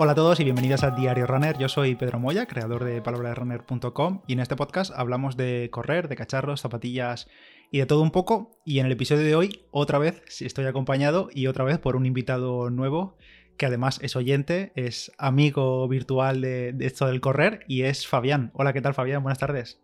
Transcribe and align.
Hola 0.00 0.12
a 0.12 0.14
todos 0.14 0.38
y 0.38 0.44
bienvenidos 0.44 0.84
a 0.84 0.92
Diario 0.92 1.26
Runner. 1.26 1.58
Yo 1.58 1.68
soy 1.68 1.96
Pedro 1.96 2.20
Moya, 2.20 2.46
creador 2.46 2.84
de 2.84 3.02
palabrasrunner.com 3.02 4.22
y 4.28 4.34
en 4.34 4.38
este 4.38 4.54
podcast 4.54 4.92
hablamos 4.94 5.36
de 5.36 5.70
correr, 5.72 6.06
de 6.06 6.14
cacharros, 6.14 6.60
zapatillas 6.60 7.28
y 7.72 7.80
de 7.80 7.86
todo 7.86 8.02
un 8.02 8.12
poco. 8.12 8.60
Y 8.64 8.78
en 8.78 8.86
el 8.86 8.92
episodio 8.92 9.24
de 9.24 9.34
hoy, 9.34 9.66
otra 9.72 9.98
vez 9.98 10.22
estoy 10.40 10.66
acompañado 10.66 11.30
y 11.32 11.48
otra 11.48 11.64
vez 11.64 11.80
por 11.80 11.96
un 11.96 12.06
invitado 12.06 12.70
nuevo 12.70 13.16
que 13.56 13.66
además 13.66 13.98
es 14.00 14.14
oyente, 14.14 14.70
es 14.76 15.10
amigo 15.18 15.88
virtual 15.88 16.42
de, 16.42 16.76
esto 16.78 17.06
del 17.06 17.20
correr 17.20 17.64
y 17.66 17.82
es 17.82 18.06
Fabián. 18.06 18.52
Hola, 18.54 18.72
¿qué 18.72 18.80
tal 18.80 18.94
Fabián? 18.94 19.24
Buenas 19.24 19.40
tardes. 19.40 19.82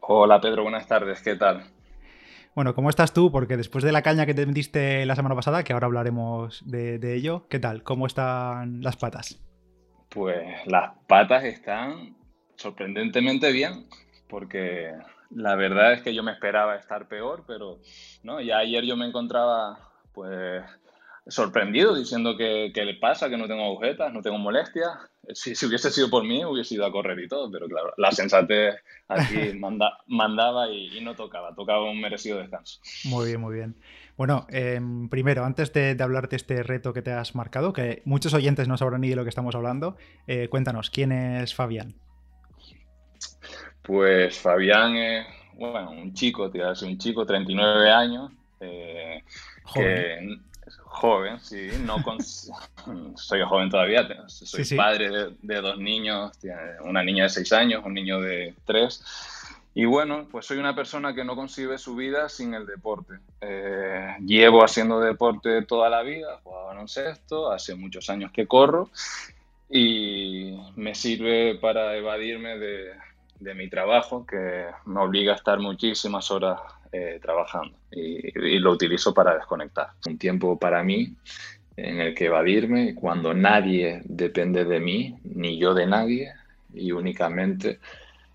Hola 0.00 0.40
Pedro, 0.40 0.62
buenas 0.62 0.88
tardes, 0.88 1.20
¿qué 1.20 1.36
tal? 1.36 1.64
Bueno, 2.54 2.72
¿cómo 2.76 2.88
estás 2.88 3.12
tú? 3.12 3.32
Porque 3.32 3.56
después 3.56 3.82
de 3.82 3.90
la 3.90 4.02
caña 4.02 4.26
que 4.26 4.34
te 4.34 4.46
diste 4.46 5.04
la 5.06 5.16
semana 5.16 5.34
pasada, 5.34 5.64
que 5.64 5.72
ahora 5.72 5.86
hablaremos 5.86 6.62
de, 6.64 7.14
ello, 7.14 7.48
¿qué 7.48 7.58
tal? 7.58 7.82
¿Cómo 7.82 8.06
están 8.06 8.80
las 8.80 8.96
patas? 8.96 9.42
Pues 10.08 10.64
las 10.66 10.92
patas 11.08 11.42
están 11.42 12.16
sorprendentemente 12.54 13.50
bien, 13.50 13.88
porque 14.28 14.92
la 15.30 15.56
verdad 15.56 15.94
es 15.94 16.02
que 16.02 16.14
yo 16.14 16.22
me 16.22 16.30
esperaba 16.30 16.76
estar 16.76 17.08
peor, 17.08 17.42
pero 17.44 17.80
no, 18.22 18.40
ya 18.40 18.58
ayer 18.58 18.84
yo 18.84 18.96
me 18.96 19.06
encontraba 19.06 19.90
pues 20.12 20.62
sorprendido 21.26 21.94
diciendo 21.94 22.36
que, 22.36 22.70
le 22.74 22.94
pasa, 22.94 23.30
que 23.30 23.36
no 23.36 23.48
tengo 23.48 23.64
agujetas, 23.64 24.12
no 24.12 24.22
tengo 24.22 24.38
molestias. 24.38 24.90
Si, 25.32 25.54
si, 25.54 25.66
hubiese 25.66 25.90
sido 25.90 26.10
por 26.10 26.22
mí, 26.24 26.44
hubiese 26.44 26.74
ido 26.74 26.84
a 26.84 26.92
correr 26.92 27.18
y 27.18 27.28
todo, 27.28 27.50
pero 27.50 27.66
claro, 27.66 27.94
la 27.96 28.12
sensatez 28.12 28.76
aquí 29.08 29.58
mandaba 30.06 30.70
y, 30.70 31.00
no 31.00 31.14
tocaba, 31.14 31.54
tocaba 31.54 31.90
un 31.90 32.00
merecido 32.00 32.38
descanso. 32.38 32.80
Muy 33.04 33.28
bien, 33.28 33.40
muy 33.40 33.54
bien. 33.54 33.76
Bueno, 34.16 34.46
em, 34.50 35.08
primero, 35.08 35.44
antes 35.44 35.72
de, 35.72 35.96
hablarte 35.98 36.30
de 36.30 36.36
este 36.36 36.62
reto 36.62 36.92
que 36.92 37.02
te 37.02 37.12
has 37.12 37.34
marcado, 37.34 37.72
que 37.72 38.02
muchos 38.04 38.34
oyentes 38.34 38.68
no 38.68 38.76
sabrán 38.76 39.00
ni 39.00 39.08
de 39.08 39.16
lo 39.16 39.24
que 39.24 39.30
estamos 39.30 39.54
hablando, 39.54 39.96
eh, 40.26 40.48
cuéntanos, 40.48 40.90
¿quién 40.90 41.10
es 41.10 41.54
Fabián? 41.54 41.94
Pues 43.82 44.38
Fabián 44.38 44.96
es, 44.96 45.26
bueno, 45.54 45.90
un 45.90 46.12
chico, 46.14 46.50
te 46.50 46.62
un 46.62 46.98
chico, 46.98 47.26
39 47.26 47.90
años, 47.90 48.30
eh, 48.60 49.22
que 49.74 50.38
joven, 50.84 51.40
sí, 51.40 51.68
no 51.80 51.96
soy 53.16 53.42
joven 53.42 53.70
todavía, 53.70 54.06
soy 54.28 54.76
padre 54.76 55.34
de, 55.40 55.60
dos 55.60 55.78
niños, 55.78 56.32
una 56.82 57.02
niña 57.02 57.24
de 57.24 57.30
seis 57.30 57.52
años, 57.52 57.84
un 57.84 57.94
niño 57.94 58.20
de 58.20 58.54
tres. 58.64 59.02
Y 59.76 59.86
bueno, 59.86 60.28
pues 60.30 60.46
soy 60.46 60.58
una 60.58 60.76
persona 60.76 61.14
que 61.14 61.24
no 61.24 61.34
concibe 61.34 61.78
su 61.78 61.96
vida 61.96 62.28
sin 62.28 62.54
el 62.54 62.64
deporte. 62.64 63.14
Eh, 63.40 64.14
llevo 64.24 64.62
haciendo 64.62 65.00
deporte 65.00 65.62
toda 65.62 65.90
la 65.90 66.02
vida, 66.02 66.38
jugado 66.44 66.66
baloncesto, 66.66 67.50
hace 67.50 67.74
muchos 67.74 68.08
años 68.08 68.30
que 68.30 68.46
corro 68.46 68.90
y 69.68 70.56
me 70.76 70.94
sirve 70.94 71.56
para 71.56 71.96
evadirme 71.96 72.56
de, 72.56 72.92
de 73.40 73.54
mi 73.54 73.68
trabajo, 73.68 74.24
que 74.24 74.66
me 74.84 75.00
obliga 75.00 75.32
a 75.32 75.36
estar 75.36 75.58
muchísimas 75.58 76.30
horas 76.30 76.60
eh, 76.96 77.18
trabajando 77.20 77.76
y, 77.90 78.58
lo 78.60 78.70
utilizo 78.70 79.12
para 79.12 79.34
desconectar. 79.34 79.88
Un 80.06 80.16
tiempo 80.16 80.56
para 80.56 80.84
mí 80.84 81.16
en 81.76 82.00
el 82.00 82.14
que 82.14 82.26
evadirme 82.26 82.94
cuando 82.94 83.34
nadie 83.34 84.00
depende 84.04 84.64
de 84.64 84.78
mí, 84.78 85.18
ni 85.24 85.58
yo 85.58 85.74
de 85.74 85.88
nadie, 85.88 86.32
y 86.72 86.92
únicamente 86.92 87.80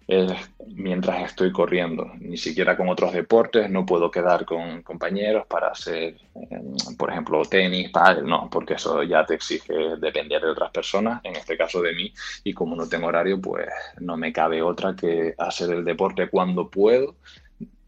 es 0.09 0.33
mientras 0.67 1.23
estoy 1.23 1.53
corriendo. 1.53 2.11
Ni 2.19 2.35
siquiera 2.35 2.75
con 2.75 2.89
otros 2.89 3.13
deportes, 3.13 3.69
no 3.69 3.85
puedo 3.85 4.11
quedar 4.11 4.43
con 4.43 4.81
compañeros 4.81 5.47
para 5.47 5.69
hacer, 5.69 6.17
em, 6.35 6.75
por 6.97 7.11
ejemplo, 7.11 7.41
tenis, 7.45 7.91
pádel, 7.91 8.25
no, 8.25 8.49
porque 8.51 8.73
eso 8.73 9.03
ya 9.03 9.25
te 9.25 9.35
exige 9.35 9.73
depender 10.01 10.41
de 10.41 10.49
otras 10.49 10.71
personas, 10.71 11.21
en 11.23 11.37
este 11.37 11.55
caso 11.55 11.81
de 11.81 11.93
mí, 11.93 12.13
y 12.43 12.53
como 12.53 12.75
no 12.75 12.89
tengo 12.89 13.07
horario, 13.07 13.39
pues 13.39 13.69
no 14.01 14.17
me 14.17 14.33
cabe 14.33 14.61
otra 14.61 14.97
que 14.97 15.33
hacer 15.37 15.69
el 15.69 15.85
deporte 15.85 16.27
cuando 16.27 16.69
puedo 16.69 17.15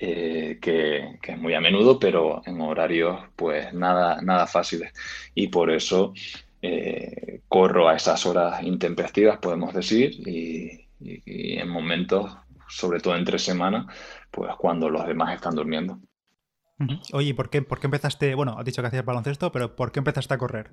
eh, 0.04 0.58
que, 0.60 1.20
es 1.22 1.38
muy 1.38 1.54
a 1.54 1.62
menudo, 1.62 2.00
pero 2.00 2.42
en 2.48 2.60
horarios 2.60 3.20
pues 3.36 3.72
nada, 3.72 4.20
nada 4.24 4.48
fáciles. 4.48 4.92
Y 5.36 5.50
por 5.50 5.70
eso 5.70 6.16
eh, 6.60 7.42
corro 7.48 7.88
a 7.88 7.98
esas 7.98 8.26
horas 8.26 8.64
intempestivas, 8.64 9.38
podemos 9.38 9.76
decir, 9.76 10.28
y, 10.28 10.88
en 11.00 11.70
momentos, 11.70 12.36
sobre 12.68 13.00
todo 13.00 13.16
entre 13.16 13.38
semanas, 13.38 13.86
pues 14.32 14.52
cuando 14.56 14.90
los 14.90 15.06
demás 15.06 15.36
están 15.36 15.54
durmiendo. 15.54 16.00
Oye, 17.14 17.36
¿por 17.36 17.52
qué, 17.52 17.62
¿por 17.62 17.80
qué 17.80 17.86
empezaste? 17.86 18.34
Bueno, 18.34 18.58
has 18.58 18.66
dicho 18.66 18.82
que 18.82 18.88
hacías 18.88 19.06
baloncesto, 19.06 19.52
pero 19.52 19.76
¿por 19.76 19.92
qué 19.92 20.00
empezaste 20.00 20.34
a 20.34 20.40
correr? 20.40 20.72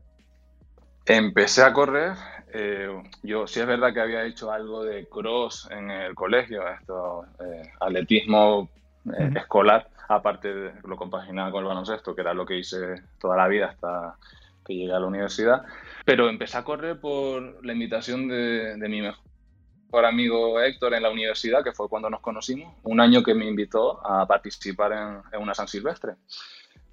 Empecé 1.05 1.65
a 1.65 1.75
correr, 1.75 2.15
eh, 2.55 2.89
yo 3.23 3.47
sí 3.47 3.61
es 3.61 3.67
verdad 3.67 3.93
que 3.93 4.01
había 4.01 4.25
hecho 4.25 4.51
algo 4.51 4.85
de 4.85 5.07
cross 5.07 5.69
en 5.71 5.91
el 5.91 6.15
colegio, 6.15 6.67
esto, 6.67 7.27
atletismo 7.79 8.71
eh, 9.17 9.31
escolar, 9.37 9.89
aparte 10.09 10.53
de 10.53 10.73
lo 10.85 10.97
compaginaba 10.97 11.51
con 11.51 11.63
el 11.63 11.69
baloncesto, 11.69 12.15
que 12.15 12.23
era 12.23 12.35
lo 12.35 12.47
que 12.47 12.59
hice 12.59 12.95
toda 13.19 13.37
la 13.37 13.49
vida 13.49 13.67
hasta 13.67 14.17
que 14.65 14.75
llegué 14.75 14.93
a 14.93 15.01
la 15.01 15.07
universidad. 15.07 15.65
Pero 16.05 16.29
empecé 16.29 16.59
a 16.59 16.65
correr 16.65 17.01
por 17.01 17.65
la 17.65 17.73
invitación 17.73 18.29
de, 18.29 18.77
mi 18.89 19.01
mejor 19.01 20.05
amigo 20.05 20.61
Héctor 20.61 20.95
en 20.95 21.03
la 21.03 21.11
universidad, 21.11 21.65
que 21.65 21.73
fue 21.73 21.89
cuando 21.89 22.11
nos 22.11 22.21
conocimos, 22.21 22.75
un 22.83 23.01
año 23.01 23.23
que 23.23 23.35
me 23.35 23.47
invitó 23.47 24.05
a 24.07 24.27
participar 24.27 24.93
en, 25.33 25.41
una 25.41 25.55
San 25.55 25.69
Silvestre. 25.69 26.15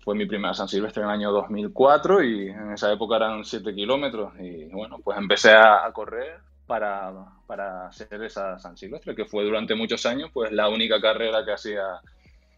Fue 0.04 0.16
mi 0.16 0.26
primera 0.26 0.54
San 0.54 0.68
Silvestre 0.68 1.02
en 1.02 1.10
el 1.10 1.16
año 1.16 1.32
2004 1.32 2.24
y 2.24 2.50
en 2.50 2.74
esa 2.74 2.92
época 2.92 3.16
eran 3.16 3.44
7 3.44 3.74
kilómetros. 3.74 4.34
Y 4.40 4.66
bueno, 4.66 5.00
pues 5.04 5.18
empecé 5.18 5.52
a 5.52 5.90
correr 5.94 6.40
para, 6.68 7.14
para 7.48 7.88
hacer 7.88 8.22
esa 8.24 8.58
San 8.60 8.78
Silvestre, 8.78 9.16
que 9.16 9.26
fue 9.26 9.44
durante 9.44 9.76
muchos 9.76 10.06
años 10.06 10.30
pues 10.34 10.52
la 10.52 10.70
única 10.70 11.00
carrera 11.00 11.46
que 11.46 11.54
hacía 11.54 12.02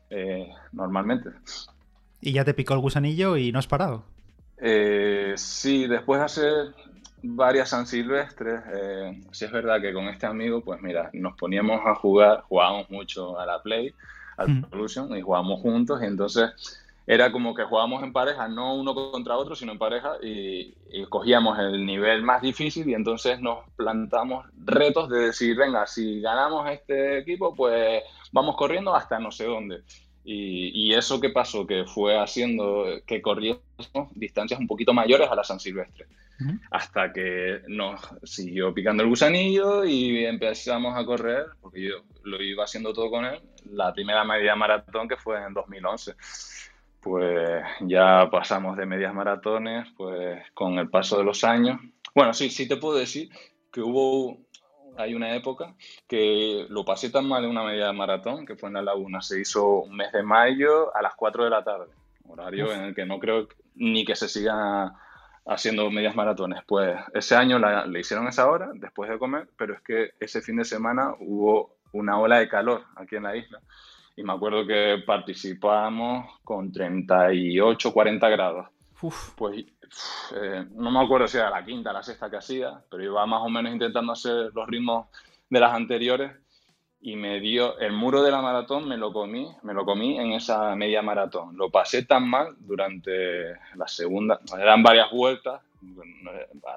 eh, 0.10 0.50
normalmente. 0.72 1.30
¿Y 2.22 2.34
ya 2.34 2.46
te 2.46 2.54
picó 2.54 2.74
el 2.74 2.80
gusanillo 2.80 3.38
y 3.38 3.52
no 3.52 3.60
has 3.60 3.68
parado? 3.68 4.04
Eh, 4.58 5.34
sí, 5.36 5.88
después 5.88 6.20
de 6.20 6.26
hacer 6.26 6.76
varias 7.22 7.70
San 7.70 7.86
Silvestres, 7.86 8.62
eh, 8.74 9.22
sí 9.32 9.46
es 9.46 9.52
verdad 9.52 9.82
que 9.82 9.94
con 9.94 10.06
este 10.06 10.26
amigo, 10.26 10.62
pues 10.62 10.82
mira, 10.82 11.10
nos 11.14 11.36
poníamos 11.36 11.82
a 11.86 11.96
jugar, 11.96 12.42
jugábamos 12.48 12.90
mucho 12.90 13.40
a 13.40 13.46
la 13.46 13.62
Play, 13.62 13.94
al 14.38 14.50
mm. 14.50 14.66
Evolution, 14.66 15.18
y 15.18 15.22
jugábamos 15.22 15.62
juntos, 15.62 16.02
y 16.02 16.06
entonces 16.06 16.52
era 17.08 17.32
como 17.32 17.56
que 17.56 17.64
jugábamos 17.64 18.04
en 18.04 18.12
pareja, 18.12 18.50
no 18.50 18.76
uno 18.76 18.94
contra 18.94 19.38
otro, 19.38 19.56
sino 19.56 19.72
en 19.72 19.78
pareja, 19.78 20.18
y, 20.22 20.76
cogíamos 21.10 21.58
el 21.58 21.86
nivel 21.86 22.22
más 22.22 22.42
difícil 22.42 22.90
y 22.90 22.94
entonces 22.94 23.40
nos 23.40 23.60
plantamos 23.78 24.46
retos 24.58 25.08
de 25.10 25.28
decir, 25.28 25.56
venga, 25.56 25.88
si 25.88 26.20
ganamos 26.20 26.70
este 26.70 27.20
equipo, 27.20 27.56
pues 27.56 28.04
vamos 28.34 28.58
corriendo 28.58 28.94
hasta 28.94 29.20
no 29.20 29.32
sé 29.32 29.46
dónde. 29.46 29.84
Y, 30.26 30.94
eso 30.94 31.22
que 31.22 31.30
pasó, 31.30 31.66
que 31.66 31.86
fue 31.86 32.18
haciendo 32.20 32.86
que 33.06 33.22
corriéramos 33.22 33.62
distancias 34.14 34.60
un 34.60 34.68
poquito 34.68 34.94
mayores 34.94 35.30
a 35.30 35.36
la 35.36 35.46
San 35.46 35.62
Silvestre. 35.62 36.08
Hasta 36.70 37.14
que 37.14 37.62
nos 37.68 38.02
siguió 38.24 38.74
picando 38.74 39.02
el 39.04 39.10
gusanillo 39.10 39.86
y 39.86 40.26
empezamos 40.26 40.96
a 40.98 41.06
correr, 41.06 41.46
porque 41.62 41.84
yo 41.84 41.96
lo 42.24 42.44
iba 42.44 42.66
haciendo 42.66 42.94
todo 42.94 43.10
con 43.10 43.24
él, 43.24 43.40
la 43.72 43.94
primera 43.94 44.26
media 44.26 44.56
maratón 44.56 45.08
que 45.08 45.16
fue 45.16 45.42
en 45.42 45.54
2011 45.54 46.16
pues 47.02 47.64
ya 47.82 48.30
pasamos 48.32 48.78
de 48.78 48.86
medias 48.86 49.14
maratones, 49.14 49.88
pues 49.96 50.42
con 50.54 50.78
el 50.78 50.90
paso 50.90 51.18
de 51.18 51.24
los 51.24 51.44
años. 51.44 51.80
Bueno, 52.14 52.34
sí, 52.34 52.50
sí 52.50 52.68
te 52.68 52.78
puedo 52.78 52.98
decir 52.98 53.30
que 53.72 53.82
hubo, 53.82 54.38
hay 54.98 55.14
una 55.14 55.36
época 55.36 55.76
que 56.08 56.66
lo 56.70 56.84
pasé 56.84 57.10
tan 57.10 57.28
mal 57.28 57.44
en 57.44 57.52
una 57.52 57.64
media 57.64 57.92
maratón, 57.94 58.46
que 58.46 58.56
fue 58.56 58.70
en 58.70 58.76
la 58.76 58.82
laguna, 58.82 59.22
se 59.22 59.40
hizo 59.40 59.82
un 59.82 59.96
mes 59.96 60.12
de 60.12 60.24
mayo 60.24 60.96
a 60.96 61.02
las 61.02 61.16
4 61.16 61.44
de 61.44 61.50
la 61.50 61.64
tarde, 61.64 61.94
horario 62.28 62.74
en 62.74 62.82
el 62.82 62.96
que 62.96 63.06
no 63.06 63.20
creo 63.20 63.48
ni 63.76 64.04
que 64.04 64.16
se 64.16 64.28
siga 64.28 64.94
haciendo 65.46 65.90
medias 65.92 66.16
maratones. 66.16 66.62
Pues 66.68 67.00
ese 67.14 67.36
año 67.36 67.60
le 67.60 68.00
hicieron 68.00 68.28
esa 68.28 68.50
hora, 68.50 68.72
después 68.74 69.10
de 69.10 69.20
comer, 69.20 69.48
pero 69.58 69.76
es 69.76 69.82
que 69.82 70.12
ese 70.20 70.42
fin 70.42 70.58
de 70.58 70.66
semana 70.66 71.14
hubo 71.20 71.78
una 71.94 72.20
ola 72.20 72.40
de 72.40 72.50
calor 72.50 72.84
aquí 72.96 73.16
en 73.16 73.24
la 73.24 73.36
isla 73.36 73.62
y 74.18 74.24
me 74.24 74.34
acuerdo 74.34 74.66
que 74.66 75.04
participábamos 75.06 76.40
con 76.44 76.72
38, 76.72 77.94
40 77.94 78.30
grados. 78.30 78.68
Pues 79.36 79.64
eh, 80.36 80.66
no 80.72 80.90
me 80.90 81.00
acuerdo 81.00 81.28
si 81.28 81.38
era 81.38 81.52
la 81.52 81.64
quinta, 81.64 81.94
la 81.94 82.02
sexta 82.02 82.30
que 82.30 82.38
hacía, 82.38 82.82
pero 82.90 83.04
iba 83.04 83.26
más 83.28 83.44
o 83.44 83.50
menos 83.50 83.72
intentando 83.72 84.12
hacer 84.12 84.52
los 84.54 84.68
ritmos 84.68 85.06
de 85.50 85.60
las 85.60 85.72
anteriores 85.72 86.32
y 87.00 87.16
me 87.16 87.40
dio 87.40 87.78
el 87.78 87.94
muro 87.94 88.24
de 88.24 88.32
la 88.32 88.42
maratón 88.42 88.88
me 88.88 88.98
lo 88.98 89.14
comí 89.14 89.48
me 89.62 89.74
lo 89.76 89.86
comí 89.86 90.18
en 90.18 90.32
esa 90.32 90.76
media 90.76 91.04
maratón 91.04 91.56
lo 91.56 91.70
pasé 91.70 92.04
tan 92.06 92.28
mal 92.28 92.56
durante 92.58 93.54
la 93.76 93.88
segunda 93.88 94.40
eran 94.60 94.82
varias 94.82 95.12
vueltas 95.12 95.62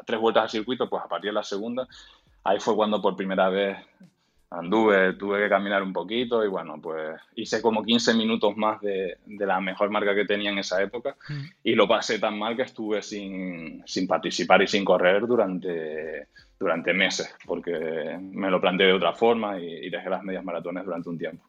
tres 0.04 0.20
vueltas 0.20 0.42
al 0.42 0.50
circuito 0.50 0.90
pues 0.90 1.02
a 1.02 1.08
partir 1.08 1.30
de 1.30 1.34
la 1.36 1.42
segunda 1.42 1.88
ahí 2.44 2.60
fue 2.60 2.76
cuando 2.76 3.00
por 3.00 3.16
primera 3.16 3.48
vez 3.48 3.78
anduve, 4.50 5.12
tuve 5.14 5.42
que 5.42 5.48
caminar 5.48 5.82
un 5.82 5.92
poquito 5.92 6.44
y 6.44 6.48
bueno, 6.48 6.80
pues 6.82 7.20
hice 7.36 7.62
como 7.62 7.84
15 7.84 8.14
minutos 8.14 8.56
más 8.56 8.80
de, 8.80 9.18
la 9.26 9.60
mejor 9.60 9.90
marca 9.90 10.14
que 10.14 10.24
tenía 10.24 10.50
en 10.50 10.58
esa 10.58 10.82
época 10.82 11.16
mm. 11.28 11.44
y 11.64 11.74
lo 11.74 11.86
pasé 11.86 12.18
tan 12.18 12.38
mal 12.38 12.56
que 12.56 12.62
estuve 12.62 13.00
sin, 13.02 13.84
participar 14.08 14.62
y 14.62 14.66
sin 14.66 14.84
correr 14.84 15.26
durante, 15.26 16.26
durante 16.58 16.92
meses, 16.92 17.32
porque 17.46 18.18
me 18.20 18.50
lo 18.50 18.60
planteé 18.60 18.88
de 18.88 18.94
otra 18.94 19.12
forma 19.12 19.58
y, 19.60 19.88
dejé 19.88 20.10
las 20.10 20.22
medias 20.22 20.44
maratones 20.44 20.84
durante 20.84 21.08
un 21.08 21.18
tiempo. 21.18 21.44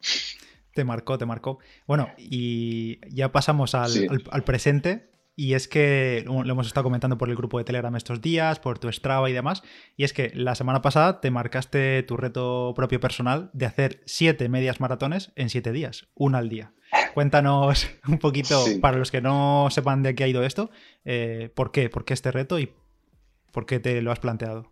Te 0.74 0.84
marcó, 0.84 1.18
te 1.18 1.26
marcó. 1.26 1.60
Bueno, 1.86 2.10
y 2.18 3.00
ya 3.14 3.32
pasamos 3.32 3.76
al, 3.76 3.92
al 4.32 4.44
presente. 4.44 5.11
Y 5.42 5.56
es 5.56 5.68
que 5.68 6.24
lo 6.28 6.44
hemos 6.44 6.68
estado 6.68 6.84
comentando 6.84 7.18
por 7.18 7.28
el 7.32 7.36
grupo 7.36 7.58
de 7.58 7.64
Telegram 7.64 7.96
estos 7.96 8.22
días, 8.22 8.60
por 8.60 8.78
tu 8.78 8.92
Strava 8.92 9.28
y 9.28 9.34
demás. 9.34 9.64
Y 9.98 10.04
es 10.04 10.14
que 10.14 10.32
la 10.36 10.54
semana 10.54 10.84
pasada 10.84 11.20
te 11.20 11.32
marcaste 11.32 12.04
tu 12.04 12.16
reto 12.16 12.74
propio 12.76 13.00
personal 13.00 13.50
de 13.52 13.66
hacer 13.66 14.02
siete 14.06 14.50
medias 14.50 14.80
maratones 14.80 15.32
en 15.36 15.50
siete 15.50 15.72
días, 15.72 16.10
una 16.14 16.38
al 16.38 16.50
día. 16.50 16.74
Cuéntanos 17.16 17.90
un 18.08 18.20
poquito, 18.20 18.64
para 18.82 19.00
los 19.00 19.10
que 19.10 19.20
no 19.20 19.70
sepan 19.72 20.04
de 20.04 20.14
qué 20.14 20.26
ha 20.26 20.28
ido 20.28 20.44
esto, 20.44 20.70
eh, 21.06 21.50
¿por 21.56 21.72
qué? 21.72 21.90
¿Por 21.90 22.06
qué 22.06 22.14
este 22.14 22.30
reto 22.30 22.60
y 22.60 22.72
por 23.52 23.66
qué 23.66 23.80
te 23.80 24.00
lo 24.04 24.12
has 24.12 24.20
planteado? 24.20 24.72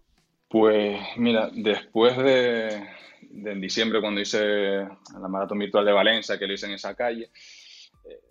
Pues 0.49 0.99
mira, 1.17 1.49
después 1.51 2.15
de, 2.15 2.87
de 3.21 3.51
en 3.53 3.59
diciembre 3.59 4.01
cuando 4.01 4.21
hice 4.21 4.81
la 5.19 5.27
maratón 5.27 5.57
virtual 5.57 5.85
de 5.85 5.93
Valencia, 5.93 6.37
que 6.37 6.45
lo 6.45 6.53
hice 6.53 6.67
en 6.67 6.73
esa 6.73 6.93
calle, 6.93 7.31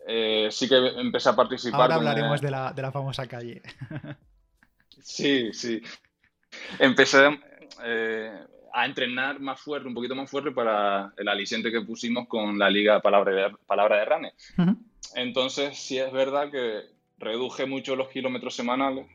eh, 0.06 0.48
sí 0.50 0.68
que 0.68 0.76
empecé 0.76 1.28
a 1.28 1.36
participar. 1.36 1.82
Ahora 1.82 1.94
hablaremos 1.96 2.40
de, 2.40 2.50
la, 2.50 2.72
de, 2.72 2.82
la, 2.82 2.92
famosa 2.92 3.26
calle. 3.26 3.62
sí, 5.02 5.52
sí. 5.52 5.82
Empecé 6.78 7.38
eh, 7.84 8.32
a 8.72 8.86
entrenar 8.86 9.40
más 9.40 9.60
fuerte, 9.60 9.88
un 9.88 9.94
poquito 9.94 10.14
más 10.14 10.30
fuerte 10.30 10.50
para 10.50 11.12
el 11.16 11.28
aliciente 11.28 11.70
que 11.70 11.82
pusimos 11.82 12.26
con 12.26 12.58
la 12.58 12.70
Liga 12.70 13.00
Palabra 13.00 13.32
de, 13.32 13.56
Palabra 13.66 13.96
de 13.98 14.04
Rane. 14.04 14.32
Entonces, 15.14 15.78
sí 15.78 15.98
es 15.98 16.12
verdad 16.12 16.50
que 16.50 16.82
reduje 17.18 17.66
mucho 17.66 17.96
los 17.96 18.08
kilómetros 18.08 18.54
semanales 18.54 19.06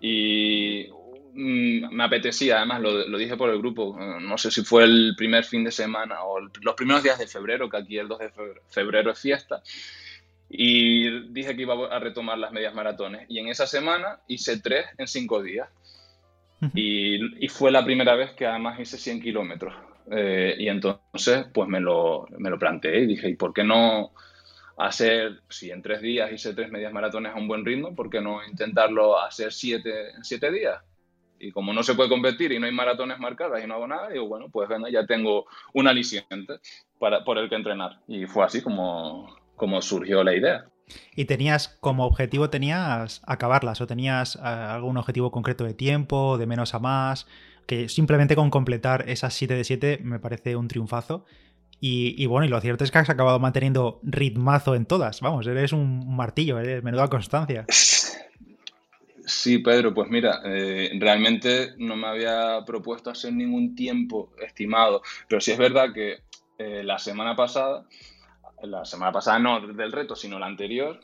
y 0.00 0.88
me 1.34 2.04
apetecía, 2.04 2.58
además 2.58 2.80
lo, 2.80 3.18
dije 3.18 3.36
por 3.36 3.50
el 3.50 3.58
grupo, 3.58 3.96
eh, 4.00 4.18
no 4.20 4.38
sé 4.38 4.50
si 4.50 4.62
fue 4.62 4.84
el 4.84 5.14
primer 5.16 5.44
fin 5.44 5.64
de 5.64 5.70
semana 5.70 6.24
o 6.24 6.40
los 6.40 6.74
primeros 6.74 7.02
días 7.02 7.18
de 7.18 7.26
febrero, 7.26 7.68
que 7.68 7.76
aquí 7.76 7.98
el 7.98 8.08
2 8.08 8.18
de 8.18 8.30
febrero, 8.68 9.10
es 9.10 9.18
fiesta, 9.18 9.62
y 10.48 11.30
dije 11.32 11.54
que 11.54 11.62
iba 11.62 11.74
a 11.94 11.98
retomar 11.98 12.38
las 12.38 12.52
medias 12.52 12.74
maratones. 12.74 13.26
Y 13.28 13.38
en 13.38 13.48
esa 13.48 13.66
semana 13.66 14.20
hice 14.26 14.60
tres 14.60 14.86
en 14.98 15.06
cinco 15.06 15.42
días. 15.42 15.68
Y, 16.74 17.48
fue 17.48 17.70
la 17.70 17.84
primera 17.84 18.14
vez 18.14 18.32
que 18.32 18.46
además 18.46 18.78
hice 18.78 18.98
100 18.98 19.22
kilómetros. 19.22 19.74
Eh, 20.10 20.56
y 20.58 20.68
entonces, 20.68 21.46
pues 21.54 21.68
me 21.68 21.80
lo, 21.80 22.26
me 22.36 22.50
lo 22.50 22.58
planteé 22.58 23.00
y 23.00 23.06
dije, 23.06 23.30
¿y 23.30 23.36
por 23.36 23.54
qué 23.54 23.64
no 23.64 24.12
hacer, 24.76 25.40
si 25.48 25.70
en 25.70 25.82
tres 25.82 26.00
días 26.00 26.32
hice 26.32 26.54
tres 26.54 26.70
medias 26.70 26.92
maratones 26.92 27.32
a 27.32 27.38
un 27.38 27.46
buen 27.46 27.64
ritmo, 27.64 27.94
¿por 27.94 28.08
qué 28.08 28.20
no 28.20 28.44
intentarlo 28.44 29.18
hacer 29.20 29.52
siete 29.52 30.10
en 30.10 30.24
siete 30.24 30.50
días? 30.50 30.82
Y 31.40 31.52
como 31.52 31.72
no 31.72 31.82
se 31.82 31.94
puede 31.94 32.10
competir 32.10 32.52
y 32.52 32.58
no 32.58 32.66
hay 32.66 32.72
maratones 32.72 33.18
marcadas 33.18 33.64
y 33.64 33.66
no 33.66 33.74
hago 33.74 33.88
nada, 33.88 34.10
digo, 34.10 34.28
bueno, 34.28 34.48
pues 34.50 34.68
venga, 34.68 34.90
ya 34.90 35.06
tengo 35.06 35.46
un 35.72 35.88
aliciente 35.88 36.60
para, 36.98 37.24
por 37.24 37.38
el 37.38 37.48
que 37.48 37.56
entrenar. 37.56 38.00
Y 38.06 38.26
fue 38.26 38.44
así 38.44 38.60
como, 38.60 39.34
como 39.56 39.80
surgió 39.80 40.22
la 40.22 40.34
idea. 40.34 40.66
¿Y 41.16 41.24
tenías 41.24 41.68
como 41.80 42.04
objetivo, 42.04 42.50
tenías 42.50 43.22
acabarlas 43.26 43.80
o 43.80 43.86
tenías 43.86 44.36
eh, 44.36 44.40
algún 44.42 44.96
objetivo 44.96 45.30
concreto 45.30 45.64
de 45.64 45.74
tiempo, 45.74 46.36
de 46.36 46.46
menos 46.46 46.74
a 46.74 46.78
más? 46.78 47.26
Que 47.66 47.88
simplemente 47.88 48.36
con 48.36 48.50
completar 48.50 49.08
esas 49.08 49.32
7 49.34 49.54
de 49.54 49.64
7 49.64 50.00
me 50.02 50.18
parece 50.18 50.56
un 50.56 50.68
triunfazo. 50.68 51.24
Y, 51.82 52.26
bueno, 52.26 52.44
y 52.44 52.48
lo 52.50 52.60
cierto 52.60 52.84
es 52.84 52.90
que 52.90 52.98
has 52.98 53.08
acabado 53.08 53.38
manteniendo 53.38 54.00
ritmazo 54.02 54.74
en 54.74 54.84
todas. 54.84 55.22
Vamos, 55.22 55.46
eres 55.46 55.72
un 55.72 56.14
martillo, 56.14 56.58
eres 56.58 56.84
menuda 56.84 57.08
constancia. 57.08 57.64
Sí, 59.30 59.58
Pedro, 59.58 59.94
pues 59.94 60.10
mira, 60.10 60.40
eh, 60.44 60.90
realmente 60.98 61.74
no 61.78 61.94
me 61.94 62.08
había 62.08 62.64
propuesto 62.66 63.10
hacer 63.10 63.32
ningún 63.32 63.76
tiempo 63.76 64.32
estimado, 64.42 65.02
pero 65.28 65.40
sí 65.40 65.52
es 65.52 65.58
verdad 65.58 65.92
que 65.94 66.24
eh, 66.58 66.82
la 66.82 66.98
semana 66.98 67.36
pasada, 67.36 67.86
la 68.64 68.84
semana 68.84 69.12
pasada 69.12 69.38
no 69.38 69.60
del 69.60 69.92
reto, 69.92 70.16
sino 70.16 70.36
la 70.36 70.46
anterior, 70.46 70.98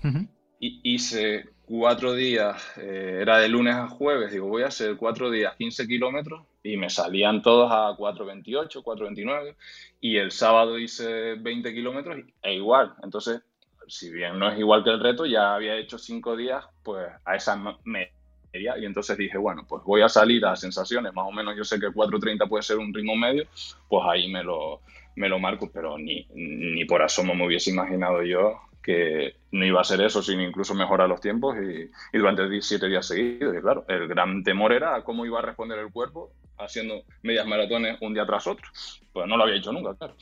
hice 0.59 1.51
cuatro 1.67 2.15
días, 2.15 2.61
eh, 2.79 3.19
era 3.23 3.39
de 3.39 3.49
lunes 3.49 3.77
a 3.77 3.87
jueves, 3.87 4.33
digo, 4.33 4.49
voy 4.49 4.65
a 4.65 4.69
hacer 4.69 4.97
cuatro 4.97 5.31
días, 5.31 5.55
15 5.57 5.87
kilómetros, 5.87 6.47
y 6.65 6.77
me 6.77 6.91
salían 6.91 7.43
todos 7.43 7.71
a 7.71 7.97
4.28, 7.97 8.83
4.29, 8.83 9.55
y 10.01 10.17
el 10.17 10.33
sábado 10.33 10.81
hice 10.81 11.35
20 11.35 11.73
kilómetros 11.73 12.19
e 12.43 12.55
igual, 12.55 12.93
entonces 13.05 13.41
si 13.87 14.11
bien 14.11 14.37
no 14.37 14.51
es 14.51 14.59
igual 14.59 14.83
que 14.83 14.91
el 14.91 15.01
reto, 15.01 15.27
ya 15.27 15.55
había 15.55 15.77
hecho 15.77 15.97
cinco 15.97 16.35
días, 16.35 16.65
pues 16.83 17.07
a 17.25 17.37
esa 17.37 17.57
media. 17.85 18.16
Y 18.61 18.85
entonces 18.85 19.17
dije, 19.17 19.39
bueno, 19.39 19.65
pues 19.69 19.83
voy 19.85 20.03
a 20.03 20.09
salir 20.09 20.45
a 20.45 20.57
sensaciones, 20.57 21.15
más 21.15 21.27
o 21.27 21.33
menos 21.33 21.57
yo 21.57 21.65
sé 21.65 21.79
que 21.79 21.89
4.30 21.89 22.49
puede 22.49 22.63
ser 22.63 22.79
un 22.79 22.93
ritmo 22.93 23.17
medio, 23.17 23.47
pues 23.89 24.05
ahí 24.07 24.29
me 24.29 24.43
lo, 24.43 24.81
me 25.17 25.29
lo 25.29 25.39
marco, 25.39 25.71
pero 25.73 25.99
ni, 25.99 26.27
ni 26.35 26.85
por 26.85 27.03
asomo 27.03 27.35
me 27.35 27.47
hubiese 27.47 27.71
imaginado 27.71 28.23
yo 28.23 28.61
que 28.83 29.35
no 29.51 29.67
iba 29.67 29.81
a 29.81 29.85
ser 29.85 30.01
eso, 30.01 30.23
sino 30.23 30.43
incluso 30.43 30.73
mejorar 30.73 31.09
los 31.09 31.21
tiempos 31.21 31.57
y, 31.57 31.91
y 32.17 32.19
durante 32.19 32.49
17 32.49 32.87
días 32.87 33.05
seguidos. 33.05 33.57
Y 33.57 33.61
claro, 33.61 33.85
el 33.89 34.07
gran 34.07 34.45
temor 34.45 34.73
era 34.73 35.03
cómo 35.03 35.27
iba 35.27 35.41
a 35.41 35.43
responder 35.43 35.81
el 35.81 35.91
cuerpo 35.91 36.31
haciendo 36.57 37.03
medias 37.23 37.47
maratones 37.49 37.99
un 38.01 38.15
día 38.15 38.25
tras 38.25 38.47
otro. 38.47 38.69
Pues 39.13 39.27
no 39.27 39.37
lo 39.37 39.43
había 39.43 39.57
hecho 39.57 39.73
nunca, 39.73 39.95
claro. 39.95 40.15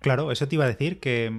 Claro, 0.00 0.30
eso 0.30 0.46
te 0.46 0.54
iba 0.54 0.64
a 0.64 0.68
decir 0.68 1.00
que 1.00 1.32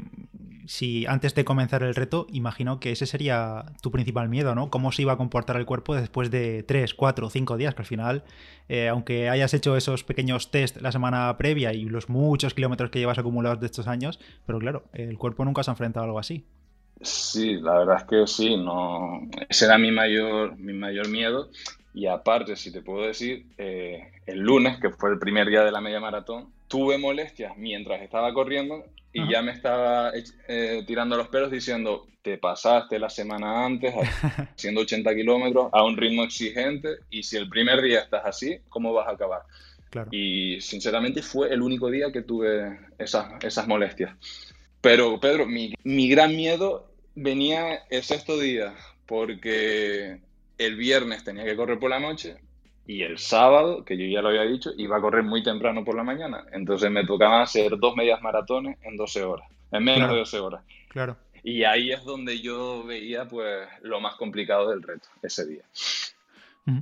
si 0.68 1.06
antes 1.06 1.36
de 1.36 1.46
comenzar 1.46 1.84
el 1.84 1.96
reto, 1.96 2.28
imagino 2.32 2.80
que 2.80 2.92
ese 2.92 3.06
sería 3.06 3.66
tu 3.82 3.92
principal 3.92 4.30
miedo, 4.30 4.56
¿no? 4.56 4.70
Cómo 4.70 4.92
se 4.92 5.04
iba 5.04 5.14
a 5.14 5.18
comportar 5.18 5.58
el 5.58 5.66
cuerpo 5.66 5.96
después 5.96 6.32
de 6.32 6.64
3, 6.64 6.94
4, 6.94 7.30
5 7.30 7.58
días, 7.58 7.76
que 7.76 7.82
al 7.82 7.86
final, 7.86 8.24
eh, 8.70 8.88
aunque 8.88 9.30
hayas 9.30 9.54
hecho 9.54 9.78
esos 9.78 10.04
pequeños 10.04 10.52
test 10.52 10.82
la 10.82 10.92
semana 10.92 11.36
previa 11.38 11.74
y 11.74 11.86
los 11.86 12.10
muchos 12.10 12.54
kilómetros 12.54 12.90
que 12.90 13.00
llevas 13.00 13.18
acumulados 13.18 13.60
de 13.60 13.66
estos 13.68 13.88
años, 13.88 14.20
pero 14.46 14.60
claro, 14.60 14.84
el 14.94 15.18
cuerpo 15.18 15.46
nunca 15.46 15.64
se 15.64 15.72
ha 15.72 15.74
enfrentado 15.74 16.04
a 16.04 16.08
algo 16.08 16.20
así. 16.20 16.46
Sí, 17.02 17.56
la 17.56 17.80
verdad 17.80 17.98
es 17.98 18.04
que 18.06 18.28
sí, 18.28 18.58
no, 18.58 19.22
ese 19.50 19.66
era 19.66 19.78
mi 19.78 19.92
mayor, 19.92 20.58
mi 20.58 20.74
mayor 20.74 21.10
miedo. 21.10 21.50
Y 21.96 22.08
aparte, 22.08 22.58
si 22.58 22.74
te 22.74 22.82
puedo 22.82 23.08
decir, 23.08 23.46
eh, 23.58 24.12
el 24.26 24.40
lunes, 24.40 24.80
que 24.82 24.90
fue 24.90 25.12
el 25.12 25.18
primer 25.18 25.48
día 25.48 25.64
de 25.64 25.72
la 25.72 25.80
media 25.80 26.02
maratón, 26.02 26.52
tuve 26.68 26.98
molestias 26.98 27.56
mientras 27.56 28.02
estaba 28.02 28.34
corriendo 28.34 28.84
y 29.14 29.32
ya 29.32 29.42
me 29.42 29.54
estaba 29.54 30.12
eh, 30.50 30.84
tirando 30.86 31.16
los 31.16 31.30
pelos 31.30 31.50
diciendo, 31.50 32.06
te 32.22 32.38
pasaste 32.38 33.00
la 33.00 33.10
semana 33.10 33.66
antes 33.66 33.96
haciendo 34.56 34.82
80 34.82 35.16
kilómetros 35.16 35.70
a 35.72 35.86
un 35.86 35.96
ritmo 35.96 36.26
exigente 36.26 36.98
y 37.10 37.24
si 37.24 37.38
el 37.38 37.48
primer 37.48 37.82
día 37.82 38.02
estás 38.02 38.26
así, 38.26 38.58
¿cómo 38.68 38.92
vas 38.92 39.08
a 39.08 39.12
acabar? 39.12 39.44
Y 40.12 40.60
sinceramente 40.60 41.22
fue 41.22 41.54
el 41.54 41.62
único 41.62 41.90
día 41.90 42.12
que 42.12 42.24
tuve 42.24 42.78
esas, 42.98 43.42
esas 43.42 43.70
molestias. 43.70 44.14
Pero 44.82 45.18
Pedro, 45.22 45.46
mi, 45.46 45.74
mi 45.86 46.10
gran 46.10 46.36
miedo 46.36 46.92
venía 47.16 47.84
el 47.90 48.04
sexto 48.04 48.38
día, 48.38 48.74
porque 49.06 50.20
el 50.58 50.76
viernes 50.76 51.24
tenía 51.24 51.44
que 51.44 51.56
correr 51.56 51.80
por 51.80 51.90
la 51.90 52.00
noche, 52.00 52.38
y 52.88 53.02
el 53.02 53.18
sábado, 53.18 53.84
que 53.84 53.98
yo 53.98 54.06
ya 54.06 54.22
lo 54.22 54.30
había 54.30 54.44
dicho, 54.44 54.72
iba 54.78 54.98
a 54.98 55.02
correr 55.02 55.24
muy 55.24 55.42
temprano 55.42 55.84
por 55.84 55.96
la 55.96 56.04
mañana. 56.04 56.46
Entonces 56.52 56.92
me 56.92 57.06
tocaba 57.06 57.42
hacer 57.42 57.78
dos 57.80 57.96
medias 57.96 58.22
maratones 58.22 58.78
en 58.84 58.96
12 58.96 59.24
horas, 59.24 59.50
en 59.72 59.84
menos 59.84 60.10
de 60.12 60.18
12 60.18 60.40
horas. 60.40 60.64
Claro. 60.90 61.18
Y 61.44 61.64
ahí 61.64 61.92
es 61.92 62.04
donde 62.04 62.40
yo 62.42 62.84
veía 62.84 63.26
pues 63.28 63.68
lo 63.82 64.00
más 64.00 64.16
complicado 64.16 64.70
del 64.70 64.84
reto 64.84 65.08
ese 65.22 65.46
día. 65.46 65.64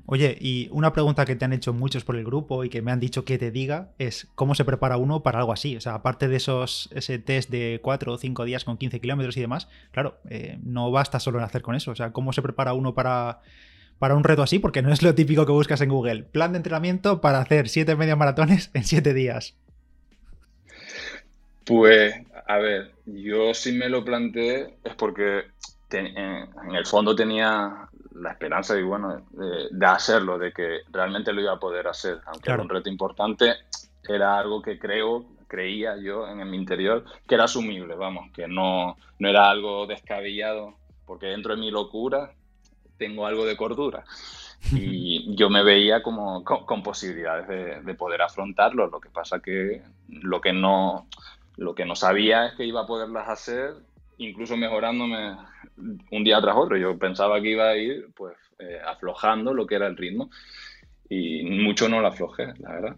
Oye, 0.05 0.37
y 0.39 0.69
una 0.71 0.93
pregunta 0.93 1.25
que 1.25 1.35
te 1.35 1.43
han 1.43 1.51
hecho 1.51 1.73
muchos 1.73 2.05
por 2.05 2.15
el 2.15 2.23
grupo 2.23 2.63
y 2.63 2.69
que 2.69 2.81
me 2.81 2.91
han 2.91 3.01
dicho 3.01 3.25
que 3.25 3.37
te 3.37 3.51
diga 3.51 3.89
es 3.97 4.29
cómo 4.33 4.55
se 4.55 4.63
prepara 4.63 4.95
uno 4.95 5.23
para 5.23 5.39
algo 5.39 5.51
así. 5.51 5.75
O 5.75 5.81
sea, 5.81 5.95
aparte 5.95 6.29
de 6.29 6.37
esos 6.37 6.89
ese 6.93 7.19
test 7.19 7.49
de 7.49 7.79
4 7.83 8.13
o 8.13 8.17
5 8.17 8.45
días 8.45 8.63
con 8.63 8.77
15 8.77 9.01
kilómetros 9.01 9.35
y 9.35 9.41
demás, 9.41 9.67
claro, 9.91 10.19
eh, 10.29 10.57
no 10.63 10.89
basta 10.89 11.19
solo 11.19 11.39
en 11.39 11.43
hacer 11.43 11.61
con 11.61 11.75
eso. 11.75 11.91
O 11.91 11.95
sea, 11.95 12.13
¿cómo 12.13 12.31
se 12.31 12.41
prepara 12.41 12.73
uno 12.73 12.93
para 12.93 13.41
para 13.99 14.15
un 14.15 14.25
reto 14.25 14.41
así, 14.41 14.59
porque 14.59 14.81
no 14.81 14.91
es 14.91 15.01
lo 15.01 15.15
típico 15.15 15.45
que 15.45 15.53
buscas 15.53 15.79
en 15.79 15.87
Google. 15.87 16.23
Plan 16.23 16.51
de 16.51 16.57
entrenamiento 16.57 17.21
para 17.21 17.39
hacer 17.39 17.69
siete 17.69 17.95
medias 17.95 18.17
maratones 18.17 18.69
en 18.73 18.83
siete 18.83 19.13
días. 19.13 19.55
Pues, 21.65 22.13
a 22.45 22.57
ver, 22.57 22.91
yo 23.05 23.53
sí 23.53 23.71
me 23.71 23.87
lo 23.87 24.03
planteé 24.03 24.73
es 24.83 24.95
porque 24.95 25.43
en 25.99 26.75
el 26.75 26.85
fondo 26.85 27.15
tenía 27.15 27.89
la 28.15 28.31
esperanza 28.31 28.77
y 28.77 28.83
bueno, 28.83 29.25
de, 29.31 29.85
hacerlo, 29.85 30.37
de 30.37 30.51
que 30.51 30.81
realmente 30.91 31.33
lo 31.33 31.41
iba 31.41 31.53
a 31.53 31.59
poder 31.59 31.87
hacer, 31.87 32.19
aunque 32.25 32.51
era 32.51 32.61
un 32.61 32.69
reto 32.69 32.89
importante, 32.89 33.55
era 34.07 34.37
algo 34.37 34.61
que 34.61 34.77
creo, 34.77 35.25
creía 35.47 35.97
yo 35.97 36.27
en 36.27 36.49
mi 36.49 36.57
interior, 36.57 37.05
que 37.27 37.35
era 37.35 37.45
asumible, 37.45 37.95
vamos, 37.95 38.31
que 38.31 38.47
no, 38.47 38.97
no 39.19 39.29
era 39.29 39.49
algo 39.49 39.87
descabellado, 39.87 40.75
porque 41.05 41.27
dentro 41.27 41.55
de 41.55 41.61
mi 41.61 41.71
locura 41.71 42.31
tengo 42.97 43.25
algo 43.25 43.45
de 43.45 43.57
cordura. 43.57 44.03
Y 44.71 45.35
yo 45.35 45.49
me 45.49 45.61
veía 45.61 46.01
como 46.01 46.45
con, 46.45 46.83
posibilidades 46.83 47.83
de, 47.83 47.93
poder 47.95 48.21
afrontarlo. 48.21 48.87
Lo 48.87 49.01
que 49.01 49.09
pasa 49.09 49.41
que 49.41 49.81
lo 50.07 50.39
que 50.39 50.53
no 50.53 51.07
lo 51.57 51.75
que 51.75 51.83
no 51.83 51.97
sabía 51.97 52.45
es 52.45 52.53
que 52.53 52.63
iba 52.63 52.83
a 52.83 52.87
poderlas 52.87 53.27
hacer 53.27 53.73
incluso 54.17 54.55
mejorándome 54.55 55.35
un 55.77 56.23
día 56.23 56.41
tras 56.41 56.55
otro. 56.55 56.77
Yo 56.77 56.97
pensaba 56.97 57.41
que 57.41 57.51
iba 57.51 57.69
a 57.69 57.77
ir 57.77 58.07
pues 58.15 58.35
eh, 58.59 58.79
aflojando 58.85 59.53
lo 59.53 59.65
que 59.65 59.75
era 59.75 59.87
el 59.87 59.97
ritmo 59.97 60.29
y 61.09 61.43
mucho 61.43 61.89
no 61.89 62.01
lo 62.01 62.07
aflojé, 62.07 62.53
la 62.59 62.71
verdad. 62.71 62.95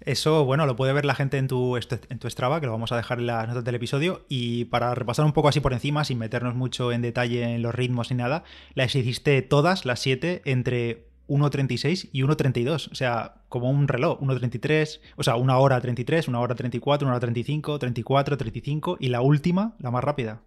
Eso, 0.00 0.44
bueno, 0.44 0.66
lo 0.66 0.76
puede 0.76 0.92
ver 0.92 1.04
la 1.04 1.14
gente 1.14 1.38
en 1.38 1.48
tu, 1.48 1.76
en 1.76 2.18
tu 2.18 2.28
Strava, 2.28 2.60
que 2.60 2.66
lo 2.66 2.72
vamos 2.72 2.92
a 2.92 2.96
dejar 2.96 3.18
en 3.18 3.26
las 3.26 3.48
notas 3.48 3.64
del 3.64 3.74
episodio. 3.74 4.24
Y 4.28 4.66
para 4.66 4.94
repasar 4.94 5.24
un 5.24 5.32
poco 5.32 5.48
así 5.48 5.60
por 5.60 5.72
encima, 5.72 6.04
sin 6.04 6.18
meternos 6.18 6.54
mucho 6.54 6.92
en 6.92 7.02
detalle 7.02 7.54
en 7.54 7.62
los 7.62 7.74
ritmos 7.74 8.10
ni 8.10 8.16
nada, 8.16 8.44
las 8.74 8.94
hiciste 8.94 9.40
todas, 9.42 9.86
las 9.86 10.00
siete, 10.00 10.42
entre 10.44 11.06
1.36 11.28 12.10
y 12.12 12.22
1.32. 12.22 12.92
O 12.92 12.94
sea, 12.94 13.36
como 13.48 13.70
un 13.70 13.88
reloj. 13.88 14.20
1.33, 14.20 15.00
o 15.16 15.22
sea, 15.22 15.36
una 15.36 15.58
hora 15.58 15.80
33, 15.80 16.28
una 16.28 16.40
hora 16.40 16.54
34, 16.54 17.06
una 17.06 17.16
hora 17.16 17.20
35, 17.20 17.78
34, 17.78 18.36
35 18.36 18.96
y 19.00 19.08
la 19.08 19.22
última, 19.22 19.74
la 19.80 19.90
más 19.90 20.04
rápida. 20.04 20.40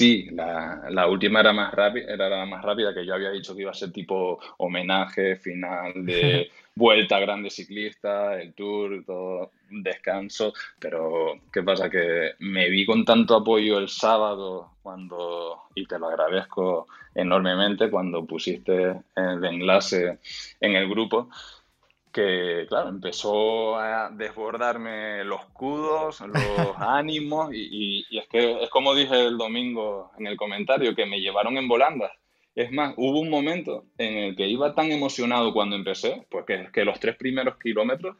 Sí, 0.00 0.28
la, 0.30 1.06
última 1.08 1.40
era 1.40 1.52
más 1.52 1.74
rápida, 1.74 2.10
era 2.10 2.26
la 2.30 2.46
más 2.46 2.64
rápida 2.64 2.94
que 2.94 3.04
yo 3.04 3.12
había 3.12 3.32
dicho 3.32 3.54
que 3.54 3.60
iba 3.60 3.70
a 3.70 3.74
ser 3.74 3.92
tipo 3.92 4.40
homenaje 4.56 5.36
final 5.36 6.06
de 6.06 6.50
vuelta 6.74 7.20
grande 7.20 7.50
ciclista, 7.50 8.40
el 8.40 8.54
tour, 8.54 9.04
todo 9.04 9.50
descanso, 9.68 10.54
pero 10.78 11.40
¿qué 11.52 11.62
pasa? 11.62 11.90
Que 11.90 12.30
me 12.38 12.70
vi 12.70 12.86
con 12.86 13.04
tanto 13.04 13.36
apoyo 13.36 13.78
el 13.78 13.90
sábado 13.90 14.70
cuando, 14.82 15.64
y 15.74 15.84
te 15.84 15.98
lo 15.98 16.08
agradezco 16.08 16.86
enormemente 17.14 17.90
cuando 17.90 18.24
pusiste 18.24 19.02
el 19.14 19.44
enlace 19.44 20.18
en 20.62 20.76
el 20.76 20.88
grupo, 20.88 21.28
que, 22.12 22.66
claro, 22.68 22.88
empezó 22.88 23.76
a 23.76 24.10
desbordarme 24.10 25.24
los 25.24 25.44
cudos, 25.46 26.20
los 26.20 26.38
ánimos, 26.76 27.50
y, 27.52 28.04
es 28.10 28.26
que 28.28 28.62
es 28.62 28.70
como 28.70 28.94
dije 28.94 29.26
el 29.26 29.38
domingo 29.38 30.10
en 30.18 30.26
el 30.26 30.36
comentario, 30.36 30.94
que 30.94 31.06
me 31.06 31.20
llevaron 31.20 31.56
en 31.56 31.68
volandas. 31.68 32.12
Es 32.54 32.72
más, 32.72 32.94
hubo 32.96 33.20
un 33.20 33.30
momento 33.30 33.86
en 33.96 34.16
el 34.16 34.36
que 34.36 34.48
iba 34.48 34.74
tan 34.74 34.90
emocionado 34.90 35.52
cuando 35.52 35.76
empecé, 35.76 36.26
porque 36.30 36.68
que 36.72 36.84
los 36.84 36.98
tres 36.98 37.16
primeros 37.16 37.56
kilómetros 37.58 38.16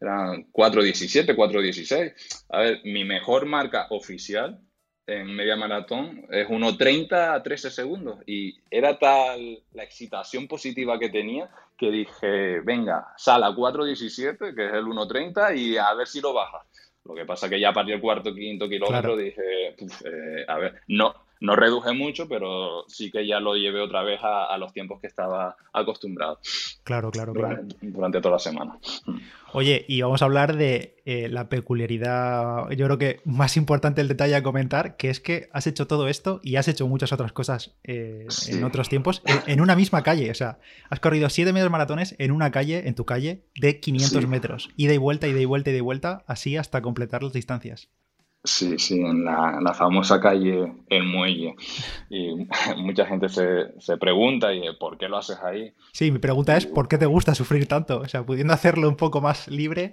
eran 0.00 0.50
4.17, 0.52 1.36
4.16. 1.36 2.44
A 2.50 2.58
ver, 2.60 2.80
mi 2.84 3.04
mejor 3.04 3.46
marca 3.46 3.86
oficial 3.90 4.60
en 5.08 5.34
media 5.34 5.56
maratón 5.56 6.26
es 6.30 6.46
1.30 6.46 7.34
a 7.34 7.42
13 7.42 7.70
segundos. 7.70 8.18
Y 8.26 8.60
era 8.70 8.98
tal 8.98 9.60
la 9.72 9.82
excitación 9.82 10.46
positiva 10.46 10.98
que 10.98 11.08
tenía 11.08 11.48
que 11.78 11.90
dije, 11.90 12.60
venga, 12.60 13.14
sal 13.16 13.44
a 13.44 13.50
4.17, 13.50 14.54
que 14.54 14.66
es 14.66 14.72
el 14.72 14.84
1.30, 14.84 15.56
y 15.56 15.76
a 15.78 15.94
ver 15.94 16.08
si 16.08 16.20
lo 16.20 16.34
baja. 16.34 16.64
Lo 17.04 17.14
que 17.14 17.24
pasa 17.24 17.48
que 17.48 17.58
ya 17.58 17.70
a 17.70 17.72
partir 17.72 17.94
del 17.94 18.02
cuarto, 18.02 18.34
quinto 18.34 18.68
kilómetro 18.68 19.16
dije, 19.16 19.68
eh, 19.68 20.44
a 20.46 20.58
ver, 20.58 20.82
no, 20.88 21.14
no 21.40 21.56
reduje 21.56 21.92
mucho, 21.92 22.28
pero 22.28 22.84
sí 22.88 23.10
que 23.10 23.26
ya 23.26 23.40
lo 23.40 23.54
llevé 23.54 23.80
otra 23.80 24.02
vez 24.02 24.20
a, 24.22 24.56
los 24.58 24.72
tiempos 24.72 25.00
que 25.00 25.06
estaba 25.06 25.56
acostumbrado. 25.72 26.40
Claro, 26.82 27.10
claro, 27.10 27.32
claro. 27.32 27.62
Durante, 27.80 28.20
toda 28.20 28.32
la 28.32 28.38
semana. 28.38 28.78
Oye, 29.52 29.84
y 29.88 30.02
vamos 30.02 30.20
a 30.20 30.24
hablar 30.24 30.56
de 30.56 30.96
eh, 31.04 31.28
la 31.28 31.48
peculiaridad, 31.48 32.68
yo 32.70 32.86
creo 32.86 32.98
que 32.98 33.20
más 33.24 33.56
importante 33.56 34.00
el 34.00 34.08
detalle 34.08 34.34
a 34.34 34.42
comentar, 34.42 34.96
que 34.96 35.10
es 35.10 35.20
que 35.20 35.48
has 35.52 35.66
hecho 35.66 35.86
todo 35.86 36.08
esto 36.08 36.40
y 36.42 36.56
has 36.56 36.68
hecho 36.68 36.88
muchas 36.88 37.12
otras 37.12 37.32
cosas 37.32 37.76
eh, 37.84 38.26
en 38.48 38.64
otros 38.64 38.88
tiempos 38.88 39.22
en, 39.46 39.60
una 39.60 39.76
misma 39.76 40.02
calle. 40.02 40.30
O 40.30 40.34
sea, 40.34 40.58
has 40.90 41.00
corrido 41.00 41.30
siete 41.30 41.52
medios 41.52 41.70
maratones 41.70 42.14
en 42.18 42.32
una 42.32 42.50
calle, 42.50 42.88
en 42.88 42.94
tu 42.94 43.04
calle, 43.04 43.44
de 43.54 43.80
500 43.80 44.26
metros. 44.26 44.70
Ida 44.76 44.92
y 44.92 44.98
vuelta, 44.98 45.28
ida 45.28 45.40
y 45.40 45.44
vuelta, 45.44 45.70
ida 45.70 45.78
y 45.78 45.82
vuelta, 45.82 46.24
así 46.26 46.56
hasta 46.56 46.82
completar 46.82 47.22
las 47.22 47.32
distancias. 47.32 47.90
Sí, 48.48 48.78
sí, 48.78 48.98
en 48.98 49.26
la, 49.26 49.74
famosa 49.74 50.18
calle 50.20 50.72
El 50.88 51.04
Muelle. 51.04 51.54
Y 52.08 52.34
mucha 52.78 53.04
gente 53.04 53.28
se, 53.28 53.96
pregunta, 53.98 54.54
¿y 54.54 54.62
por 54.80 54.96
qué 54.96 55.06
lo 55.06 55.18
haces 55.18 55.38
ahí? 55.44 55.74
Sí, 55.92 56.10
mi 56.10 56.18
pregunta 56.18 56.56
es, 56.56 56.64
¿por 56.64 56.88
qué 56.88 56.96
te 56.96 57.04
gusta 57.04 57.34
sufrir 57.34 57.68
tanto? 57.68 58.00
O 58.00 58.08
sea, 58.08 58.24
pudiendo 58.24 58.54
hacerlo 58.54 58.88
un 58.88 58.96
poco 58.96 59.20
más 59.20 59.48
libre. 59.48 59.92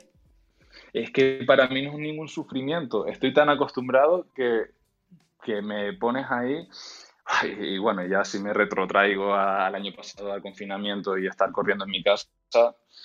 Es 0.93 1.11
que 1.11 1.43
para 1.45 1.67
mí 1.67 1.81
no 1.81 1.91
es 1.91 1.99
ningún 1.99 2.29
sufrimiento. 2.29 3.07
Estoy 3.07 3.33
tan 3.33 3.49
acostumbrado 3.49 4.25
que, 4.33 4.67
que 5.43 5.61
me 5.61 5.91
pones 5.91 6.25
ahí 6.29 6.65
y 7.43 7.77
bueno, 7.77 8.05
ya 8.05 8.23
si 8.23 8.39
me 8.39 8.53
retrotraigo 8.53 9.33
al 9.33 9.73
año 9.73 9.91
pasado 9.95 10.31
al 10.31 10.41
confinamiento 10.41 11.17
y 11.17 11.27
estar 11.27 11.51
corriendo 11.51 11.85
en 11.85 11.91
mi 11.91 12.03
casa, 12.03 12.27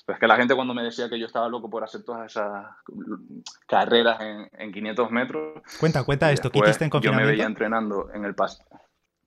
pues 0.06 0.18
que 0.18 0.26
la 0.26 0.36
gente 0.36 0.54
cuando 0.54 0.74
me 0.74 0.82
decía 0.82 1.08
que 1.08 1.18
yo 1.18 1.26
estaba 1.26 1.48
loco 1.48 1.70
por 1.70 1.84
hacer 1.84 2.02
todas 2.02 2.30
esas 2.30 2.66
carreras 3.66 4.20
en, 4.20 4.48
en 4.58 4.72
500 4.72 5.10
metros. 5.10 5.62
Cuenta, 5.78 6.04
cuenta 6.04 6.30
esto, 6.32 6.50
¿qué 6.50 6.58
hiciste 6.60 6.84
en 6.84 6.90
confinamiento? 6.90 7.22
Yo 7.22 7.30
me 7.30 7.36
veía 7.36 7.46
entrenando 7.46 8.10
en 8.12 8.24
el 8.24 8.34
paso. 8.34 8.62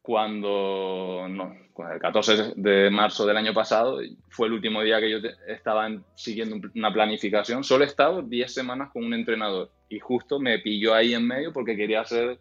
Cuando, 0.02 1.28
no, 1.30 1.54
el 1.92 2.00
14 2.00 2.54
de 2.58 2.90
marzo 2.90 3.26
del 3.26 3.38
año 3.38 3.54
pasado, 3.54 4.00
fue 4.30 4.48
el 4.48 4.54
último 4.54 4.82
día 4.82 5.00
que 5.00 5.10
yo 5.10 5.18
estaba 5.48 5.90
siguiendo 6.14 6.58
una 6.76 6.92
planificación. 6.94 7.64
Solo 7.64 7.84
he 7.84 7.88
estado 7.88 8.22
10 8.22 8.54
semanas 8.54 8.92
con 8.92 9.06
un 9.06 9.14
entrenador 9.14 9.72
y 9.90 10.00
justo 10.00 10.40
me 10.40 10.60
pilló 10.60 10.94
ahí 10.94 11.14
en 11.14 11.26
medio 11.26 11.54
porque 11.54 11.78
quería 11.78 12.02
hacer 12.02 12.40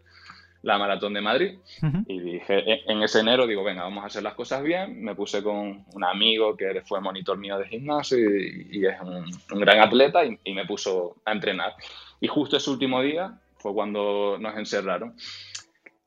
la 0.63 0.79
maratón 0.79 1.13
de 1.13 1.21
Madrid. 1.21 1.59
Y 2.07 2.21
dije, 2.21 2.91
en 2.91 3.03
ese 3.03 3.21
enero 3.21 3.47
digo, 3.47 3.65
venga, 3.65 3.83
vamos 3.83 4.05
a 4.05 4.07
hacer 4.07 4.23
las 4.23 4.35
cosas 4.35 4.63
bien. 4.63 5.03
Me 5.03 5.15
puse 5.15 5.43
con 5.43 5.85
un 5.93 6.05
amigo 6.05 6.57
que 6.57 6.83
fue 6.83 7.01
monitor 7.01 7.37
mío 7.37 7.59
de 7.59 7.69
gimnasio 7.69 8.19
y, 8.19 8.87
es 8.87 9.01
un, 9.01 9.61
gran 9.61 9.81
atleta 9.81 10.23
y, 10.25 10.53
me 10.55 10.65
puso 10.65 11.17
a 11.25 11.33
entrenar. 11.33 11.75
Y 12.21 12.29
justo 12.29 12.57
ese 12.57 12.71
último 12.71 13.03
día 13.03 13.39
fue 13.57 13.75
cuando 13.75 14.37
nos 14.39 14.57
encerraron. 14.57 15.15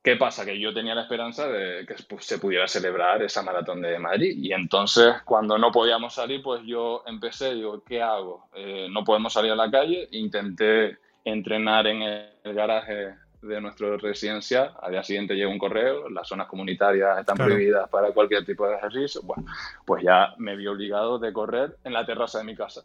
¿Qué 0.01 0.15
pasa? 0.17 0.45
Que 0.45 0.59
yo 0.59 0.71
tenía 0.71 0.93
la 0.93 1.01
esperanza 1.01 1.47
de 1.47 1.85
que 1.85 1.95
se 2.19 2.37
pudiera 2.37 2.67
celebrar 2.67 3.23
esa 3.23 3.41
maratón 3.41 3.81
de 3.81 3.97
Madrid. 3.97 4.37
Y 4.37 4.53
entonces, 4.53 5.15
cuando 5.25 5.57
no 5.57 5.71
podíamos 5.71 6.13
salir, 6.13 6.43
pues 6.43 6.61
yo 6.63 7.03
empecé, 7.07 7.55
digo, 7.55 7.83
¿qué 7.83 8.03
hago? 8.03 8.47
Eh, 8.53 8.87
no 8.91 9.03
podemos 9.03 9.33
salir 9.33 9.51
a 9.51 9.55
la 9.55 9.71
calle. 9.71 10.07
Intenté 10.11 10.99
entrenar 11.25 11.87
en 11.87 12.03
el 12.03 12.53
garaje 12.53 13.15
de 13.45 13.61
nuestro 13.61 13.97
residencial, 13.97 14.73
al 14.81 14.91
día 14.91 15.03
siguiente 15.03 15.35
llega 15.35 15.49
un 15.49 15.57
correo, 15.57 16.09
las 16.09 16.27
zonas 16.27 16.47
comunitarias 16.47 17.19
están 17.19 17.37
prohibidas 17.37 17.89
para 17.89 18.11
cualquier 18.11 18.45
tipo 18.45 18.67
de 18.67 18.75
ejercicio, 18.75 19.21
bueno, 19.23 19.45
pues 19.85 20.03
ya 20.03 20.33
me 20.37 20.55
vi 20.55 20.67
obligado 20.67 21.19
de 21.19 21.31
correr 21.31 21.77
en 21.83 21.93
la 21.93 22.05
terraza 22.05 22.39
de 22.39 22.45
mi 22.45 22.55
casa. 22.55 22.83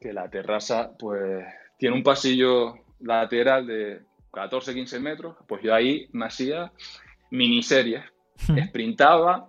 Que 0.00 0.12
la 0.12 0.28
terraza, 0.30 0.92
pues, 0.98 1.44
tiene 1.76 1.96
un 1.96 2.02
pasillo 2.02 2.76
lateral 3.00 3.66
de 3.66 4.02
14-15 4.32 5.00
metros, 5.00 5.36
pues 5.46 5.62
yo 5.62 5.74
ahí 5.74 6.08
me 6.12 6.26
hacía 6.26 6.72
miniseries, 7.30 8.04
hmm. 8.48 8.58
sprintaba, 8.68 9.48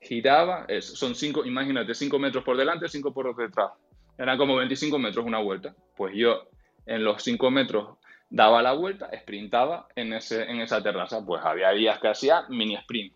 giraba, 0.00 0.66
son 0.80 1.14
cinco, 1.14 1.44
imagínate, 1.44 1.94
5 1.94 2.18
metros 2.18 2.44
por 2.44 2.56
delante, 2.56 2.88
5 2.88 3.12
por 3.12 3.34
detrás. 3.36 3.72
Eran 4.18 4.36
como 4.36 4.56
25 4.56 4.98
metros 4.98 5.24
una 5.24 5.38
vuelta. 5.38 5.74
Pues 5.96 6.14
yo 6.14 6.48
en 6.86 7.04
los 7.04 7.22
5 7.22 7.50
metros 7.50 7.96
daba 8.30 8.62
la 8.62 8.72
vuelta, 8.72 9.10
sprintaba 9.20 9.88
en, 9.96 10.12
ese, 10.14 10.44
en 10.44 10.60
esa 10.60 10.82
terraza. 10.82 11.24
Pues 11.24 11.44
había 11.44 11.70
días 11.70 11.98
que 11.98 12.08
hacía 12.08 12.44
mini 12.48 12.76
sprint. 12.76 13.12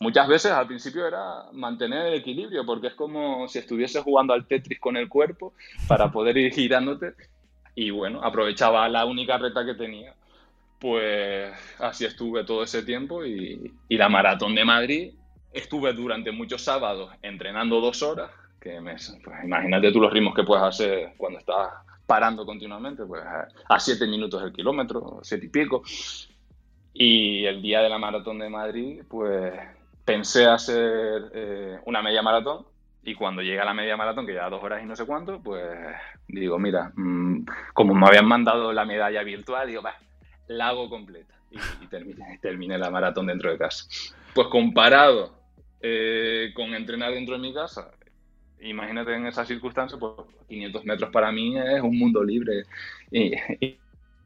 Muchas 0.00 0.26
veces 0.26 0.52
al 0.52 0.66
principio 0.66 1.06
era 1.06 1.44
mantener 1.52 2.06
el 2.06 2.14
equilibrio, 2.14 2.66
porque 2.66 2.88
es 2.88 2.94
como 2.94 3.46
si 3.48 3.60
estuvieses 3.60 4.02
jugando 4.02 4.32
al 4.32 4.46
Tetris 4.46 4.80
con 4.80 4.96
el 4.96 5.08
cuerpo 5.08 5.54
para 5.86 6.10
poder 6.12 6.36
ir 6.36 6.52
girándote. 6.52 7.14
Y 7.74 7.90
bueno, 7.90 8.20
aprovechaba 8.22 8.88
la 8.88 9.06
única 9.06 9.38
reta 9.38 9.64
que 9.64 9.74
tenía. 9.74 10.14
Pues 10.78 11.52
así 11.78 12.04
estuve 12.04 12.44
todo 12.44 12.64
ese 12.64 12.82
tiempo 12.82 13.24
y, 13.24 13.72
y 13.88 13.96
la 13.96 14.08
maratón 14.08 14.54
de 14.56 14.64
Madrid 14.64 15.14
estuve 15.52 15.92
durante 15.92 16.32
muchos 16.32 16.62
sábados 16.62 17.12
entrenando 17.22 17.80
dos 17.80 18.02
horas, 18.02 18.30
que 18.60 18.80
me, 18.80 18.94
pues 18.94 19.44
imagínate 19.44 19.92
tú 19.92 20.00
los 20.00 20.12
ritmos 20.12 20.34
que 20.34 20.44
puedes 20.44 20.64
hacer 20.64 21.12
cuando 21.16 21.38
estás 21.38 21.68
parando 22.06 22.44
continuamente, 22.44 23.04
pues 23.04 23.22
a 23.68 23.80
7 23.80 24.06
minutos 24.06 24.42
el 24.42 24.52
kilómetro, 24.52 25.20
siete 25.22 25.46
y 25.46 25.48
pico. 25.48 25.82
Y 26.94 27.44
el 27.46 27.62
día 27.62 27.80
de 27.80 27.88
la 27.88 27.98
maratón 27.98 28.38
de 28.38 28.50
Madrid, 28.50 29.02
pues 29.08 29.52
pensé 30.04 30.46
hacer 30.46 31.30
eh, 31.32 31.78
una 31.86 32.02
media 32.02 32.22
maratón 32.22 32.66
y 33.04 33.14
cuando 33.14 33.42
llega 33.42 33.64
la 33.64 33.74
media 33.74 33.96
maratón, 33.96 34.26
que 34.26 34.34
ya 34.34 34.48
dos 34.48 34.62
horas 34.62 34.82
y 34.82 34.86
no 34.86 34.94
sé 34.94 35.06
cuánto, 35.06 35.40
pues 35.42 35.64
digo, 36.28 36.58
mira, 36.58 36.92
mm, 36.94 37.46
como 37.74 37.94
me 37.94 38.06
habían 38.06 38.26
mandado 38.26 38.72
la 38.72 38.84
medalla 38.84 39.22
virtual, 39.24 39.66
digo, 39.66 39.82
va, 39.82 39.96
la 40.46 40.68
hago 40.68 40.88
completa. 40.88 41.34
Y, 41.50 41.86
terminé, 42.38 42.78
la 42.78 42.90
maratón 42.90 43.26
dentro 43.26 43.50
de 43.50 43.58
casa. 43.58 43.84
Pues 44.34 44.48
comparado 44.48 45.34
eh, 45.80 46.52
con 46.54 46.74
entrenar 46.74 47.12
dentro 47.12 47.34
de 47.34 47.40
mi 47.40 47.52
casa, 47.52 47.90
imagínate 48.62 49.14
en 49.14 49.26
esas 49.26 49.46
circunstancias, 49.48 49.98
pues 49.98 50.12
500 50.48 50.84
metros 50.84 51.10
para 51.10 51.32
mí 51.32 51.56
es 51.58 51.82
un 51.82 51.98
mundo 51.98 52.22
libre. 52.22 52.64
Y, 53.10 53.32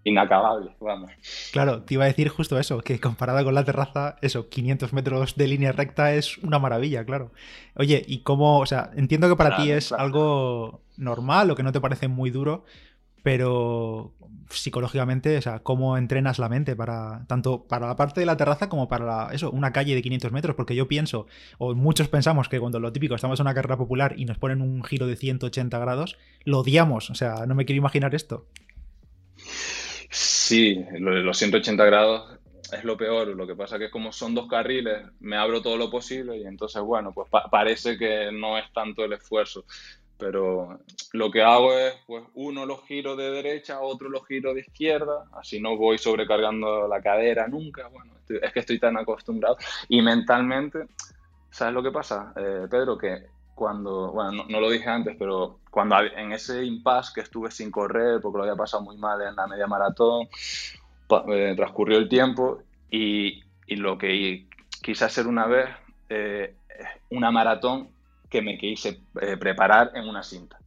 inacabable, 0.05 0.71
vamos. 0.81 1.11
Claro, 1.53 1.83
te 1.83 1.95
iba 1.95 2.05
a 2.05 2.07
decir 2.07 2.29
justo 2.29 2.59
eso, 2.59 2.81
que 2.81 3.01
comparada 3.01 3.43
con 3.43 3.55
la 3.55 3.65
terraza, 3.65 4.17
eso, 4.23 4.49
500 4.49 4.93
metros 4.93 5.35
de 5.35 5.49
línea 5.49 5.73
recta 5.73 6.15
es 6.15 6.39
una 6.39 6.61
maravilla, 6.61 7.05
claro. 7.05 7.33
Oye, 7.75 8.05
¿y 8.07 8.21
cómo, 8.21 8.61
o 8.61 8.67
sea, 8.67 8.91
entiendo 8.95 9.29
que 9.29 9.37
para 9.37 9.57
ti 9.57 9.73
es 9.73 9.91
algo 9.91 10.81
normal 10.97 11.51
o 11.51 11.57
que 11.57 11.65
no 11.65 11.73
te 11.73 11.81
parece 11.81 12.07
muy 12.07 12.31
duro, 12.31 12.65
pero 13.27 14.15
psicológicamente, 14.51 15.37
o 15.37 15.43
sea, 15.43 15.59
cómo 15.59 15.97
entrenas 15.97 16.39
la 16.39 16.49
mente 16.49 16.77
para 16.77 17.25
tanto 17.27 17.67
para 17.67 17.89
la 17.89 17.97
parte 17.97 18.21
de 18.21 18.27
la 18.27 18.37
terraza 18.37 18.69
como 18.69 18.89
para 18.89 19.31
eso, 19.33 19.51
una 19.51 19.73
calle 19.73 19.97
de 19.97 20.03
500 20.03 20.31
metros, 20.31 20.55
porque 20.55 20.77
yo 20.77 20.87
pienso, 20.87 21.27
o 21.59 21.75
muchos 21.75 22.07
pensamos 22.07 22.49
que 22.49 22.61
cuando 22.61 22.79
lo 22.79 22.93
típico 22.93 23.17
estamos 23.17 23.41
en 23.41 23.47
una 23.47 23.55
carrera 23.55 23.77
popular 23.77 24.15
y 24.17 24.27
nos 24.27 24.39
ponen 24.39 24.61
un 24.61 24.85
giro 24.85 25.09
de 25.09 25.17
180 25.17 25.77
grados, 25.77 26.17
lo 26.45 26.61
odiamos, 26.61 27.11
o 27.11 27.17
sea, 27.17 27.47
no 27.49 27.57
me 27.57 27.65
quiero 27.65 27.79
imaginar 27.79 28.15
esto. 28.15 28.47
Sí, 30.09 30.85
los 31.01 31.37
180 31.37 31.85
grados 31.85 32.39
es 32.73 32.85
lo 32.85 32.97
peor. 32.97 33.27
Lo 33.27 33.45
que 33.49 33.57
pasa 33.57 33.77
que 33.77 33.91
como 33.91 34.13
son 34.13 34.37
dos 34.37 34.47
carriles, 34.47 34.99
me 35.19 35.37
abro 35.37 35.63
todo 35.63 35.77
lo 35.77 35.91
posible 35.91 36.39
y 36.39 36.45
entonces, 36.45 36.81
bueno, 36.81 37.13
pues 37.13 37.29
parece 37.51 37.99
que 37.99 38.31
no 38.31 38.57
es 38.57 38.73
tanto 38.73 39.05
el 39.05 39.15
esfuerzo 39.15 39.65
pero 40.19 40.79
lo 41.13 41.31
que 41.31 41.43
hago 41.43 41.73
es, 41.73 41.95
pues, 42.07 42.25
uno 42.35 42.65
los 42.65 42.83
giro 42.87 43.17
de 43.17 43.31
derecha, 43.31 43.81
otro 43.81 44.09
los 44.09 44.27
giro 44.27 44.55
de 44.55 44.61
izquierda, 44.61 45.25
así 45.39 45.61
no 45.61 45.77
voy 45.77 45.99
sobrecargando 45.99 46.89
la 46.89 47.03
cadera 47.03 47.47
nunca, 47.49 47.89
bueno, 47.89 48.13
es 48.29 48.53
que 48.53 48.61
estoy 48.61 48.79
tan 48.79 48.97
acostumbrado. 48.97 49.57
Y 49.89 50.03
mentalmente, 50.03 50.87
¿sabes 51.51 51.75
lo 51.75 51.83
que 51.83 51.91
pasa, 51.91 52.33
eh, 52.37 52.67
Pedro? 52.71 52.97
Que 52.97 53.27
cuando, 53.55 54.13
bueno, 54.13 54.45
no, 54.49 54.61
lo 54.61 54.71
dije 54.71 54.89
antes, 54.89 55.17
pero 55.19 55.61
cuando 55.71 55.97
en 56.01 56.33
ese 56.33 56.65
impasse 56.65 57.13
que 57.15 57.21
estuve 57.23 57.51
sin 57.51 57.71
correr, 57.71 58.21
porque 58.21 58.39
lo 58.39 58.45
había 58.45 58.57
pasado 58.57 58.83
muy 58.83 58.97
mal 58.97 59.21
en 59.23 59.37
la 59.37 59.47
media 59.47 59.67
maratón, 59.67 60.29
eh, 61.29 61.55
transcurrió 61.57 61.99
el 61.99 62.09
tiempo 62.09 62.63
y, 62.91 63.43
y, 63.67 63.77
lo 63.77 63.97
que 63.97 64.47
quise 64.83 65.05
hacer 65.05 65.27
una 65.27 65.47
vez, 65.47 65.69
eh, 66.09 66.55
una 67.11 67.31
maratón 67.31 67.89
que 68.29 68.43
me 68.43 68.59
quise 68.59 69.01
eh, 69.21 69.37
preparar 69.37 69.93
en 69.95 70.09
una 70.09 70.23
cinta. 70.23 70.59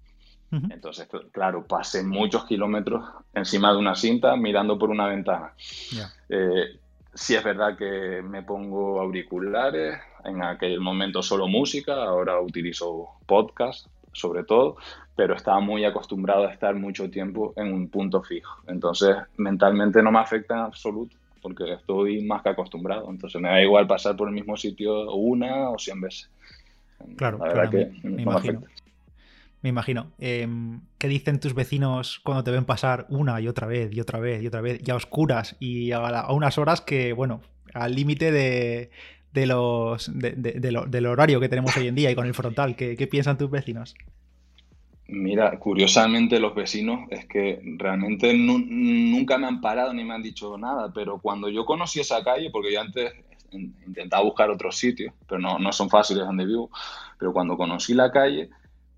Entonces, 0.51 1.07
claro, 1.31 1.67
pasé 1.67 2.03
muchos 2.03 2.45
kilómetros 2.45 3.07
encima 3.35 3.71
de 3.71 3.77
una 3.77 3.93
cinta 3.93 4.35
mirando 4.35 4.79
por 4.79 4.89
una 4.89 5.05
ventana. 5.05 5.53
Eh, 6.27 6.79
sí 7.13 7.35
es 7.35 7.43
verdad 7.43 7.77
que 7.77 8.23
me 8.23 8.41
pongo 8.41 8.99
auriculares, 8.99 9.99
en 10.25 10.41
aquel 10.41 10.79
momento 10.79 11.21
solo 11.21 11.47
música, 11.47 12.03
ahora 12.03 12.39
utilizo 12.41 13.09
podcast 13.27 13.87
sobre 14.11 14.43
todo, 14.43 14.77
pero 15.15 15.35
estaba 15.35 15.59
muy 15.59 15.85
acostumbrado 15.85 16.47
a 16.47 16.51
estar 16.51 16.75
mucho 16.75 17.09
tiempo 17.09 17.53
en 17.55 17.73
un 17.73 17.89
punto 17.89 18.21
fijo. 18.21 18.61
Entonces, 18.67 19.15
mentalmente 19.37 20.01
no 20.01 20.11
me 20.11 20.19
afecta 20.19 20.55
en 20.55 20.61
absoluto, 20.61 21.15
porque 21.41 21.73
estoy 21.73 22.23
más 22.23 22.41
que 22.41 22.49
acostumbrado. 22.49 23.09
Entonces, 23.09 23.41
me 23.41 23.49
da 23.49 23.61
igual 23.61 23.87
pasar 23.87 24.15
por 24.15 24.27
el 24.27 24.33
mismo 24.33 24.57
sitio 24.57 25.13
una 25.13 25.69
o 25.69 25.77
cien 25.77 26.01
veces. 26.01 26.29
Claro, 27.15 27.39
me, 28.03 28.21
imagino. 28.21 28.61
Me 29.61 29.69
imagino. 29.69 30.11
Em, 30.19 30.81
¿Qué 30.97 31.07
dicen 31.07 31.39
tus 31.39 31.53
vecinos 31.53 32.21
cuando 32.23 32.43
te 32.43 32.51
ven 32.51 32.65
pasar 32.65 33.05
una 33.09 33.41
y 33.41 33.47
otra 33.47 33.67
vez 33.67 33.93
y 33.93 33.99
otra 33.99 34.19
vez 34.19 34.41
y 34.41 34.47
otra 34.47 34.61
vez 34.61 34.81
y 34.85 34.91
a 34.91 34.95
oscuras 34.95 35.57
y 35.59 35.91
a, 35.91 36.27
unas 36.29 36.57
horas 36.57 36.81
que, 36.81 37.11
bueno, 37.11 37.41
al 37.73 37.93
límite 37.93 38.31
de, 38.31 38.89
los 39.33 40.11
del 40.13 41.05
horario 41.05 41.39
que 41.39 41.49
tenemos 41.49 41.75
hoy 41.75 41.87
en 41.87 41.95
día 41.95 42.09
y 42.09 42.15
con 42.15 42.25
el 42.25 42.33
frontal? 42.33 42.75
¿Qué, 42.75 43.07
piensan 43.11 43.37
tus 43.37 43.51
vecinos? 43.51 43.95
Mira, 45.07 45.57
curiosamente 45.57 46.39
los 46.39 46.53
vecinos 46.53 47.09
es 47.09 47.25
que 47.25 47.59
realmente 47.77 48.31
nunca 48.33 49.37
me 49.37 49.47
han 49.47 49.59
parado 49.59 49.91
ni 49.93 50.05
me 50.05 50.13
han 50.13 50.21
dicho 50.21 50.57
nada, 50.57 50.93
pero 50.93 51.19
cuando 51.19 51.49
yo 51.49 51.65
conocí 51.65 51.99
esa 51.99 52.23
calle, 52.23 52.49
porque 52.51 52.71
yo 52.71 52.79
antes 52.79 53.11
intentaba 53.51 54.23
buscar 54.23 54.49
otros 54.49 54.77
sitios, 54.77 55.13
pero 55.27 55.39
no, 55.39 55.59
no 55.59 55.71
son 55.71 55.89
fáciles 55.89 56.25
donde 56.25 56.45
vivo. 56.45 56.69
Pero 57.17 57.33
cuando 57.33 57.57
conocí 57.57 57.93
la 57.93 58.11
calle, 58.11 58.49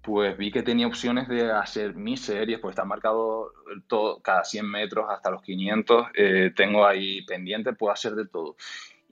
pues 0.01 0.35
vi 0.37 0.51
que 0.51 0.63
tenía 0.63 0.87
opciones 0.87 1.27
de 1.27 1.51
hacer 1.51 1.95
mis 1.95 2.21
series, 2.21 2.59
pues 2.59 2.73
está 2.73 2.85
marcado 2.85 3.53
todo, 3.87 4.19
cada 4.21 4.43
100 4.43 4.69
metros 4.69 5.05
hasta 5.09 5.29
los 5.29 5.41
500, 5.43 6.07
eh, 6.15 6.51
tengo 6.55 6.85
ahí 6.85 7.21
pendiente, 7.23 7.73
puedo 7.73 7.93
hacer 7.93 8.15
de 8.15 8.27
todo. 8.27 8.55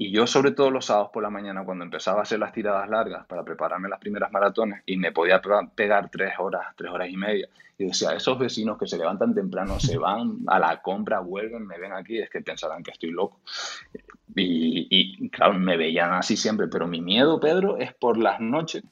Y 0.01 0.11
yo 0.11 0.25
sobre 0.27 0.51
todo 0.51 0.71
los 0.71 0.85
sábados 0.85 1.09
por 1.11 1.21
la 1.21 1.29
mañana, 1.29 1.65
cuando 1.65 1.83
empezaba 1.83 2.19
a 2.19 2.23
hacer 2.23 2.39
las 2.39 2.53
tiradas 2.53 2.89
largas 2.89 3.27
para 3.27 3.43
prepararme 3.43 3.89
las 3.89 3.99
primeras 3.99 4.31
maratones 4.31 4.81
y 4.85 4.95
me 4.95 5.11
podía 5.11 5.41
pegar 5.75 6.09
tres 6.09 6.35
horas, 6.39 6.67
tres 6.77 6.89
horas 6.89 7.09
y 7.09 7.17
media, 7.17 7.49
y 7.77 7.83
decía, 7.83 8.13
esos 8.13 8.39
vecinos 8.39 8.77
que 8.77 8.87
se 8.87 8.97
levantan 8.97 9.35
temprano, 9.35 9.77
se 9.77 9.97
van 9.99 10.37
a 10.47 10.57
la 10.57 10.81
compra, 10.81 11.19
vuelven, 11.19 11.67
me 11.67 11.77
ven 11.77 11.91
aquí, 11.91 12.17
es 12.17 12.29
que 12.29 12.39
pensarán 12.39 12.81
que 12.81 12.91
estoy 12.91 13.11
loco. 13.11 13.41
Y, 14.37 14.87
y 14.89 15.29
claro, 15.31 15.55
me 15.55 15.75
veían 15.75 16.13
así 16.13 16.37
siempre, 16.37 16.69
pero 16.69 16.87
mi 16.87 17.01
miedo, 17.01 17.41
Pedro, 17.41 17.77
es 17.77 17.93
por 17.93 18.17
las 18.17 18.39
noches, 18.39 18.83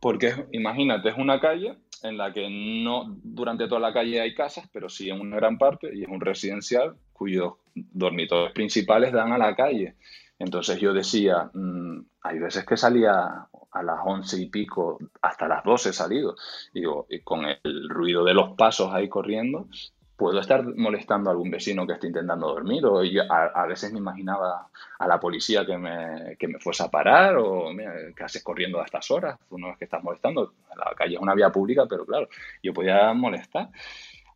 porque 0.00 0.46
imagínate, 0.52 1.10
es 1.10 1.18
una 1.18 1.40
calle 1.40 1.76
en 2.02 2.16
la 2.16 2.32
que 2.32 2.48
no 2.48 3.18
durante 3.22 3.68
toda 3.68 3.82
la 3.82 3.92
calle 3.92 4.22
hay 4.22 4.34
casas, 4.34 4.66
pero 4.72 4.88
sí 4.88 5.10
en 5.10 5.20
una 5.20 5.36
gran 5.36 5.58
parte, 5.58 5.90
y 5.94 6.04
es 6.04 6.08
un 6.08 6.22
residencial 6.22 6.96
cuyos 7.12 7.52
dormitorios 7.74 8.52
principales 8.52 9.12
dan 9.12 9.32
a 9.32 9.38
la 9.38 9.54
calle. 9.54 9.94
Entonces 10.42 10.80
yo 10.80 10.92
decía, 10.92 11.50
mm, 11.54 12.00
hay 12.22 12.38
veces 12.40 12.66
que 12.66 12.76
salía 12.76 13.46
a 13.70 13.82
las 13.82 14.00
once 14.04 14.40
y 14.42 14.46
pico, 14.46 14.98
hasta 15.22 15.46
las 15.46 15.62
doce 15.62 15.90
he 15.90 15.92
salido. 15.92 16.34
Digo, 16.74 17.06
y 17.08 17.20
con 17.20 17.44
el 17.44 17.88
ruido 17.88 18.24
de 18.24 18.34
los 18.34 18.56
pasos 18.56 18.92
ahí 18.92 19.08
corriendo, 19.08 19.68
puedo 20.16 20.40
estar 20.40 20.64
molestando 20.76 21.30
a 21.30 21.32
algún 21.32 21.48
vecino 21.48 21.86
que 21.86 21.92
esté 21.92 22.08
intentando 22.08 22.48
dormir. 22.48 22.84
O 22.86 23.02
a, 23.30 23.66
veces 23.66 23.92
me 23.92 24.00
imaginaba 24.00 24.66
a 24.98 25.06
la 25.06 25.20
policía 25.20 25.64
que 25.64 25.78
me, 25.78 26.36
que 26.36 26.48
me 26.48 26.58
fuese 26.58 26.82
a 26.82 26.90
parar 26.90 27.36
o, 27.36 27.72
mira, 27.72 27.94
¿qué 28.16 28.24
haces 28.24 28.42
corriendo 28.42 28.80
a 28.80 28.84
estas 28.84 29.08
horas? 29.12 29.38
Tú 29.48 29.58
no 29.58 29.70
es 29.70 29.78
que 29.78 29.84
estás 29.84 30.02
molestando. 30.02 30.54
La 30.76 30.92
calle 30.96 31.14
es 31.14 31.20
una 31.20 31.34
vía 31.34 31.50
pública, 31.50 31.86
pero 31.88 32.04
claro, 32.04 32.28
yo 32.64 32.72
podía 32.72 33.12
molestar 33.12 33.68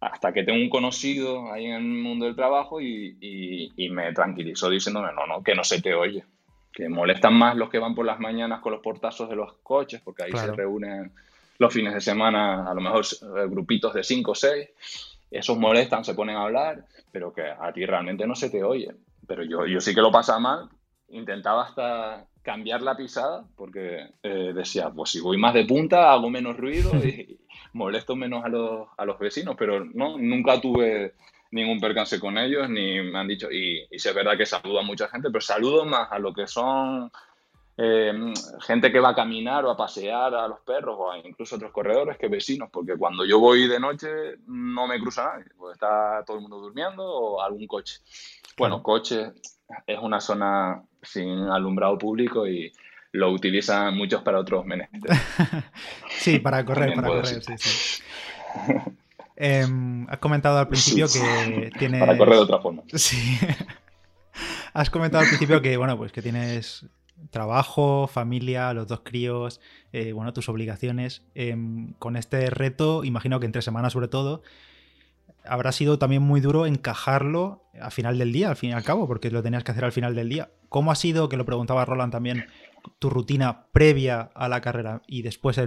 hasta 0.00 0.32
que 0.32 0.42
tengo 0.42 0.58
un 0.58 0.68
conocido 0.68 1.52
ahí 1.52 1.66
en 1.66 1.74
el 1.74 1.82
mundo 1.82 2.26
del 2.26 2.36
trabajo 2.36 2.80
y, 2.80 3.72
me 3.90 4.12
tranquilizó 4.12 4.68
diciéndome, 4.68 5.08
no, 5.14 5.26
no, 5.26 5.42
que 5.42 5.54
no 5.54 5.64
se 5.64 5.80
te 5.80 5.94
oye, 5.94 6.24
que 6.72 6.88
molestan 6.88 7.34
más 7.34 7.56
los 7.56 7.70
que 7.70 7.78
van 7.78 7.94
por 7.94 8.04
las 8.04 8.20
mañanas 8.20 8.60
con 8.60 8.72
los 8.72 8.82
portazos 8.82 9.28
de 9.28 9.36
los 9.36 9.54
coches, 9.62 10.00
porque 10.04 10.24
ahí 10.24 10.32
se 10.32 10.52
reúnen 10.52 11.12
los 11.58 11.72
fines 11.72 11.94
de 11.94 12.00
semana, 12.00 12.70
a 12.70 12.74
lo 12.74 12.80
mejor 12.80 13.04
eh, 13.04 13.48
grupitos 13.48 13.94
de 13.94 14.04
cinco 14.04 14.32
o 14.32 14.34
seis, 14.34 14.68
esos 15.30 15.58
molestan, 15.58 16.04
se 16.04 16.14
ponen 16.14 16.36
a 16.36 16.42
hablar, 16.42 16.84
pero 17.10 17.32
que 17.32 17.42
a 17.42 17.72
ti 17.72 17.84
realmente 17.86 18.26
no 18.26 18.34
se 18.34 18.50
te 18.50 18.62
oye. 18.62 18.94
Pero 19.26 19.42
yo, 19.42 19.66
yo 19.66 19.80
sí 19.80 19.94
que 19.94 20.02
lo 20.02 20.12
pasa 20.12 20.38
mal, 20.38 20.68
intentaba 21.08 21.64
hasta 21.64 22.26
cambiar 22.42 22.82
la 22.82 22.96
pisada, 22.96 23.44
porque 23.56 24.10
eh, 24.22 24.52
decía, 24.54 24.90
pues 24.90 25.10
si 25.10 25.20
voy 25.20 25.36
más 25.36 25.54
de 25.54 25.64
punta, 25.64 26.12
hago 26.12 26.30
menos 26.30 26.56
ruido 26.56 26.92
y, 27.04 27.38
molesto 27.76 28.16
menos 28.16 28.44
a 28.44 28.48
los, 28.48 28.88
a 28.96 29.04
los 29.04 29.18
vecinos, 29.18 29.54
pero 29.58 29.84
no, 29.84 30.18
nunca 30.18 30.60
tuve 30.60 31.14
ningún 31.50 31.80
percance 31.80 32.18
con 32.18 32.38
ellos, 32.38 32.68
ni 32.68 33.00
me 33.00 33.18
han 33.18 33.28
dicho, 33.28 33.50
y, 33.50 33.86
y 33.90 33.96
es 33.96 34.14
verdad 34.14 34.36
que 34.36 34.46
saludo 34.46 34.80
a 34.80 34.82
mucha 34.82 35.08
gente, 35.08 35.28
pero 35.30 35.40
saludo 35.40 35.84
más 35.84 36.10
a 36.10 36.18
lo 36.18 36.32
que 36.32 36.46
son 36.46 37.10
eh, 37.78 38.32
gente 38.60 38.90
que 38.90 39.00
va 39.00 39.10
a 39.10 39.14
caminar 39.14 39.66
o 39.66 39.70
a 39.70 39.76
pasear 39.76 40.34
a 40.34 40.48
los 40.48 40.60
perros 40.60 40.96
o 40.98 41.14
incluso 41.16 41.56
otros 41.56 41.72
corredores 41.72 42.16
que 42.16 42.28
vecinos, 42.28 42.70
porque 42.72 42.96
cuando 42.96 43.26
yo 43.26 43.38
voy 43.38 43.68
de 43.68 43.78
noche 43.78 44.08
no 44.46 44.86
me 44.86 44.98
cruza 44.98 45.24
nadie, 45.24 45.50
porque 45.58 45.74
está 45.74 46.24
todo 46.26 46.38
el 46.38 46.42
mundo 46.42 46.58
durmiendo 46.58 47.04
o 47.04 47.42
algún 47.42 47.66
coche. 47.66 48.00
Bueno, 48.56 48.82
coche 48.82 49.32
es 49.86 49.98
una 50.00 50.20
zona 50.20 50.82
sin 51.02 51.28
alumbrado 51.28 51.98
público 51.98 52.46
y 52.46 52.72
lo 53.16 53.30
utilizan 53.30 53.96
muchos 53.96 54.22
para 54.22 54.38
otros 54.38 54.64
menesteres. 54.66 55.18
sí, 56.18 56.38
para 56.38 56.64
correr, 56.64 56.94
para 56.94 57.08
correr, 57.08 57.42
sí, 57.42 57.54
sí. 57.58 58.02
Em, 59.36 60.06
has 60.08 60.18
comentado 60.18 60.58
al 60.58 60.68
principio 60.68 61.06
que 61.06 61.70
tienes... 61.78 62.00
Para 62.00 62.16
correr 62.16 62.36
de 62.36 62.40
otra 62.40 62.58
forma. 62.60 62.82
Sí. 62.94 63.38
has 64.72 64.90
comentado 64.90 65.22
al 65.22 65.28
principio 65.28 65.60
que, 65.60 65.76
bueno, 65.76 65.96
pues 65.96 66.12
que 66.12 66.22
tienes 66.22 66.86
trabajo, 67.30 68.06
familia, 68.06 68.72
los 68.72 68.86
dos 68.86 69.00
críos, 69.00 69.60
eh, 69.92 70.12
bueno, 70.12 70.32
tus 70.32 70.48
obligaciones. 70.48 71.22
Em, 71.34 71.94
con 71.94 72.16
este 72.16 72.50
reto, 72.50 73.04
imagino 73.04 73.40
que 73.40 73.46
entre 73.46 73.62
semanas 73.62 73.92
sobre 73.92 74.08
todo, 74.08 74.42
habrá 75.44 75.72
sido 75.72 75.98
también 75.98 76.22
muy 76.22 76.40
duro 76.40 76.66
encajarlo 76.66 77.62
al 77.80 77.92
final 77.92 78.18
del 78.18 78.32
día, 78.32 78.50
al 78.50 78.56
fin 78.56 78.70
y 78.70 78.72
al 78.72 78.84
cabo, 78.84 79.06
porque 79.06 79.30
lo 79.30 79.42
tenías 79.42 79.64
que 79.64 79.72
hacer 79.72 79.84
al 79.84 79.92
final 79.92 80.14
del 80.14 80.28
día. 80.28 80.50
¿Cómo 80.68 80.90
ha 80.90 80.94
sido, 80.94 81.28
que 81.28 81.36
lo 81.36 81.44
preguntaba 81.44 81.84
Roland 81.84 82.12
también, 82.12 82.46
tu 82.98 83.10
rutina 83.10 83.66
previa 83.72 84.30
a 84.34 84.48
la 84.48 84.60
carrera 84.60 85.02
y 85.06 85.22
después 85.22 85.60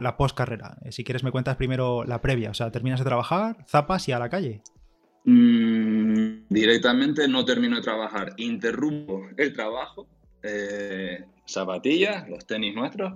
la 0.00 0.16
post 0.16 0.36
carrera? 0.36 0.76
Eh, 0.84 0.92
si 0.92 1.04
quieres 1.04 1.24
me 1.24 1.30
cuentas 1.30 1.56
primero 1.56 2.04
la 2.04 2.20
previa, 2.20 2.50
o 2.50 2.54
sea, 2.54 2.70
terminas 2.70 3.00
de 3.00 3.06
trabajar, 3.06 3.64
zapas 3.68 4.08
y 4.08 4.12
a 4.12 4.18
la 4.18 4.28
calle. 4.28 4.62
Mm, 5.24 6.46
directamente 6.48 7.28
no 7.28 7.44
termino 7.44 7.76
de 7.76 7.82
trabajar, 7.82 8.34
interrumpo 8.36 9.28
el 9.36 9.52
trabajo, 9.52 10.08
eh, 10.42 11.24
zapatillas, 11.46 12.28
los 12.28 12.46
tenis 12.46 12.74
nuestros 12.74 13.14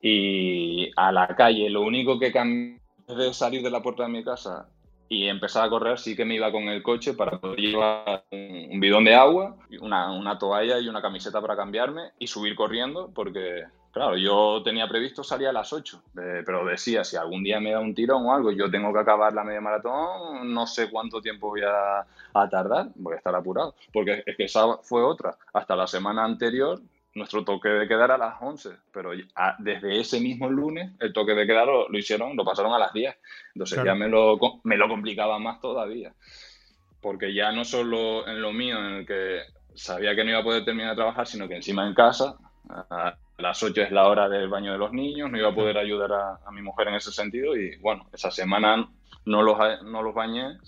y 0.00 0.90
a 0.96 1.10
la 1.12 1.34
calle. 1.36 1.70
Lo 1.70 1.82
único 1.82 2.18
que 2.18 2.32
cambia 2.32 2.78
de 3.08 3.32
salir 3.32 3.62
de 3.62 3.70
la 3.70 3.82
puerta 3.82 4.04
de 4.04 4.10
mi 4.10 4.22
casa 4.22 4.68
y 5.08 5.28
empezaba 5.28 5.66
a 5.66 5.70
correr, 5.70 5.98
sí 5.98 6.14
que 6.14 6.24
me 6.24 6.34
iba 6.34 6.52
con 6.52 6.64
el 6.64 6.82
coche 6.82 7.14
para 7.14 7.40
llevar 7.56 8.24
un, 8.30 8.78
bidón 8.78 9.04
de 9.04 9.14
agua, 9.14 9.56
una, 9.80 10.12
una, 10.12 10.38
toalla 10.38 10.78
y 10.78 10.88
una 10.88 11.00
camiseta 11.00 11.40
para 11.40 11.56
cambiarme 11.56 12.12
y 12.18 12.26
subir 12.26 12.54
corriendo, 12.54 13.10
porque, 13.14 13.64
claro, 13.90 14.18
yo 14.18 14.62
tenía 14.62 14.86
previsto 14.86 15.24
salir 15.24 15.48
a 15.48 15.52
las 15.52 15.72
8, 15.72 16.02
pero 16.14 16.66
decía, 16.66 17.04
si 17.04 17.16
algún 17.16 17.42
día 17.42 17.58
me 17.58 17.72
da 17.72 17.80
un 17.80 17.94
tirón 17.94 18.26
o 18.26 18.34
algo, 18.34 18.52
yo 18.52 18.70
tengo 18.70 18.92
que 18.92 19.00
acabar 19.00 19.32
la 19.32 19.44
media 19.44 19.62
maratón, 19.62 20.52
no 20.52 20.66
sé 20.66 20.90
cuánto 20.90 21.22
tiempo 21.22 21.48
voy 21.48 21.62
a, 21.62 22.00
a 22.34 22.48
tardar, 22.50 22.88
voy 22.96 23.14
a 23.14 23.18
estar 23.18 23.34
apurado, 23.34 23.74
porque 23.92 24.22
es 24.26 24.36
que 24.36 24.44
esa 24.44 24.76
fue 24.82 25.02
otra. 25.02 25.36
Hasta 25.54 25.74
la 25.74 25.86
semana 25.86 26.24
anterior 26.24 26.80
nuestro 27.18 27.44
toque 27.44 27.68
de 27.68 27.88
quedar 27.88 28.10
a 28.10 28.18
las 28.18 28.36
11, 28.40 28.70
pero 28.92 29.10
desde 29.58 30.00
ese 30.00 30.20
mismo 30.20 30.48
lunes 30.48 30.92
el 31.00 31.12
toque 31.12 31.34
de 31.34 31.46
quedar 31.46 31.66
lo, 31.66 31.98
hicieron, 31.98 32.36
lo 32.36 32.44
pasaron 32.44 32.72
a 32.72 32.78
las 32.78 32.92
10. 32.92 33.14
Entonces 33.54 33.84
ya 33.84 33.94
me 33.94 34.08
lo, 34.08 34.38
me 34.64 34.76
lo 34.76 34.88
complicaba 34.88 35.38
más 35.38 35.60
todavía. 35.60 36.14
Porque 37.00 37.34
ya 37.34 37.52
no 37.52 37.64
solo 37.64 38.26
en 38.26 38.40
lo 38.40 38.52
mío, 38.52 38.78
en 38.78 38.94
el 38.94 39.06
que 39.06 39.42
sabía 39.74 40.14
que 40.14 40.24
no 40.24 40.30
iba 40.30 40.40
a 40.40 40.44
poder 40.44 40.64
terminar 40.64 40.90
de 40.90 40.96
trabajar, 40.96 41.26
sino 41.26 41.46
que 41.46 41.56
encima 41.56 41.86
en 41.86 41.94
casa, 41.94 42.36
a 42.68 43.16
las 43.38 43.62
8 43.62 43.82
es 43.82 43.92
la 43.92 44.08
hora 44.08 44.28
del 44.28 44.48
baño 44.48 44.72
de 44.72 44.78
los 44.78 44.92
niños, 44.92 45.30
no 45.30 45.38
iba 45.38 45.48
a 45.48 45.54
poder 45.54 45.78
ayudar 45.78 46.12
a, 46.12 46.40
a 46.46 46.50
mi 46.50 46.62
mujer 46.62 46.88
en 46.88 46.94
ese 46.94 47.12
sentido 47.12 47.56
y 47.56 47.76
bueno, 47.76 48.08
esa 48.12 48.30
semana 48.30 48.88
no 49.24 49.42
los, 49.42 49.58
no 49.84 50.02
los 50.02 50.14
bañé 50.14 50.58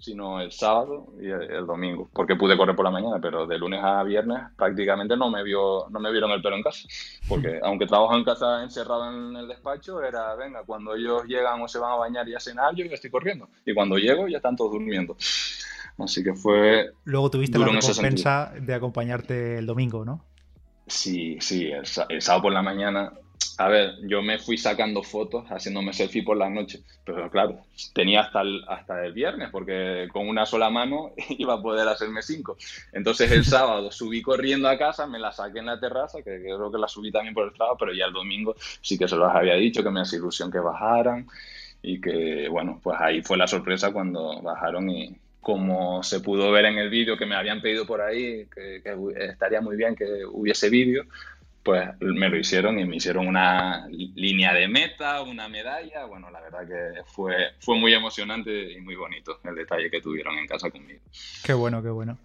sino 0.00 0.40
el 0.40 0.50
sábado 0.50 1.06
y 1.20 1.26
el, 1.26 1.66
domingo, 1.66 2.08
porque 2.12 2.36
pude 2.36 2.56
correr 2.56 2.74
por 2.74 2.84
la 2.84 2.90
mañana, 2.90 3.18
pero 3.20 3.46
de 3.46 3.58
lunes 3.58 3.80
a 3.82 4.02
viernes 4.02 4.38
prácticamente 4.56 5.16
no 5.16 5.30
me 5.30 5.42
vio, 5.42 5.88
no 5.90 6.00
me 6.00 6.10
vieron 6.10 6.30
el 6.30 6.42
pelo 6.42 6.56
en 6.56 6.62
casa, 6.62 6.88
porque 7.28 7.60
aunque 7.62 7.86
trabajo 7.86 8.16
en 8.16 8.24
casa 8.24 8.62
encerrado 8.62 9.10
en 9.10 9.36
el 9.36 9.48
despacho, 9.48 10.02
era, 10.02 10.34
venga, 10.34 10.62
cuando 10.64 10.94
ellos 10.94 11.24
llegan 11.26 11.60
o 11.62 11.68
se 11.68 11.78
van 11.78 11.92
a 11.92 11.96
bañar 11.96 12.28
y 12.28 12.34
a 12.34 12.40
cenar, 12.40 12.74
yo 12.74 12.84
ya 12.84 12.94
estoy 12.94 13.10
corriendo, 13.10 13.48
y 13.64 13.74
cuando 13.74 13.96
llego 13.98 14.26
ya 14.28 14.38
están 14.38 14.56
todos 14.56 14.72
durmiendo. 14.72 15.16
Así 15.98 16.24
que 16.24 16.34
fue... 16.34 16.90
Luego 17.04 17.30
tuviste 17.30 17.58
la 17.58 17.66
recompensa 17.66 18.52
de 18.58 18.74
acompañarte 18.74 19.58
el 19.58 19.66
domingo, 19.66 20.04
¿no? 20.04 20.24
Sí, 20.86 21.36
sí, 21.40 21.70
el 21.70 22.22
sábado 22.22 22.42
por 22.42 22.52
la 22.52 22.62
mañana 22.62 23.12
a 23.60 23.68
ver, 23.68 23.96
yo 24.04 24.22
me 24.22 24.38
fui 24.38 24.56
sacando 24.56 25.02
fotos, 25.02 25.44
haciéndome 25.50 25.92
selfie 25.92 26.22
por 26.22 26.38
la 26.38 26.48
noche, 26.48 26.80
pero 27.04 27.30
claro, 27.30 27.58
tenía 27.92 28.22
hasta 28.22 28.40
el, 28.40 28.64
hasta 28.66 29.04
el 29.04 29.12
viernes, 29.12 29.50
porque 29.52 30.08
con 30.10 30.26
una 30.26 30.46
sola 30.46 30.70
mano 30.70 31.12
iba 31.28 31.52
a 31.52 31.60
poder 31.60 31.86
hacerme 31.86 32.22
cinco. 32.22 32.56
Entonces 32.90 33.30
el 33.30 33.44
sábado 33.56 33.92
subí 33.92 34.22
corriendo 34.22 34.66
a 34.66 34.78
casa, 34.78 35.06
me 35.06 35.18
la 35.18 35.30
saqué 35.30 35.58
en 35.58 35.66
la 35.66 35.78
terraza, 35.78 36.22
que 36.22 36.40
creo 36.40 36.72
que 36.72 36.78
la 36.78 36.88
subí 36.88 37.12
también 37.12 37.34
por 37.34 37.48
el 37.48 37.54
sábado, 37.54 37.76
pero 37.78 37.92
ya 37.92 38.06
el 38.06 38.14
domingo 38.14 38.54
sí 38.80 38.96
que 38.96 39.06
se 39.06 39.16
los 39.16 39.30
había 39.30 39.56
dicho, 39.56 39.84
que 39.84 39.90
me 39.90 40.00
hacía 40.00 40.20
ilusión 40.20 40.50
que 40.50 40.58
bajaran 40.58 41.26
y 41.82 42.00
que, 42.00 42.48
bueno, 42.48 42.80
pues 42.82 42.96
ahí 42.98 43.20
fue 43.20 43.36
la 43.36 43.46
sorpresa 43.46 43.92
cuando 43.92 44.40
bajaron 44.40 44.88
y, 44.88 45.18
como 45.42 46.02
se 46.02 46.20
pudo 46.20 46.50
ver 46.50 46.64
en 46.64 46.78
el 46.78 46.88
vídeo 46.88 47.18
que 47.18 47.26
me 47.26 47.34
habían 47.34 47.60
pedido 47.60 47.86
por 47.86 48.00
ahí, 48.00 48.46
que, 48.54 48.82
que, 48.82 48.96
estaría 49.28 49.60
muy 49.60 49.76
bien 49.76 49.94
que 49.94 50.24
hubiese 50.24 50.70
vídeo, 50.70 51.04
pues 51.62 51.88
me 52.00 52.28
lo 52.28 52.38
hicieron 52.38 52.78
y 52.78 52.84
me 52.86 52.96
hicieron 52.96 53.26
una 53.26 53.86
línea 53.88 54.54
de 54.54 54.68
meta, 54.68 55.22
una 55.22 55.48
medalla. 55.48 56.06
Bueno, 56.06 56.30
la 56.30 56.40
verdad 56.40 56.66
que 56.66 57.02
fue, 57.04 57.34
fue 57.60 57.78
muy 57.78 57.92
emocionante 57.92 58.72
y 58.72 58.80
muy 58.80 58.96
bonito 58.96 59.38
el 59.44 59.54
detalle 59.54 59.90
que 59.90 60.00
tuvieron 60.00 60.38
en 60.38 60.46
casa 60.46 60.70
conmigo. 60.70 61.00
Qué 61.44 61.52
bueno, 61.52 61.82
qué 61.82 61.90
bueno. 61.90 62.18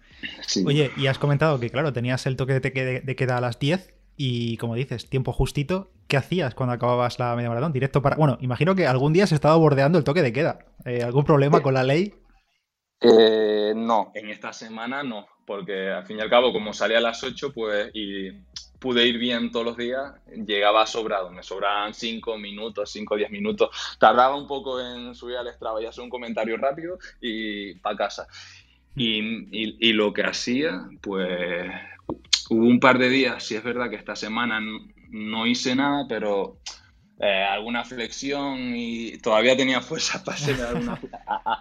Oye, 0.64 0.90
y 0.96 1.06
has 1.06 1.18
comentado 1.18 1.60
que, 1.60 1.70
claro, 1.70 1.92
tenías 1.92 2.26
el 2.26 2.36
toque 2.36 2.58
de, 2.60 3.00
de 3.00 3.16
queda 3.16 3.36
a 3.36 3.40
las 3.40 3.58
10 3.58 3.94
y, 4.16 4.56
como 4.56 4.74
dices, 4.74 5.08
tiempo 5.08 5.32
justito. 5.32 5.90
¿Qué 6.08 6.16
hacías 6.16 6.54
cuando 6.54 6.72
acababas 6.72 7.18
la 7.18 7.34
media 7.36 7.48
maratón? 7.48 7.72
Directo 7.72 8.00
para... 8.00 8.16
Bueno, 8.16 8.38
imagino 8.40 8.74
que 8.74 8.86
algún 8.86 9.12
día 9.12 9.24
has 9.24 9.32
estado 9.32 9.58
bordeando 9.58 9.98
el 9.98 10.04
toque 10.04 10.22
de 10.22 10.32
queda. 10.32 10.60
Eh, 10.84 11.02
¿Algún 11.02 11.24
problema 11.24 11.60
con 11.60 11.74
la 11.74 11.82
ley? 11.82 12.14
Eh, 13.00 13.74
no, 13.76 14.12
en 14.14 14.30
esta 14.30 14.52
semana 14.52 15.02
no, 15.02 15.26
porque 15.46 15.90
al 15.90 16.06
fin 16.06 16.18
y 16.18 16.20
al 16.22 16.30
cabo, 16.30 16.52
como 16.52 16.72
salía 16.72 16.98
a 16.98 17.02
las 17.02 17.22
8, 17.22 17.52
pues, 17.52 17.90
y 17.92 18.30
pude 18.78 19.06
ir 19.06 19.18
bien 19.18 19.50
todos 19.50 19.66
los 19.66 19.76
días, 19.76 20.12
llegaba 20.46 20.86
sobrado, 20.86 21.30
me 21.30 21.42
sobraban 21.42 21.94
5 21.94 22.38
minutos, 22.38 22.90
5 22.90 23.14
o 23.14 23.16
10 23.16 23.30
minutos, 23.30 23.96
tardaba 23.98 24.36
un 24.36 24.46
poco 24.46 24.80
en 24.80 25.14
subir 25.14 25.36
al 25.36 25.52
Strava 25.52 25.82
y 25.82 25.86
hacer 25.86 26.04
un 26.04 26.10
comentario 26.10 26.56
rápido 26.56 26.98
y 27.20 27.74
para 27.76 27.96
casa. 27.96 28.26
Y, 28.94 29.92
lo 29.92 30.12
que 30.12 30.22
hacía, 30.22 30.88
pues 31.02 31.70
hubo 32.48 32.66
un 32.66 32.80
par 32.80 32.98
de 32.98 33.10
días, 33.10 33.44
si 33.44 33.54
es 33.54 33.62
verdad 33.62 33.90
que 33.90 33.96
esta 33.96 34.16
semana 34.16 34.60
no 35.10 35.46
hice 35.46 35.76
nada, 35.76 36.06
pero 36.08 36.58
eh, 37.18 37.42
alguna 37.42 37.82
flexión 37.82 38.76
y 38.76 39.16
todavía 39.18 39.56
tenía 39.56 39.80
fuerza 39.80 40.22
para 40.24 40.36
hacer 40.36 40.60
alguna, 40.60 41.00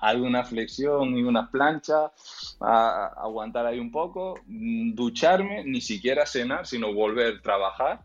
alguna 0.02 0.44
flexión 0.44 1.18
y 1.18 1.24
unas 1.24 1.50
planchas, 1.50 2.12
a, 2.60 3.14
aguantar 3.18 3.66
ahí 3.66 3.80
un 3.80 3.92
poco, 3.92 4.40
mm, 4.48 4.94
ducharme, 4.94 5.64
ni 5.64 5.80
siquiera 5.80 6.26
cenar, 6.26 6.68
sino 6.68 6.94
volver 6.94 7.36
a 7.36 7.42
trabajar, 7.42 8.02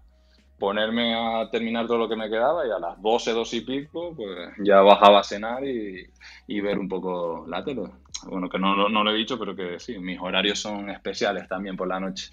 ponerme 0.61 1.15
a 1.15 1.51
terminar 1.51 1.87
todo 1.87 1.99
lo 1.99 2.09
que 2.09 2.17
me 2.17 2.31
quedaba 2.31 2.67
y 2.67 2.71
a 2.71 2.79
las 2.79 3.01
12, 3.03 3.33
2 3.33 3.55
y 3.55 3.61
pico, 3.63 4.15
pues 4.15 4.53
ya 4.63 4.81
bajaba 4.83 5.21
a 5.21 5.25
cenar 5.25 5.65
y, 5.67 6.07
y 6.47 6.61
ver 6.61 6.79
un 6.79 6.89
poco 6.89 7.47
la 7.49 7.65
tele. 7.65 7.83
Bueno, 8.27 8.49
que 8.49 8.59
no, 8.59 8.89
no 8.89 9.03
lo 9.03 9.11
he 9.11 9.17
dicho, 9.17 9.39
pero 9.39 9.57
que 9.57 9.81
sí, 9.81 9.99
mis 9.99 10.21
horarios 10.21 10.61
son 10.61 10.91
especiales 10.91 11.49
también 11.49 11.77
por 11.77 11.89
la 11.89 11.99
noche. 11.99 12.31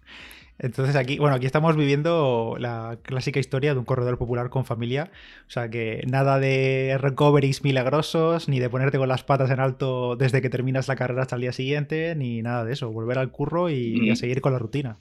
Entonces 0.58 0.96
aquí, 0.96 1.18
bueno, 1.18 1.36
aquí 1.36 1.46
estamos 1.46 1.76
viviendo 1.76 2.56
la 2.60 2.98
clásica 3.02 3.40
historia 3.40 3.74
de 3.74 3.80
un 3.80 3.86
corredor 3.86 4.18
popular 4.18 4.50
con 4.50 4.66
familia. 4.66 5.12
O 5.48 5.52
sea 5.52 5.70
que 5.70 6.04
nada 6.08 6.40
de 6.40 6.98
recoveries 7.00 7.64
milagrosos, 7.64 8.48
ni 8.48 8.60
de 8.60 8.70
ponerte 8.70 8.98
con 8.98 9.10
las 9.10 9.24
patas 9.24 9.52
en 9.52 9.60
alto 9.60 10.16
desde 10.16 10.42
que 10.42 10.50
terminas 10.50 10.88
la 10.88 10.96
carrera 10.96 11.24
hasta 11.24 11.36
el 11.36 11.42
día 11.42 11.52
siguiente, 11.52 12.16
ni 12.16 12.42
nada 12.42 12.64
de 12.64 12.74
eso. 12.74 12.92
Volver 12.92 13.18
al 13.18 13.32
curro 13.32 13.70
y, 13.70 14.10
a 14.10 14.16
seguir 14.16 14.40
con 14.40 14.54
la 14.54 14.60
rutina. 14.60 14.98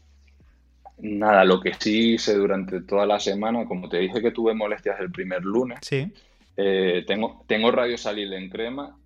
Nada, 0.99 1.45
lo 1.45 1.61
que 1.61 1.75
sí 1.75 2.15
hice 2.15 2.35
durante 2.35 2.81
toda 2.81 3.07
la 3.07 3.21
semana, 3.21 3.65
como 3.67 3.89
te 3.89 3.99
dije 3.99 4.21
que 4.21 4.31
tuve 4.31 4.55
molestias 4.55 4.99
el 5.01 5.11
primer 5.11 5.43
lunes, 5.45 5.79
sí. 5.83 6.11
Eh, 6.57 7.05
tengo, 7.07 7.45
tengo 7.49 7.73
radio 7.73 7.99
salir 7.99 8.33
en 8.33 8.49
crema, 8.49 8.97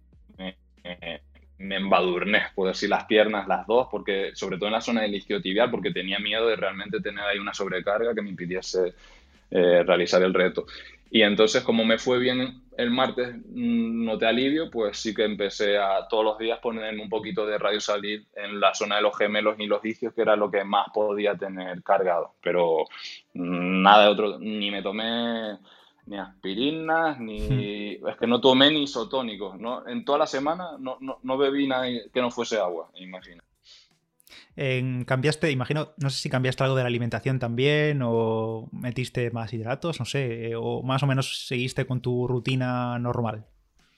me 1.58 1.76
embadurné, 1.76 2.42
puedo 2.54 2.68
decir, 2.68 2.88
las 2.88 3.04
piernas, 3.04 3.48
las 3.48 3.66
dos, 3.66 3.88
porque 3.90 4.30
sobre 4.34 4.56
todo 4.56 4.66
en 4.66 4.74
la 4.74 4.80
zona 4.80 5.02
del 5.02 5.14
isquiotibial, 5.14 5.70
porque 5.70 5.90
tenía 5.90 6.18
miedo 6.18 6.46
de 6.46 6.56
realmente 6.56 7.00
tener 7.00 7.24
ahí 7.24 7.38
una 7.38 7.54
sobrecarga 7.54 8.14
que 8.14 8.22
me 8.22 8.30
impidiese 8.30 8.94
eh, 9.50 9.82
realizar 9.82 10.22
el 10.22 10.34
reto. 10.34 10.66
Y 11.10 11.22
entonces, 11.22 11.62
como 11.62 11.84
me 11.84 11.98
fue 11.98 12.18
bien 12.18 12.62
el 12.76 12.90
martes, 12.90 13.34
mm, 13.34 14.04
no 14.04 14.18
te 14.18 14.26
alivio, 14.26 14.70
pues 14.70 14.98
sí 14.98 15.14
que 15.14 15.24
empecé 15.24 15.78
a 15.78 16.06
todos 16.08 16.24
los 16.24 16.38
días 16.38 16.58
ponerme 16.60 17.02
un 17.02 17.08
poquito 17.08 17.46
de 17.46 17.58
radio 17.58 17.80
salir 17.80 18.26
en 18.36 18.60
la 18.60 18.74
zona 18.74 18.96
de 18.96 19.02
los 19.02 19.16
gemelos 19.16 19.56
y 19.58 19.66
los 19.66 19.84
isquios, 19.84 20.14
que 20.14 20.22
era 20.22 20.36
lo 20.36 20.50
que 20.50 20.64
más 20.64 20.88
podía 20.92 21.34
tener 21.34 21.82
cargado. 21.82 22.34
Pero 22.42 22.84
mm, 23.34 23.82
nada 23.82 24.04
de 24.04 24.10
otro, 24.10 24.38
ni 24.38 24.70
me 24.70 24.82
tomé 24.82 25.56
ni 26.08 26.18
aspirinas, 26.18 27.20
ni... 27.20 27.98
Es 28.08 28.16
que 28.16 28.26
no 28.26 28.40
tomé 28.40 28.70
ni 28.70 28.84
isotónicos, 28.84 29.58
¿no? 29.58 29.86
En 29.86 30.04
toda 30.04 30.18
la 30.18 30.26
semana 30.26 30.76
no, 30.78 30.96
no, 31.00 31.18
no 31.22 31.36
bebí 31.36 31.66
nada 31.66 31.86
que 32.12 32.20
no 32.20 32.30
fuese 32.30 32.58
agua, 32.58 32.90
imagina. 32.94 33.42
cambiaste, 35.04 35.50
imagino, 35.50 35.94
no 35.98 36.10
sé 36.10 36.20
si 36.20 36.30
cambiaste 36.30 36.62
algo 36.62 36.76
de 36.76 36.82
la 36.82 36.88
alimentación 36.88 37.38
también 37.38 38.00
o 38.02 38.68
metiste 38.72 39.30
más 39.30 39.52
hidratos, 39.52 39.98
no 39.98 40.06
sé, 40.06 40.54
o 40.56 40.82
más 40.82 41.02
o 41.02 41.06
menos 41.06 41.46
seguiste 41.46 41.86
con 41.86 42.00
tu 42.00 42.26
rutina 42.28 42.98
normal. 42.98 43.46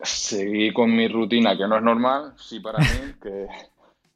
Seguí 0.02 0.72
con 0.72 0.94
mi 0.94 1.08
rutina, 1.08 1.56
que 1.56 1.68
no 1.68 1.76
es 1.76 1.82
normal, 1.82 2.32
sí 2.36 2.60
para 2.60 2.78
mí, 2.78 3.14
que, 3.22 3.46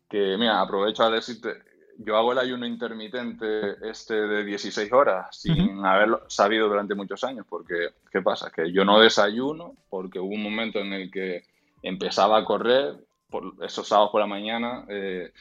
que 0.08 0.36
mira, 0.38 0.60
aprovecho 0.60 1.04
a 1.04 1.10
decirte, 1.10 1.50
yo 1.98 2.16
hago 2.16 2.32
el 2.32 2.38
ayuno 2.38 2.66
intermitente 2.66 3.76
este 3.88 4.14
de 4.14 4.44
16 4.44 4.92
horas 4.92 5.36
sin 5.36 5.84
haberlo 5.84 6.22
sabido 6.28 6.68
durante 6.68 6.94
muchos 6.94 7.22
años, 7.24 7.46
porque 7.48 7.90
¿qué 8.10 8.22
pasa? 8.22 8.50
Que 8.50 8.72
yo 8.72 8.84
no 8.84 9.00
desayuno 9.00 9.76
porque 9.88 10.18
hubo 10.18 10.34
un 10.34 10.42
momento 10.42 10.80
en 10.80 10.92
el 10.92 11.10
que 11.10 11.44
empezaba 11.82 12.38
a 12.38 12.44
correr, 12.44 12.96
por 13.30 13.54
esos 13.62 13.88
sábados 13.88 14.10
por 14.10 14.20
la 14.20 14.26
mañana, 14.26 14.84
eh, 14.88 15.32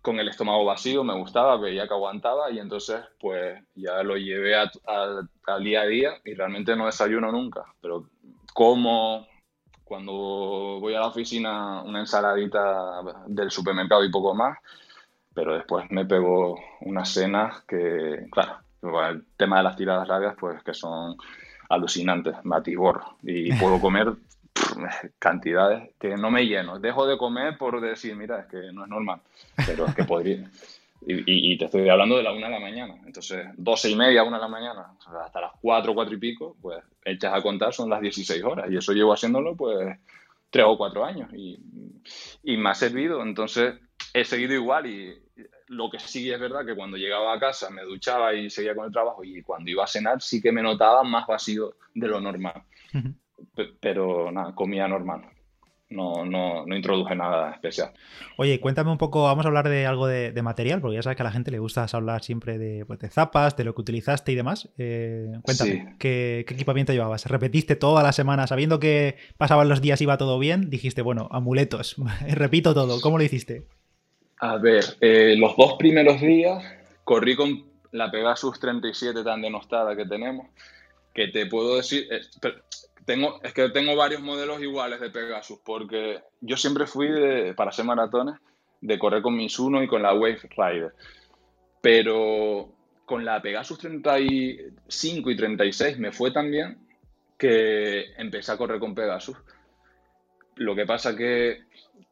con 0.00 0.18
el 0.18 0.28
estómago 0.28 0.64
vacío, 0.64 1.04
me 1.04 1.16
gustaba, 1.16 1.56
veía 1.56 1.86
que 1.86 1.94
aguantaba 1.94 2.50
y 2.50 2.58
entonces 2.58 3.00
pues 3.20 3.62
ya 3.74 4.02
lo 4.02 4.16
llevé 4.16 4.54
al 4.54 5.64
día 5.64 5.82
a 5.82 5.86
día 5.86 6.10
y 6.24 6.34
realmente 6.34 6.76
no 6.76 6.86
desayuno 6.86 7.32
nunca, 7.32 7.64
pero 7.80 8.08
como 8.54 9.26
cuando 9.84 10.12
voy 10.80 10.94
a 10.94 11.00
la 11.00 11.08
oficina 11.08 11.82
una 11.82 12.00
ensaladita 12.00 13.02
del 13.26 13.50
supermercado 13.50 14.04
y 14.04 14.10
poco 14.10 14.34
más, 14.34 14.56
pero 15.34 15.54
después 15.54 15.90
me 15.90 16.04
pegó 16.04 16.58
unas 16.80 17.08
cenas 17.08 17.62
que, 17.62 18.26
claro, 18.30 18.58
el 19.10 19.24
tema 19.36 19.58
de 19.58 19.62
las 19.62 19.76
tiradas 19.76 20.08
largas, 20.08 20.34
pues 20.38 20.62
que 20.62 20.74
son 20.74 21.16
alucinantes, 21.68 22.36
me 22.44 22.56
atiborro 22.56 23.16
y 23.22 23.52
puedo 23.58 23.80
comer 23.80 24.12
cantidades 25.18 25.90
que 25.98 26.16
no 26.16 26.30
me 26.30 26.46
lleno. 26.46 26.78
Dejo 26.78 27.06
de 27.06 27.16
comer 27.16 27.56
por 27.56 27.80
decir, 27.80 28.14
mira, 28.16 28.40
es 28.40 28.46
que 28.46 28.72
no 28.72 28.84
es 28.84 28.90
normal, 28.90 29.20
pero 29.66 29.86
es 29.86 29.94
que 29.94 30.04
podría, 30.04 30.48
Y, 31.04 31.58
te 31.58 31.64
estoy 31.64 31.88
hablando 31.88 32.16
de 32.16 32.22
la 32.22 32.32
una 32.32 32.46
de 32.46 32.52
la 32.52 32.60
mañana. 32.60 32.94
Entonces, 33.04 33.46
doce 33.56 33.90
y 33.90 33.96
media, 33.96 34.22
una 34.22 34.36
de 34.36 34.42
la 34.42 34.48
mañana, 34.48 34.94
hasta 35.24 35.40
las 35.40 35.52
cuatro, 35.60 35.94
cuatro 35.94 36.14
y 36.14 36.18
pico, 36.18 36.56
pues 36.62 36.82
echas 37.04 37.34
a 37.34 37.42
contar 37.42 37.72
son 37.72 37.90
las 37.90 38.00
16 38.00 38.42
horas. 38.44 38.70
Y 38.70 38.76
eso 38.76 38.92
llevo 38.92 39.12
haciéndolo, 39.12 39.56
pues, 39.56 39.98
tres 40.50 40.64
o 40.66 40.76
cuatro 40.76 41.04
años. 41.04 41.28
Y, 41.34 41.58
y 42.44 42.56
me 42.56 42.70
ha 42.70 42.74
servido. 42.74 43.22
Entonces, 43.22 43.74
he 44.12 44.24
seguido 44.24 44.54
igual 44.54 44.86
y 44.86 45.18
lo 45.68 45.90
que 45.90 45.98
sí 45.98 46.30
es 46.30 46.38
verdad 46.38 46.66
que 46.66 46.74
cuando 46.74 46.96
llegaba 46.96 47.32
a 47.32 47.40
casa 47.40 47.70
me 47.70 47.82
duchaba 47.82 48.34
y 48.34 48.50
seguía 48.50 48.74
con 48.74 48.86
el 48.86 48.92
trabajo 48.92 49.24
y 49.24 49.42
cuando 49.42 49.70
iba 49.70 49.84
a 49.84 49.88
cenar 49.88 50.20
sí 50.20 50.40
que 50.42 50.52
me 50.52 50.62
notaba 50.62 51.02
más 51.02 51.26
vacío 51.26 51.76
de 51.94 52.08
lo 52.08 52.20
normal. 52.20 52.62
Pero 53.80 54.30
nada, 54.30 54.54
comía 54.54 54.86
normal 54.86 55.22
no, 55.92 56.24
no, 56.24 56.66
no 56.66 56.76
introduje 56.76 57.14
nada 57.14 57.52
especial. 57.52 57.92
Oye, 58.36 58.58
cuéntame 58.60 58.90
un 58.90 58.98
poco, 58.98 59.24
vamos 59.24 59.44
a 59.44 59.48
hablar 59.48 59.68
de 59.68 59.86
algo 59.86 60.06
de, 60.06 60.32
material, 60.42 60.80
porque 60.80 60.96
ya 60.96 61.02
sabes 61.02 61.16
que 61.16 61.22
a 61.22 61.24
la 61.24 61.32
gente 61.32 61.50
le 61.50 61.58
gusta 61.58 61.86
hablar 61.92 62.22
siempre 62.22 62.58
de, 62.58 62.84
pues, 62.84 62.98
de 62.98 63.08
zapas, 63.08 63.56
de 63.56 63.64
lo 63.64 63.74
que 63.74 63.82
utilizaste 63.82 64.32
y 64.32 64.34
demás. 64.34 64.70
Eh, 64.78 65.28
cuéntame, 65.42 65.94
¿qué, 65.98 66.40
equipamiento 66.40 66.92
llevabas? 66.92 67.26
¿Repetiste 67.26 67.76
toda 67.76 68.02
la 68.02 68.12
semana 68.12 68.46
sabiendo 68.46 68.80
que 68.80 69.16
pasaban 69.38 69.68
los 69.68 69.80
días 69.80 70.00
y 70.00 70.04
iba 70.04 70.18
todo 70.18 70.38
bien? 70.38 70.70
Dijiste, 70.70 71.02
bueno, 71.02 71.28
amuletos, 71.30 71.96
repito 72.28 72.74
todo, 72.74 73.00
¿cómo 73.00 73.18
lo 73.18 73.24
hiciste? 73.24 73.66
A 74.44 74.56
ver, 74.56 74.84
eh, 75.00 75.36
los 75.38 75.56
dos 75.56 75.74
primeros 75.78 76.20
días 76.20 76.64
corrí 77.04 77.36
con 77.36 77.64
la 77.92 78.10
Pegasus 78.10 78.58
37 78.58 79.22
tan 79.22 79.40
denostada 79.40 79.94
que 79.94 80.04
tenemos, 80.04 80.48
que 81.14 81.28
te 81.28 81.46
puedo 81.46 81.76
decir, 81.76 82.08
eh, 82.10 82.22
tengo, 83.04 83.40
es 83.44 83.52
que 83.52 83.68
tengo 83.68 83.94
varios 83.94 84.20
modelos 84.20 84.60
iguales 84.60 84.98
de 84.98 85.10
Pegasus, 85.10 85.60
porque 85.64 86.22
yo 86.40 86.56
siempre 86.56 86.88
fui 86.88 87.08
para 87.56 87.70
hacer 87.70 87.84
maratones 87.84 88.34
de 88.80 88.98
correr 88.98 89.22
con 89.22 89.36
mis 89.36 89.56
Uno 89.60 89.80
y 89.80 89.86
con 89.86 90.02
la 90.02 90.12
Wave 90.12 90.40
Rider. 90.56 90.92
Pero 91.80 92.68
con 93.04 93.24
la 93.24 93.40
Pegasus 93.40 93.78
35 93.78 95.30
y 95.30 95.36
36 95.36 96.00
me 96.00 96.10
fue 96.10 96.32
tan 96.32 96.50
bien 96.50 96.78
que 97.38 98.12
empecé 98.16 98.50
a 98.50 98.56
correr 98.56 98.80
con 98.80 98.92
Pegasus. 98.92 99.36
Lo 100.56 100.74
que 100.74 100.84
pasa 100.84 101.16
que 101.16 101.62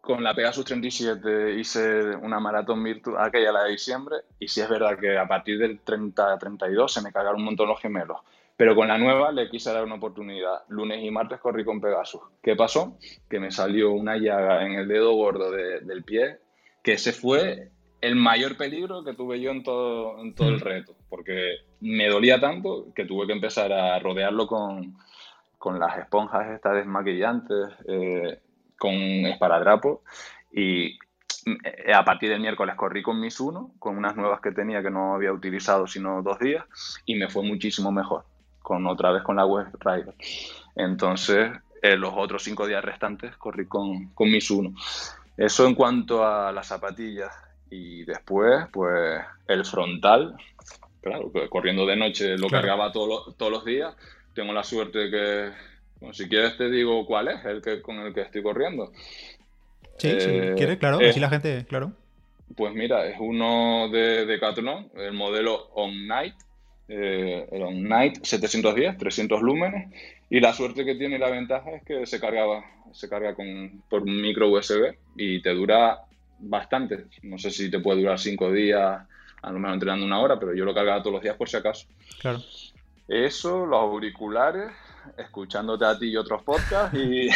con 0.01 0.23
la 0.23 0.35
Pegasus 0.35 0.65
37 0.65 1.55
hice 1.59 2.17
una 2.17 2.41
maratón 2.41 2.83
virtual, 2.83 3.17
aquella 3.25 3.53
la 3.53 3.65
de 3.65 3.73
diciembre, 3.73 4.17
y 4.39 4.49
sí 4.49 4.61
es 4.61 4.69
verdad 4.69 4.99
que 4.99 5.17
a 5.17 5.27
partir 5.27 5.59
del 5.59 5.85
30-32 5.85 6.89
se 6.89 7.03
me 7.03 7.13
cagaron 7.13 7.41
un 7.41 7.47
montón 7.47 7.69
los 7.69 7.81
gemelos. 7.81 8.19
Pero 8.57 8.75
con 8.75 8.89
la 8.89 8.99
nueva 8.99 9.33
le 9.33 9.49
quise 9.49 9.73
dar 9.73 9.85
una 9.85 9.95
oportunidad. 9.95 10.65
Lunes 10.69 11.03
y 11.03 11.11
martes 11.11 11.41
corrí 11.41 11.65
con 11.65 11.81
Pegasus. 11.81 12.21
¿Qué 12.43 12.57
pasó? 12.57 12.99
Que 13.29 13.41
me 13.41 13.51
salió 13.51 13.93
una 13.93 14.19
llaga 14.19 14.67
en 14.67 14.73
el 14.73 14.87
dedo 14.87 15.15
gordo 15.15 15.51
del 15.51 16.05
pie, 16.05 16.39
que 16.83 16.93
ese 16.93 17.13
fue 17.13 17.71
el 18.01 18.17
mayor 18.17 18.57
peligro 18.57 19.05
que 19.05 19.15
tuve 19.15 19.41
yo 19.41 19.51
en 19.51 19.63
todo, 19.63 20.21
en 20.21 20.35
todo 20.35 20.49
el 20.49 20.57
mm. 20.57 20.61
reto, 20.61 20.95
porque 21.09 21.57
me 21.81 22.09
dolía 22.09 22.41
tanto 22.41 22.89
que 22.95 23.05
tuve 23.05 23.27
que 23.27 23.33
empezar 23.33 23.73
a 23.73 23.99
rodearlo 23.99 24.47
con, 24.47 24.97
con 25.59 25.79
las 25.79 25.99
esponjas 25.99 26.51
estas 26.51 26.77
desmaquillantes, 26.77 27.69
eh, 27.87 28.41
con 28.81 28.95
esparadrapo 28.95 30.03
y 30.51 30.99
eh, 31.45 31.93
a 31.95 32.03
partir 32.03 32.31
del 32.31 32.41
miércoles 32.41 32.75
corrí 32.77 33.03
con 33.03 33.21
mis 33.21 33.39
uno, 33.39 33.73
con 33.79 33.99
unas 33.99 34.17
nuevas 34.17 34.41
que 34.41 34.53
tenía 34.53 34.83
que 34.83 34.91
no 34.91 35.15
había 35.15 35.33
utilizado 35.33 35.87
sino 35.87 36.23
dos 36.23 36.39
días 36.39 36.65
y 37.05 37.15
me 37.15 37.29
fue 37.29 37.43
muchísimo 37.43 37.93
mejor 37.93 38.25
con 38.63 38.87
otra 38.87 39.13
vez 39.13 39.23
con 39.23 39.37
la 39.37 39.45
Web 39.45 39.67
Rider. 39.81 40.15
Entonces, 40.77 41.51
eh, 41.83 41.97
los 41.97 42.15
otros 42.17 42.43
cinco 42.43 42.67
días 42.67 42.83
restantes 42.83 43.37
corrí 43.37 43.67
con, 43.67 44.09
con 44.15 44.31
mis 44.31 44.51
uno. 44.51 44.73
Eso 45.37 45.67
en 45.67 45.75
cuanto 45.75 46.25
a 46.27 46.51
las 46.53 46.69
zapatillas. 46.69 47.33
Y 47.71 48.05
después, 48.05 48.67
pues 48.73 49.21
el 49.47 49.65
frontal, 49.65 50.37
claro, 51.03 51.31
corriendo 51.51 51.87
de 51.87 51.97
noche 51.97 52.37
lo 52.37 52.49
cargaba 52.49 52.93
todos 52.93 53.51
los 53.51 53.65
días. 53.65 53.95
Tengo 54.35 54.53
la 54.53 54.65
suerte 54.65 54.99
de 54.99 55.11
que, 55.11 55.53
si 56.13 56.29
quieres 56.29 56.57
te 56.57 56.71
digo 56.71 57.07
cuál 57.07 57.29
es 57.29 57.45
el 57.45 57.63
que 57.63 57.83
con 57.83 57.99
el 57.99 58.15
que 58.15 58.23
estoy 58.23 58.43
corriendo. 58.43 58.93
Sí, 59.99 60.11
si 60.19 60.29
eh, 60.31 60.55
quiere, 60.57 60.79
claro, 60.79 60.99
así 60.99 61.21
la 61.21 61.29
gente, 61.29 61.67
claro. 61.69 61.93
Pues 62.57 62.75
mira, 62.75 63.07
es 63.07 63.17
uno 63.21 63.89
de 63.91 64.27
Decathlon, 64.27 64.91
el 64.97 65.13
modelo 65.13 65.69
On 65.75 66.07
Night, 66.07 66.35
eh, 66.89 67.47
era 67.53 67.69
un 67.69 67.89
Night 67.89 68.25
710, 68.25 68.99
300 68.99 69.41
lúmenes, 69.41 69.93
y 70.31 70.41
la 70.41 70.53
suerte 70.53 70.85
que 70.85 70.97
tiene 70.97 71.19
la 71.19 71.31
ventaja 71.31 71.71
es 71.73 71.85
que 71.85 72.07
se 72.07 72.19
cargaba, 72.19 72.65
se 72.93 73.09
carga 73.09 73.35
con, 73.35 73.83
por 73.89 74.03
un 74.03 74.21
micro 74.21 74.49
USB 74.49 74.97
y 75.17 75.43
te 75.43 75.51
dura 75.51 76.01
bastante. 76.39 77.05
No 77.23 77.39
sé 77.39 77.51
si 77.51 77.71
te 77.71 77.79
puede 77.79 78.01
durar 78.01 78.19
5 78.19 78.53
días, 78.53 79.07
a 79.43 79.51
lo 79.51 79.59
menos 79.59 79.75
entrenando 79.75 80.07
una 80.07 80.21
hora, 80.21 80.41
pero 80.41 80.55
yo 80.55 80.65
lo 80.65 80.75
cargaba 80.75 81.03
todos 81.03 81.15
los 81.15 81.23
días 81.23 81.37
por 81.37 81.49
si 81.49 81.57
acaso. 81.57 81.87
Claro. 82.21 82.41
Eso, 83.07 83.67
los 83.67 83.81
auriculares, 83.81 84.71
escuchándote 85.17 85.85
a 85.85 85.99
ti 85.99 86.11
y 86.11 86.17
otros 86.17 86.43
podcasts 86.43 86.97
y, 86.97 87.29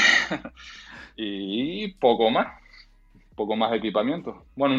y 1.16 1.88
poco 1.94 2.31
más 2.31 2.64
poco 3.35 3.57
más 3.57 3.70
de 3.70 3.79
equipamiento. 3.79 4.44
Bueno, 4.55 4.74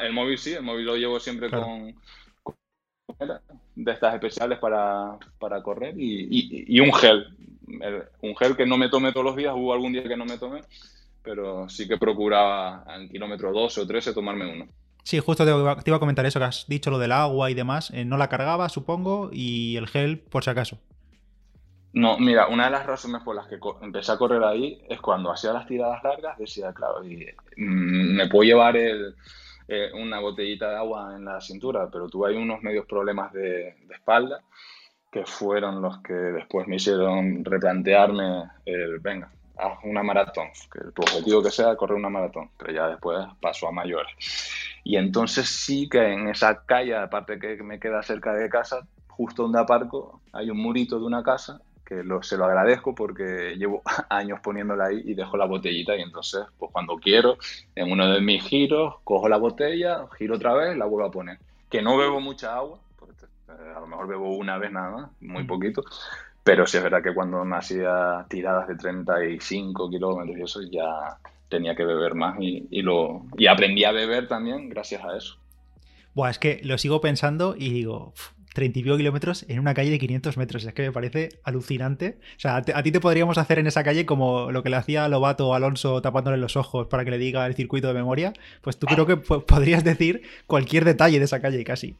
el 0.00 0.12
móvil 0.12 0.38
sí, 0.38 0.54
el 0.54 0.62
móvil 0.62 0.86
lo 0.86 0.96
llevo 0.96 1.20
siempre 1.20 1.50
con, 1.50 1.94
de 3.74 3.92
estas 3.92 4.14
especiales 4.14 4.58
para, 4.58 5.18
correr 5.62 5.94
y, 5.96 6.80
un 6.80 6.92
gel. 6.94 7.36
Un 8.22 8.36
gel 8.36 8.56
que 8.56 8.66
no 8.66 8.76
me 8.76 8.88
tome 8.88 9.12
todos 9.12 9.26
los 9.26 9.36
días, 9.36 9.54
hubo 9.56 9.72
algún 9.72 9.92
día 9.92 10.02
que 10.02 10.16
no 10.16 10.24
me 10.24 10.38
tomé, 10.38 10.62
pero 11.22 11.68
sí 11.68 11.86
que 11.86 11.98
procuraba 11.98 12.84
en 12.96 13.08
kilómetro 13.08 13.52
12 13.52 13.80
o 13.80 13.86
13 13.86 14.12
tomarme 14.12 14.52
uno. 14.52 14.66
Sí, 15.02 15.18
justo 15.18 15.44
te 15.44 15.50
iba, 15.50 15.96
a 15.96 16.00
comentar 16.00 16.26
eso, 16.26 16.38
que 16.38 16.44
has 16.44 16.66
dicho 16.68 16.90
lo 16.90 16.98
del 16.98 17.12
agua 17.12 17.50
y 17.50 17.54
demás. 17.54 17.90
Eh, 17.94 18.04
no 18.04 18.16
la 18.18 18.28
cargaba, 18.28 18.68
supongo, 18.68 19.30
y 19.32 19.76
el 19.76 19.88
gel 19.88 20.18
por 20.18 20.44
si 20.44 20.50
acaso. 20.50 20.78
No, 21.92 22.18
mira, 22.18 22.46
una 22.46 22.66
de 22.66 22.70
las 22.70 22.86
razones 22.86 23.22
por 23.22 23.34
las 23.34 23.48
que 23.48 23.58
empecé 23.82 24.12
a 24.12 24.16
correr 24.16 24.44
ahí 24.44 24.80
es 24.88 25.00
cuando 25.00 25.32
hacía 25.32 25.52
las 25.52 25.66
tiradas 25.66 26.02
largas, 26.04 26.38
decía, 26.38 26.72
claro, 26.72 27.04
y, 27.04 27.26
mm, 27.56 28.14
me 28.14 28.28
puedo 28.28 28.44
llevar 28.44 28.76
el, 28.76 29.16
eh, 29.66 29.90
una 29.94 30.20
botellita 30.20 30.70
de 30.70 30.76
agua 30.76 31.16
en 31.16 31.24
la 31.24 31.40
cintura, 31.40 31.88
pero 31.90 32.08
tuve 32.08 32.30
ahí 32.30 32.36
unos 32.36 32.62
medios 32.62 32.86
problemas 32.86 33.32
de, 33.32 33.76
espalda 33.90 34.40
que 35.10 35.24
fueron 35.26 35.82
los 35.82 35.98
que 35.98 36.12
después 36.12 36.68
me 36.68 36.76
hicieron 36.76 37.44
replantearme 37.44 38.44
el, 38.64 39.00
venga, 39.00 39.30
haz 39.58 39.78
una 39.82 40.04
maratón, 40.04 40.48
que 40.72 40.80
tu 40.92 41.02
objetivo 41.02 41.42
que 41.42 41.50
sea 41.50 41.74
correr 41.74 41.96
una 41.96 42.08
maratón, 42.08 42.50
pero 42.56 42.72
ya 42.72 42.86
después 42.88 43.26
pasó 43.40 43.68
a 43.68 43.72
mayores. 43.72 44.12
Y 44.84 44.96
entonces 44.96 45.48
sí 45.48 45.88
que 45.88 46.12
en 46.12 46.28
esa 46.28 46.64
calle, 46.64 46.96
aparte 46.96 47.40
que 47.40 47.62
me 47.64 47.80
queda 47.80 48.02
cerca 48.02 48.32
de 48.32 48.48
casa, 48.48 48.86
justo 49.08 49.42
donde 49.42 49.58
aparco, 49.58 50.20
hay 50.32 50.50
un 50.50 50.58
murito 50.58 50.98
de 50.98 51.04
una 51.04 51.22
casa 51.24 51.60
que 51.90 52.04
se 52.22 52.36
lo 52.36 52.44
agradezco 52.44 52.94
porque 52.94 53.56
llevo 53.58 53.82
años 54.08 54.38
poniéndola 54.40 54.86
ahí 54.86 55.02
y 55.04 55.14
dejo 55.14 55.36
la 55.36 55.46
botellita 55.46 55.96
y 55.96 56.02
entonces, 56.02 56.44
pues 56.56 56.70
cuando 56.70 56.96
quiero, 56.96 57.36
en 57.74 57.90
uno 57.90 58.08
de 58.08 58.20
mis 58.20 58.44
giros, 58.44 58.94
cojo 59.02 59.28
la 59.28 59.38
botella, 59.38 60.06
giro 60.16 60.36
otra 60.36 60.54
vez, 60.54 60.76
la 60.76 60.86
vuelvo 60.86 61.08
a 61.08 61.10
poner. 61.10 61.38
Que 61.68 61.82
no 61.82 61.96
bebo 61.96 62.20
mucha 62.20 62.54
agua, 62.54 62.78
porque 62.96 63.24
eh, 63.48 63.72
a 63.76 63.80
lo 63.80 63.88
mejor 63.88 64.06
bebo 64.06 64.36
una 64.36 64.56
vez 64.56 64.70
nada 64.70 64.90
más, 64.90 65.10
muy 65.20 65.42
mm. 65.42 65.46
poquito, 65.48 65.82
pero 66.44 66.64
sí 66.64 66.76
es 66.76 66.82
verdad 66.84 67.02
que 67.02 67.12
cuando 67.12 67.44
me 67.44 67.56
hacía 67.56 68.24
tiradas 68.28 68.68
de 68.68 68.76
35 68.76 69.90
kilómetros 69.90 70.38
y 70.38 70.42
eso 70.42 70.60
ya 70.62 71.18
tenía 71.48 71.74
que 71.74 71.84
beber 71.84 72.14
más 72.14 72.36
y, 72.38 72.68
y, 72.70 72.82
lo, 72.82 73.26
y 73.36 73.48
aprendí 73.48 73.84
a 73.84 73.90
beber 73.90 74.28
también 74.28 74.68
gracias 74.68 75.02
a 75.04 75.16
eso. 75.16 75.36
Buah, 76.14 76.30
es 76.30 76.38
que 76.38 76.60
lo 76.62 76.78
sigo 76.78 77.00
pensando 77.00 77.56
y 77.56 77.70
digo, 77.72 78.14
30 78.60 78.78
y 78.78 78.82
pico 78.82 78.96
kilómetros 78.98 79.46
en 79.48 79.58
una 79.58 79.72
calle 79.72 79.90
de 79.90 79.98
500 79.98 80.36
metros. 80.36 80.64
Es 80.64 80.74
que 80.74 80.82
me 80.82 80.92
parece 80.92 81.30
alucinante. 81.44 82.18
O 82.36 82.40
sea, 82.40 82.56
a, 82.56 82.82
ti 82.82 82.92
te 82.92 83.00
podríamos 83.00 83.38
hacer 83.38 83.58
en 83.58 83.66
esa 83.66 83.82
calle 83.82 84.04
como 84.04 84.52
lo 84.52 84.62
que 84.62 84.68
le 84.68 84.76
hacía 84.76 85.08
Lobato 85.08 85.54
Alonso 85.54 86.02
tapándole 86.02 86.36
los 86.36 86.56
ojos 86.56 86.88
para 86.88 87.04
que 87.04 87.10
le 87.10 87.18
diga 87.18 87.46
el 87.46 87.54
circuito 87.54 87.88
de 87.88 87.94
memoria. 87.94 88.34
Pues 88.60 88.78
tú 88.78 88.86
creo 88.86 89.06
que 89.06 89.16
podrías 89.16 89.82
decir 89.82 90.22
cualquier 90.46 90.84
detalle 90.84 91.18
de 91.18 91.24
esa 91.24 91.40
calle 91.40 91.64
casi 91.64 91.96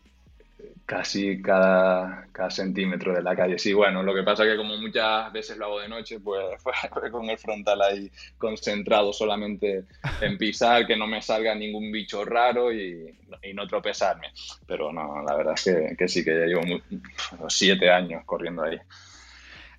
casi 0.90 1.40
cada, 1.40 2.26
cada, 2.32 2.50
centímetro 2.50 3.14
de 3.14 3.22
la 3.22 3.36
calle. 3.36 3.60
Sí, 3.60 3.72
bueno, 3.72 4.02
lo 4.02 4.12
que 4.12 4.24
pasa 4.24 4.42
es 4.42 4.50
que 4.50 4.56
como 4.56 4.76
muchas 4.76 5.32
veces 5.32 5.56
lo 5.56 5.66
hago 5.66 5.80
de 5.80 5.88
noche, 5.88 6.18
pues 6.18 6.60
fue 6.60 6.72
con 7.12 7.30
el 7.30 7.38
frontal 7.38 7.80
ahí 7.80 8.10
concentrado 8.36 9.12
solamente 9.12 9.84
en 10.20 10.36
pisar, 10.36 10.88
que 10.88 10.96
no 10.96 11.06
me 11.06 11.22
salga 11.22 11.54
ningún 11.54 11.92
bicho 11.92 12.24
raro 12.24 12.72
y, 12.72 13.16
no 13.54 13.68
tropezarme. 13.68 14.32
Pero 14.66 14.92
no, 14.92 15.22
la 15.22 15.36
verdad 15.36 15.54
es 15.54 15.62
que, 15.62 15.96
que 15.96 16.08
sí, 16.08 16.24
que 16.24 16.32
ya 16.32 16.46
llevo 16.46 16.62
siete 17.48 17.88
años 17.88 18.24
corriendo 18.26 18.64
ahí 18.64 18.76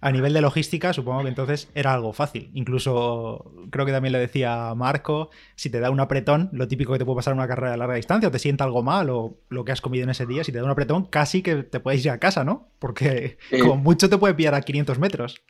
a 0.01 0.11
nivel 0.11 0.33
de 0.33 0.41
logística, 0.41 0.93
supongo 0.93 1.21
que 1.21 1.29
entonces 1.29 1.69
era 1.75 1.93
algo 1.93 2.11
fácil. 2.11 2.49
Incluso 2.53 3.53
creo 3.69 3.85
que 3.85 3.91
también 3.91 4.11
le 4.11 4.19
decía 4.19 4.73
Marco, 4.75 5.29
si 5.55 5.69
te 5.69 5.79
da 5.79 5.91
un 5.91 5.99
apretón, 5.99 6.49
lo 6.53 6.67
típico 6.67 6.91
que 6.91 6.99
te 6.99 7.05
puede 7.05 7.17
pasar 7.17 7.33
en 7.33 7.39
una 7.39 7.47
carrera 7.47 7.71
de 7.71 7.77
larga 7.77 7.95
distancia, 7.95 8.27
o 8.27 8.31
te 8.31 8.39
sienta 8.39 8.63
algo 8.63 8.81
mal, 8.81 9.11
o 9.11 9.37
lo 9.49 9.63
que 9.63 9.71
has 9.71 9.79
comido 9.79 10.03
en 10.03 10.09
ese 10.09 10.25
día, 10.25 10.43
si 10.43 10.51
te 10.51 10.57
da 10.57 10.63
un 10.65 10.71
apretón, 10.71 11.05
casi 11.05 11.43
que 11.43 11.63
te 11.63 11.79
puedes 11.79 12.03
ir 12.03 12.09
a 12.09 12.19
casa, 12.19 12.43
¿no? 12.43 12.71
Porque 12.79 13.37
como 13.61 13.77
mucho 13.77 14.09
te 14.09 14.17
puede 14.17 14.33
pillar 14.33 14.55
a 14.55 14.61
500 14.61 14.97
metros. 14.97 15.41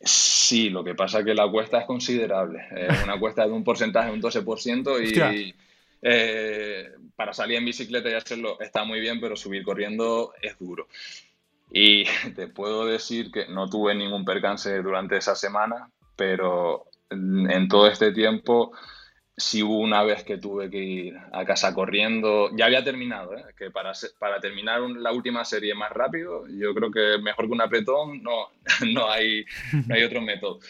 Sí, 0.00 0.68
lo 0.68 0.82
que 0.82 0.96
pasa 0.96 1.20
es 1.20 1.24
que 1.24 1.34
la 1.34 1.48
cuesta 1.48 1.78
es 1.78 1.86
considerable. 1.86 2.60
Es 2.76 2.88
una 3.04 3.20
cuesta 3.20 3.46
de 3.46 3.52
un 3.52 3.62
porcentaje, 3.62 4.10
un 4.10 4.20
12%, 4.20 5.00
y, 5.00 5.54
eh, 6.02 6.90
para 7.14 7.32
salir 7.32 7.56
en 7.56 7.64
bicicleta 7.64 8.10
y 8.10 8.14
hacerlo 8.14 8.58
está 8.60 8.82
muy 8.84 8.98
bien, 8.98 9.20
pero 9.20 9.36
subir 9.36 9.62
corriendo 9.62 10.32
es 10.42 10.58
duro. 10.58 10.88
Y 11.72 12.04
te 12.36 12.48
puedo 12.48 12.86
decir 12.86 13.30
que 13.30 13.48
no 13.48 13.68
tuve 13.68 13.94
ningún 13.94 14.24
percance 14.24 14.82
durante 14.82 15.16
esa 15.16 15.34
semana, 15.34 15.90
pero 16.16 16.84
en 17.10 17.68
todo 17.68 17.88
este 17.88 18.10
tiempo 18.12 18.72
sí 19.36 19.62
hubo 19.62 19.78
una 19.78 20.02
vez 20.02 20.24
que 20.24 20.38
tuve 20.38 20.70
que 20.70 20.78
ir 20.78 21.16
a 21.32 21.44
casa 21.44 21.74
corriendo. 21.74 22.50
Ya 22.56 22.66
había 22.66 22.84
terminado, 22.84 23.36
¿eh? 23.36 23.44
que 23.56 23.70
para, 23.70 23.92
para 24.18 24.40
terminar 24.40 24.80
la 24.80 25.12
última 25.12 25.44
serie 25.44 25.74
más 25.74 25.90
rápido, 25.90 26.44
yo 26.48 26.74
creo 26.74 26.90
que 26.90 27.18
mejor 27.22 27.46
que 27.46 27.52
un 27.52 27.60
apretón 27.60 28.22
no, 28.22 28.48
no, 28.92 29.10
hay, 29.10 29.44
no 29.86 29.94
hay 29.94 30.04
otro 30.04 30.20
método. 30.22 30.60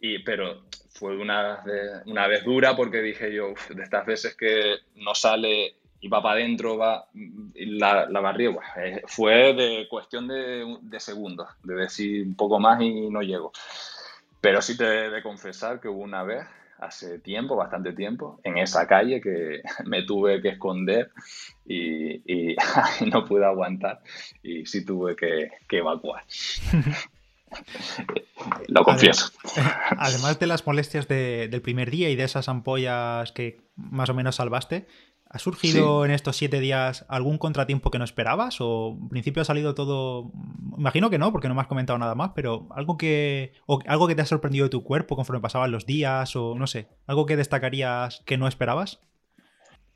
Y, 0.00 0.20
pero 0.20 0.64
fue 0.90 1.16
una 1.16 1.62
una 2.06 2.26
vez 2.26 2.44
dura 2.44 2.74
porque 2.74 3.02
dije 3.02 3.32
yo, 3.32 3.54
de 3.70 3.82
estas 3.82 4.06
veces 4.06 4.36
que 4.36 4.76
no 4.96 5.14
sale 5.14 5.76
y 6.00 6.08
va 6.08 6.22
para 6.22 6.36
adentro, 6.36 6.76
va 6.76 7.08
la, 7.54 8.08
la 8.08 8.20
barriga, 8.20 8.60
eh, 8.76 9.02
fue 9.06 9.54
de 9.54 9.86
cuestión 9.88 10.28
de, 10.28 10.78
de, 10.80 11.00
segundos, 11.00 11.48
de 11.64 11.74
decir 11.74 12.26
un 12.26 12.34
poco 12.34 12.60
más 12.60 12.80
y 12.80 13.10
no 13.10 13.22
llego. 13.22 13.52
Pero 14.40 14.62
sí 14.62 14.76
te 14.76 14.84
he 14.84 15.10
de 15.10 15.22
confesar 15.22 15.80
que 15.80 15.88
hubo 15.88 16.02
una 16.02 16.22
vez, 16.22 16.46
hace 16.78 17.18
tiempo, 17.18 17.56
bastante 17.56 17.92
tiempo, 17.92 18.38
en 18.44 18.58
esa 18.58 18.86
calle 18.86 19.20
que 19.20 19.62
me 19.86 20.02
tuve 20.02 20.40
que 20.40 20.50
esconder 20.50 21.10
y, 21.66 22.52
y 22.52 22.56
no 23.10 23.24
pude 23.24 23.44
aguantar 23.44 24.00
y 24.42 24.64
sí 24.66 24.84
tuve 24.84 25.16
que, 25.16 25.50
que 25.68 25.78
evacuar. 25.78 26.22
Lo 28.68 28.84
confieso. 28.84 29.30
Además 29.96 30.38
de 30.38 30.46
las 30.46 30.66
molestias 30.66 31.08
del 31.08 31.62
primer 31.62 31.90
día 31.90 32.10
y 32.10 32.16
de 32.16 32.24
esas 32.24 32.48
ampollas 32.48 33.32
que 33.32 33.62
más 33.76 34.10
o 34.10 34.14
menos 34.14 34.36
salvaste, 34.36 34.86
¿ha 35.30 35.38
surgido 35.38 36.04
en 36.04 36.10
estos 36.10 36.36
siete 36.36 36.60
días 36.60 37.04
algún 37.08 37.38
contratiempo 37.38 37.90
que 37.90 37.98
no 37.98 38.04
esperabas? 38.04 38.60
¿O 38.60 38.96
en 39.00 39.08
principio 39.08 39.42
ha 39.42 39.44
salido 39.44 39.74
todo.? 39.74 40.30
Imagino 40.76 41.10
que 41.10 41.18
no, 41.18 41.32
porque 41.32 41.48
no 41.48 41.54
me 41.54 41.60
has 41.60 41.66
comentado 41.66 41.98
nada 41.98 42.14
más, 42.14 42.32
pero 42.34 42.68
algo 42.70 42.96
que. 42.96 43.52
O 43.66 43.80
algo 43.86 44.08
que 44.08 44.14
te 44.14 44.22
ha 44.22 44.26
sorprendido 44.26 44.64
de 44.64 44.70
tu 44.70 44.82
cuerpo 44.82 45.16
conforme 45.16 45.40
pasaban 45.40 45.70
los 45.70 45.86
días, 45.86 46.34
o 46.36 46.54
no 46.54 46.66
sé, 46.66 46.88
algo 47.06 47.26
que 47.26 47.36
destacarías 47.36 48.22
que 48.24 48.38
no 48.38 48.48
esperabas. 48.48 49.00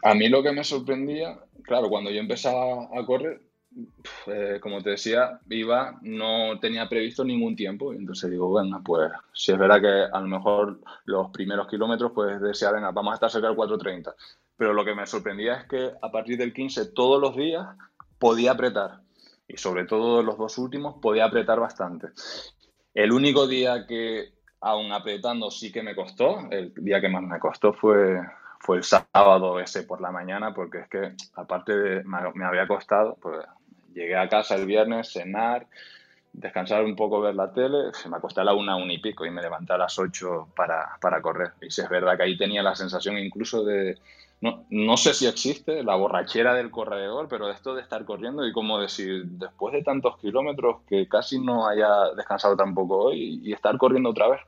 A 0.02 0.14
mí 0.14 0.28
lo 0.28 0.42
que 0.42 0.52
me 0.52 0.64
sorprendía, 0.64 1.38
claro, 1.62 1.88
cuando 1.88 2.10
yo 2.10 2.20
empezaba 2.20 2.88
a 2.92 3.06
correr, 3.06 3.40
eh, 4.26 4.58
como 4.60 4.82
te 4.82 4.90
decía, 4.90 5.40
iba, 5.48 5.98
no 6.02 6.58
tenía 6.60 6.88
previsto 6.88 7.24
ningún 7.24 7.56
tiempo. 7.56 7.92
Entonces 7.92 8.30
digo, 8.30 8.48
bueno, 8.48 8.82
pues 8.84 9.10
si 9.32 9.52
es 9.52 9.58
verdad 9.58 9.80
que 9.80 10.16
a 10.16 10.20
lo 10.20 10.26
mejor 10.26 10.80
los 11.04 11.30
primeros 11.30 11.68
kilómetros, 11.68 12.12
pues 12.14 12.40
venga, 12.40 12.90
vamos 12.90 13.12
a 13.12 13.14
estar 13.14 13.30
cerca 13.30 13.48
del 13.48 13.56
4.30. 13.56 14.14
Pero 14.56 14.72
lo 14.72 14.84
que 14.84 14.94
me 14.94 15.06
sorprendía 15.06 15.54
es 15.54 15.64
que 15.68 15.90
a 16.00 16.10
partir 16.10 16.38
del 16.38 16.52
15, 16.52 16.92
todos 16.92 17.20
los 17.20 17.36
días, 17.36 17.66
podía 18.18 18.52
apretar. 18.52 19.00
Y 19.48 19.56
sobre 19.56 19.84
todo 19.84 20.22
los 20.22 20.38
dos 20.38 20.58
últimos, 20.58 20.96
podía 21.00 21.24
apretar 21.24 21.58
bastante. 21.58 22.08
El 22.94 23.12
único 23.12 23.46
día 23.46 23.86
que, 23.86 24.32
aún 24.60 24.92
apretando, 24.92 25.50
sí 25.50 25.72
que 25.72 25.82
me 25.82 25.94
costó, 25.94 26.48
el 26.50 26.72
día 26.74 27.00
que 27.00 27.08
más 27.08 27.22
me 27.22 27.38
costó 27.38 27.72
fue, 27.72 28.20
fue 28.60 28.76
el 28.78 28.84
sábado 28.84 29.58
ese 29.58 29.82
por 29.82 30.00
la 30.00 30.10
mañana, 30.10 30.54
porque 30.54 30.80
es 30.80 30.88
que 30.88 31.12
aparte 31.34 31.76
de, 31.76 32.04
me 32.04 32.44
había 32.44 32.68
costado, 32.68 33.16
pues 33.20 33.44
Llegué 33.94 34.16
a 34.16 34.28
casa 34.28 34.54
el 34.56 34.66
viernes, 34.66 35.12
cenar, 35.12 35.66
descansar 36.32 36.84
un 36.84 36.96
poco, 36.96 37.20
ver 37.20 37.34
la 37.34 37.52
tele, 37.52 37.92
se 37.92 38.08
me 38.08 38.16
acosté 38.16 38.40
a 38.40 38.44
la 38.44 38.54
una, 38.54 38.76
una 38.76 38.92
y 38.92 38.98
pico 38.98 39.26
y 39.26 39.30
me 39.30 39.42
levanté 39.42 39.74
a 39.74 39.78
las 39.78 39.98
ocho 39.98 40.48
para, 40.56 40.96
para 41.00 41.20
correr. 41.20 41.52
Y 41.60 41.70
si 41.70 41.82
es 41.82 41.88
verdad 41.88 42.16
que 42.16 42.22
ahí 42.24 42.36
tenía 42.36 42.62
la 42.62 42.74
sensación 42.74 43.18
incluso 43.18 43.64
de, 43.64 43.98
no, 44.40 44.64
no, 44.70 44.96
sé 44.96 45.14
si 45.14 45.26
existe 45.26 45.84
la 45.84 45.94
borrachera 45.94 46.54
del 46.54 46.70
corredor, 46.70 47.28
pero 47.28 47.50
esto 47.50 47.74
de 47.74 47.82
estar 47.82 48.04
corriendo 48.04 48.46
y 48.46 48.52
como 48.52 48.80
decir, 48.80 49.24
después 49.26 49.74
de 49.74 49.82
tantos 49.82 50.18
kilómetros 50.18 50.82
que 50.88 51.06
casi 51.06 51.38
no 51.38 51.68
haya 51.68 52.10
descansado 52.16 52.56
tampoco 52.56 53.04
hoy 53.04 53.40
y 53.44 53.52
estar 53.52 53.76
corriendo 53.76 54.10
otra 54.10 54.28
vez. 54.28 54.40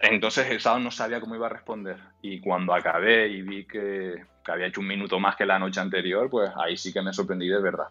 Entonces 0.00 0.50
el 0.50 0.60
sábado 0.60 0.82
no 0.82 0.90
sabía 0.90 1.20
cómo 1.20 1.34
iba 1.34 1.46
a 1.46 1.50
responder 1.50 1.96
y 2.20 2.40
cuando 2.40 2.74
acabé 2.74 3.28
y 3.28 3.42
vi 3.42 3.64
que, 3.66 4.26
que 4.44 4.52
había 4.52 4.66
hecho 4.66 4.80
un 4.80 4.86
minuto 4.86 5.18
más 5.18 5.34
que 5.34 5.46
la 5.46 5.58
noche 5.58 5.80
anterior, 5.80 6.28
pues 6.28 6.50
ahí 6.56 6.76
sí 6.76 6.92
que 6.92 7.00
me 7.00 7.12
sorprendí 7.12 7.48
de 7.48 7.60
verdad. 7.60 7.88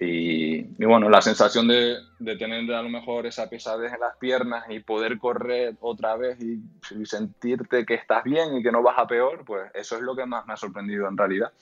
Y, 0.00 0.62
bueno, 0.84 1.08
la 1.08 1.20
sensación 1.20 1.68
de, 1.68 1.96
de, 2.18 2.36
tener 2.36 2.72
a 2.72 2.82
lo 2.82 2.88
mejor 2.88 3.26
esa 3.26 3.48
pesadez 3.48 3.92
en 3.92 4.00
las 4.00 4.16
piernas 4.16 4.64
y 4.70 4.80
poder 4.80 5.18
correr 5.18 5.74
otra 5.80 6.16
vez 6.16 6.38
y, 6.40 6.60
sentirte 7.04 7.84
que 7.84 7.94
estás 7.94 8.24
bien 8.24 8.56
y 8.56 8.62
que 8.62 8.72
no 8.72 8.82
vas 8.82 8.98
a 8.98 9.06
peor, 9.06 9.44
pues 9.44 9.70
eso 9.74 9.96
es 9.96 10.02
lo 10.02 10.16
que 10.16 10.26
más 10.26 10.46
me 10.46 10.54
ha 10.54 10.56
sorprendido 10.56 11.08
en 11.08 11.16
realidad. 11.16 11.52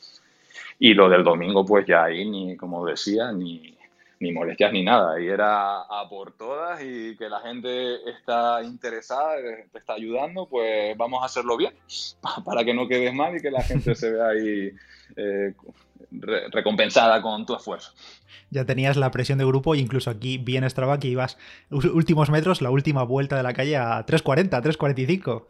Y 0.79 0.95
lo 0.95 1.09
del 1.09 1.25
domingo, 1.25 1.65
pues 1.65 1.87
ya 1.87 2.05
ahí, 2.05 2.29
ni 2.29 2.57
como 2.57 2.87
decía, 2.87 3.33
ni, 3.33 3.77
ni 4.21 4.33
molestias 4.33 4.73
ni 4.73 4.85
nada. 4.85 5.21
Y 5.21 5.29
era 5.29 5.83
a 5.83 6.09
por 6.09 6.33
todas 6.33 6.81
y 6.83 7.17
que 7.17 7.29
la 7.29 7.41
gente 7.41 8.09
está 8.11 8.63
interesada, 8.63 9.37
te 9.73 9.79
está 9.79 9.95
ayudando, 9.95 10.47
pues 10.47 10.97
vamos 10.97 11.23
a 11.23 11.27
hacerlo 11.27 11.57
bien 11.57 11.75
para 12.45 12.65
que 12.65 12.75
no 12.75 12.87
quedes 12.87 13.15
mal 13.15 13.37
y 13.37 13.41
que 13.41 13.51
la 13.51 13.63
gente 13.63 13.95
se 13.95 14.13
vea 14.13 14.29
ahí 14.29 14.73
eh, 15.17 15.55
recompensada 16.11 17.21
con 17.23 17.47
tu 17.47 17.55
esfuerzo. 17.55 17.93
Ya 18.51 18.65
tenías 18.65 18.97
la 18.97 19.11
presión 19.11 19.39
de 19.39 19.45
grupo 19.45 19.75
incluso 19.75 20.11
aquí 20.11 20.39
bien 20.39 20.69
Strava 20.69 20.99
que 20.99 21.09
ibas 21.09 21.39
últimos 21.71 22.31
metros, 22.31 22.63
la 22.63 22.71
última 22.71 23.03
vuelta 23.03 23.37
de 23.37 23.43
la 23.43 23.53
calle 23.53 23.77
a 23.77 24.05
3.40, 24.07 24.63
3.45. 24.63 25.47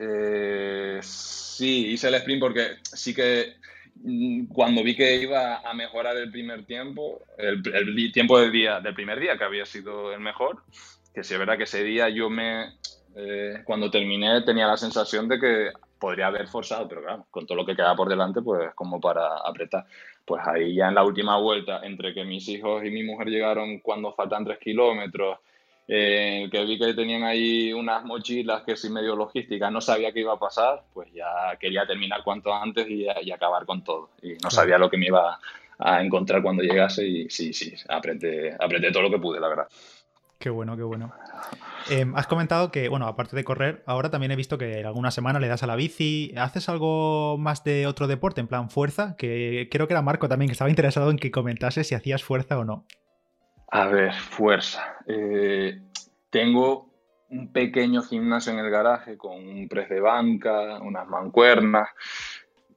Eh, 0.00 1.00
sí, 1.02 1.88
hice 1.88 2.08
el 2.08 2.14
sprint 2.14 2.40
porque 2.40 2.76
sí 2.82 3.14
que 3.14 3.56
mm, 4.02 4.46
cuando 4.46 4.82
vi 4.82 4.94
que 4.94 5.16
iba 5.16 5.58
a 5.58 5.74
mejorar 5.74 6.16
el 6.16 6.30
primer 6.30 6.64
tiempo, 6.64 7.20
el, 7.36 8.12
tiempo 8.12 8.38
del 8.40 8.52
día, 8.52 8.80
del 8.80 8.94
primer 8.94 9.18
día, 9.18 9.36
que 9.36 9.44
había 9.44 9.66
sido 9.66 10.12
el 10.12 10.20
mejor, 10.20 10.62
que 11.14 11.24
si 11.24 11.34
es 11.34 11.40
verdad 11.40 11.58
que 11.58 11.64
ese 11.64 11.82
día 11.82 12.08
yo 12.08 12.30
me, 12.30 12.74
eh, 13.16 13.62
cuando 13.64 13.90
terminé 13.90 14.40
tenía 14.42 14.68
la 14.68 14.76
sensación 14.76 15.28
de 15.28 15.40
que 15.40 15.70
podría 15.98 16.28
haber 16.28 16.48
forzado, 16.48 16.88
pero 16.88 17.02
claro, 17.02 17.26
con 17.30 17.46
todo 17.46 17.56
lo 17.56 17.66
que 17.66 17.76
queda 17.76 17.94
por 17.94 18.08
delante, 18.08 18.42
pues 18.42 18.74
como 18.74 19.00
para 19.00 19.38
apretar. 19.38 19.86
Pues 20.24 20.42
ahí 20.46 20.74
ya 20.74 20.88
en 20.88 20.94
la 20.94 21.04
última 21.04 21.38
vuelta, 21.38 21.80
entre 21.82 22.14
que 22.14 22.24
mis 22.24 22.48
hijos 22.48 22.84
y 22.84 22.90
mi 22.90 23.02
mujer 23.02 23.28
llegaron 23.28 23.80
cuando 23.80 24.12
faltan 24.12 24.44
tres 24.44 24.58
kilómetros, 24.58 25.38
eh, 25.90 26.48
que 26.52 26.64
vi 26.66 26.78
que 26.78 26.92
tenían 26.92 27.24
ahí 27.24 27.72
unas 27.72 28.04
mochilas 28.04 28.62
que 28.62 28.76
sin 28.76 28.92
medio 28.92 29.16
logística, 29.16 29.70
no 29.70 29.80
sabía 29.80 30.12
qué 30.12 30.20
iba 30.20 30.34
a 30.34 30.38
pasar, 30.38 30.82
pues 30.92 31.10
ya 31.14 31.56
quería 31.58 31.86
terminar 31.86 32.22
cuanto 32.22 32.52
antes 32.52 32.86
y, 32.90 33.08
acabar 33.08 33.64
con 33.64 33.82
todo. 33.82 34.10
Y 34.22 34.34
no 34.42 34.50
sabía 34.50 34.76
lo 34.76 34.90
que 34.90 34.98
me 34.98 35.06
iba 35.06 35.38
a 35.78 36.02
encontrar 36.02 36.42
cuando 36.42 36.62
llegase 36.62 37.06
y 37.06 37.30
sí, 37.30 37.54
sí, 37.54 37.72
apreté, 37.88 38.54
apreté 38.58 38.92
todo 38.92 39.04
lo 39.04 39.10
que 39.10 39.18
pude, 39.18 39.40
la 39.40 39.48
verdad. 39.48 39.68
Qué 40.38 40.50
bueno, 40.50 40.76
qué 40.76 40.84
bueno. 40.84 41.12
Em, 41.90 42.14
has 42.14 42.28
comentado 42.28 42.70
que, 42.70 42.88
bueno, 42.88 43.08
aparte 43.08 43.34
de 43.34 43.42
correr, 43.42 43.82
ahora 43.86 44.10
también 44.10 44.30
he 44.30 44.36
visto 44.36 44.56
que 44.56 44.84
alguna 44.84 45.10
semana 45.10 45.40
le 45.40 45.48
das 45.48 45.64
a 45.64 45.66
la 45.66 45.74
bici. 45.74 46.32
¿Haces 46.36 46.68
algo 46.68 47.36
más 47.38 47.64
de 47.64 47.88
otro 47.88 48.06
deporte, 48.06 48.40
en 48.40 48.46
plan 48.46 48.70
fuerza? 48.70 49.16
Que 49.16 49.68
creo 49.70 49.88
que 49.88 49.94
era 49.94 50.02
Marco 50.02 50.28
también 50.28 50.48
que 50.48 50.52
estaba 50.52 50.70
interesado 50.70 51.10
en 51.10 51.16
que 51.16 51.32
comentase 51.32 51.82
si 51.82 51.96
hacías 51.96 52.22
fuerza 52.22 52.56
o 52.56 52.64
no. 52.64 52.84
A 53.70 53.88
ver, 53.88 54.14
fuerza. 54.14 54.96
Eh, 55.06 55.80
tengo 56.30 56.88
un 57.30 57.52
pequeño 57.52 58.02
gimnasio 58.02 58.52
en 58.52 58.60
el 58.60 58.70
garaje 58.70 59.18
con 59.18 59.36
un 59.36 59.68
press 59.68 59.88
de 59.88 60.00
banca, 60.00 60.78
unas 60.80 61.06
mancuernas. 61.08 61.88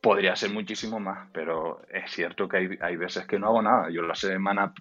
Podría 0.01 0.35
ser 0.35 0.49
muchísimo 0.49 0.99
más, 0.99 1.29
pero 1.31 1.83
es 1.89 2.09
cierto 2.11 2.49
que 2.49 2.57
hay, 2.57 2.69
hay 2.81 2.95
veces 2.97 3.27
que 3.27 3.37
no 3.37 3.47
hago 3.47 3.61
nada. 3.61 3.91
Yo 3.91 4.01
la 4.01 4.15
semana 4.15 4.73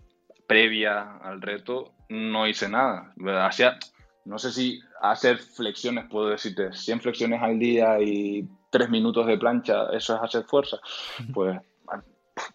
previa 0.50 1.18
al 1.22 1.40
reto 1.40 1.92
no 2.08 2.48
hice 2.48 2.68
nada. 2.68 3.14
Hacía, 3.46 3.78
no 4.24 4.36
sé 4.36 4.50
si 4.50 4.80
hacer 5.00 5.38
flexiones, 5.38 6.06
puedo 6.10 6.28
decirte, 6.28 6.72
100 6.72 7.02
flexiones 7.02 7.40
al 7.40 7.56
día 7.56 8.00
y 8.00 8.48
3 8.70 8.90
minutos 8.90 9.28
de 9.28 9.38
plancha, 9.38 9.84
¿eso 9.92 10.16
es 10.16 10.20
hacer 10.20 10.42
fuerza? 10.42 10.78
Pues, 11.32 11.56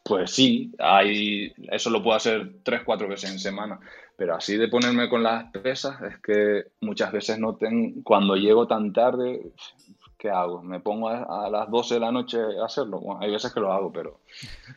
pues 0.04 0.32
sí, 0.32 0.74
hay, 0.78 1.54
eso 1.72 1.90
lo 1.90 2.04
puedo 2.04 2.18
hacer 2.18 2.56
3, 2.64 2.82
4 2.84 3.08
veces 3.08 3.32
en 3.32 3.40
semana. 3.40 3.80
Pero 4.18 4.36
así 4.36 4.58
de 4.58 4.68
ponerme 4.68 5.08
con 5.08 5.24
las 5.24 5.50
pesas, 5.52 6.02
es 6.02 6.20
que 6.20 6.66
muchas 6.82 7.14
veces 7.14 7.40
no 7.40 7.56
tengo, 7.56 8.02
cuando 8.04 8.36
llego 8.36 8.68
tan 8.68 8.92
tarde, 8.92 9.54
¿qué 10.26 10.32
hago? 10.32 10.64
¿Me 10.64 10.80
pongo 10.80 11.08
a, 11.10 11.50
las 11.52 11.70
12 11.70 11.94
de 11.94 12.00
la 12.00 12.12
noche 12.12 12.40
a 12.60 12.66
hacerlo? 12.66 13.00
Bueno, 13.00 13.22
hay 13.22 13.30
veces 13.30 13.54
que 13.54 13.60
lo 13.60 13.72
hago, 13.72 13.94
pero 13.94 14.22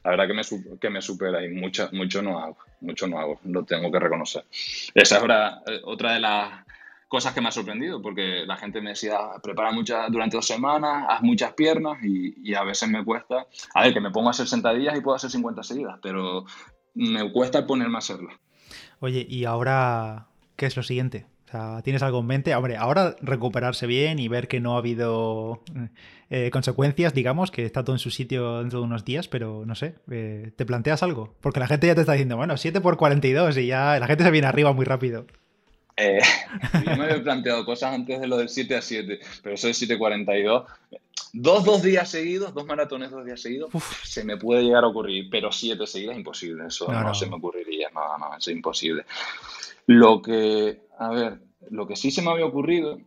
la 0.04 0.10
verdad 0.10 0.26
que 0.26 0.34
me, 0.34 0.78
que 0.78 0.90
me 0.90 1.00
supera 1.00 1.42
y 1.42 1.48
mucho, 1.48 1.88
mucho 1.92 2.20
no 2.20 2.38
hago, 2.38 2.58
mucho 2.82 3.06
no 3.06 3.18
hago, 3.18 3.40
lo 3.44 3.64
tengo 3.64 3.90
que 3.90 3.98
reconocer. 3.98 4.44
Esa 4.94 5.16
es 5.16 5.22
otra, 5.22 5.62
eh, 5.66 6.12
de 6.12 6.20
las 6.20 6.66
cosas 7.08 7.32
que 7.32 7.40
me 7.40 7.48
ha 7.48 7.52
sorprendido, 7.52 8.02
porque 8.02 8.44
la 8.44 8.58
gente 8.58 8.82
me 8.82 8.90
decía, 8.90 9.18
prepara 9.42 9.72
muchas 9.72 10.12
durante 10.12 10.36
dos 10.36 10.46
semanas, 10.46 11.06
haz 11.08 11.22
muchas 11.22 11.54
piernas 11.54 11.96
y, 12.02 12.52
a 12.52 12.62
veces 12.64 12.90
me 12.90 13.02
cuesta, 13.02 13.46
a 13.72 13.84
ver, 13.84 13.94
que 13.94 14.00
me 14.00 14.10
pongo 14.10 14.28
a 14.28 14.32
hacer 14.32 14.46
sentadillas 14.46 14.98
y 14.98 15.00
puedo 15.00 15.16
hacer 15.16 15.30
50 15.30 15.62
seguidas, 15.62 15.98
pero 16.02 16.44
me 16.92 17.32
cuesta 17.32 17.66
ponerme 17.66 17.94
a 17.94 17.98
hacerlo. 18.00 18.28
Oye, 19.00 19.24
¿y 19.26 19.46
ahora 19.46 20.26
qué 20.56 20.66
es 20.66 20.76
lo 20.76 20.82
siguiente? 20.82 21.24
O 21.48 21.50
sea, 21.50 21.80
¿tienes 21.82 22.02
algo 22.02 22.20
en 22.20 22.26
mente? 22.26 22.54
Hombre, 22.54 22.76
ahora 22.76 23.16
recuperarse 23.22 23.86
bien 23.86 24.18
y 24.18 24.28
ver 24.28 24.48
que 24.48 24.60
no 24.60 24.74
ha 24.74 24.78
habido 24.78 25.62
eh, 26.28 26.50
consecuencias, 26.50 27.14
digamos, 27.14 27.50
que 27.50 27.64
está 27.64 27.84
todo 27.84 27.96
en 27.96 28.00
su 28.00 28.10
sitio 28.10 28.58
dentro 28.58 28.80
de 28.80 28.84
unos 28.84 29.06
días, 29.06 29.28
pero 29.28 29.64
no 29.64 29.74
sé, 29.74 29.94
eh, 30.10 30.52
¿te 30.56 30.66
planteas 30.66 31.02
algo? 31.02 31.34
Porque 31.40 31.58
la 31.58 31.66
gente 31.66 31.86
ya 31.86 31.94
te 31.94 32.02
está 32.02 32.12
diciendo, 32.12 32.36
bueno, 32.36 32.58
7 32.58 32.82
por 32.82 32.98
42 32.98 33.56
y 33.56 33.66
ya 33.68 33.98
la 33.98 34.06
gente 34.06 34.24
se 34.24 34.30
viene 34.30 34.46
arriba 34.46 34.74
muy 34.74 34.84
rápido. 34.84 35.26
Eh, 35.96 36.20
yo 36.84 36.96
me 36.96 37.04
había 37.04 37.22
planteado 37.22 37.64
cosas 37.64 37.94
antes 37.94 38.20
de 38.20 38.26
lo 38.26 38.36
del 38.36 38.50
7 38.50 38.76
a 38.76 38.82
7, 38.82 39.18
pero 39.42 39.54
eso 39.54 39.68
de 39.68 39.72
7.42, 39.72 40.66
dos, 41.32 41.64
dos 41.64 41.82
días 41.82 42.10
seguidos, 42.10 42.52
dos 42.52 42.66
maratones 42.66 43.10
dos 43.10 43.24
días 43.24 43.40
seguidos, 43.40 43.70
se 44.04 44.22
me 44.22 44.36
puede 44.36 44.64
llegar 44.64 44.84
a 44.84 44.88
ocurrir, 44.88 45.28
pero 45.30 45.50
siete 45.50 45.86
seguidas 45.86 46.12
es 46.12 46.18
imposible, 46.18 46.66
eso 46.66 46.92
no, 46.92 47.14
se 47.14 47.26
me 47.26 47.36
ocurriría, 47.36 47.88
no, 47.94 48.18
no, 48.18 48.36
eso 48.36 48.50
es 48.50 48.56
imposible. 48.56 49.04
Lo 49.86 50.20
que, 50.20 50.87
a 50.98 51.10
ver, 51.10 51.40
lo 51.70 51.86
que 51.86 51.96
sí 51.96 52.10
se 52.10 52.22
me 52.22 52.30
había 52.30 52.46
ocurrido, 52.46 52.98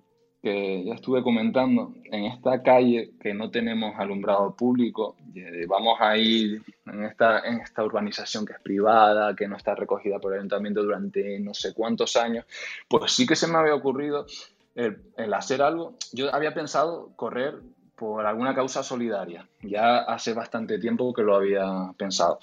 que 0.41 0.83
ya 0.83 0.95
estuve 0.95 1.21
comentando, 1.21 1.93
en 2.05 2.25
esta 2.25 2.63
calle 2.63 3.11
que 3.19 3.33
no 3.33 3.51
tenemos 3.51 3.93
alumbrado 3.97 4.55
público, 4.55 5.15
eh, 5.35 5.65
vamos 5.67 5.97
a 5.99 6.17
ir 6.17 6.63
en 6.87 7.03
esta, 7.03 7.41
en 7.41 7.59
esta 7.59 7.83
urbanización 7.83 8.45
que 8.45 8.53
es 8.53 8.59
privada, 8.59 9.35
que 9.35 9.47
no 9.47 9.55
está 9.55 9.75
recogida 9.75 10.19
por 10.19 10.33
el 10.33 10.39
ayuntamiento 10.39 10.81
durante 10.81 11.39
no 11.39 11.53
sé 11.53 11.73
cuántos 11.73 12.15
años, 12.15 12.45
pues 12.87 13.11
sí 13.11 13.27
que 13.27 13.35
se 13.35 13.47
me 13.47 13.57
había 13.57 13.75
ocurrido 13.75 14.25
el 14.73 15.33
hacer 15.33 15.61
algo. 15.61 15.95
Yo 16.13 16.33
había 16.33 16.53
pensado 16.53 17.11
correr 17.17 17.59
por 17.95 18.25
alguna 18.25 18.55
causa 18.55 18.81
solidaria. 18.81 19.47
Ya 19.61 19.99
hace 19.99 20.33
bastante 20.33 20.79
tiempo 20.79 21.13
que 21.13 21.21
lo 21.21 21.35
había 21.35 21.93
pensado. 21.97 22.39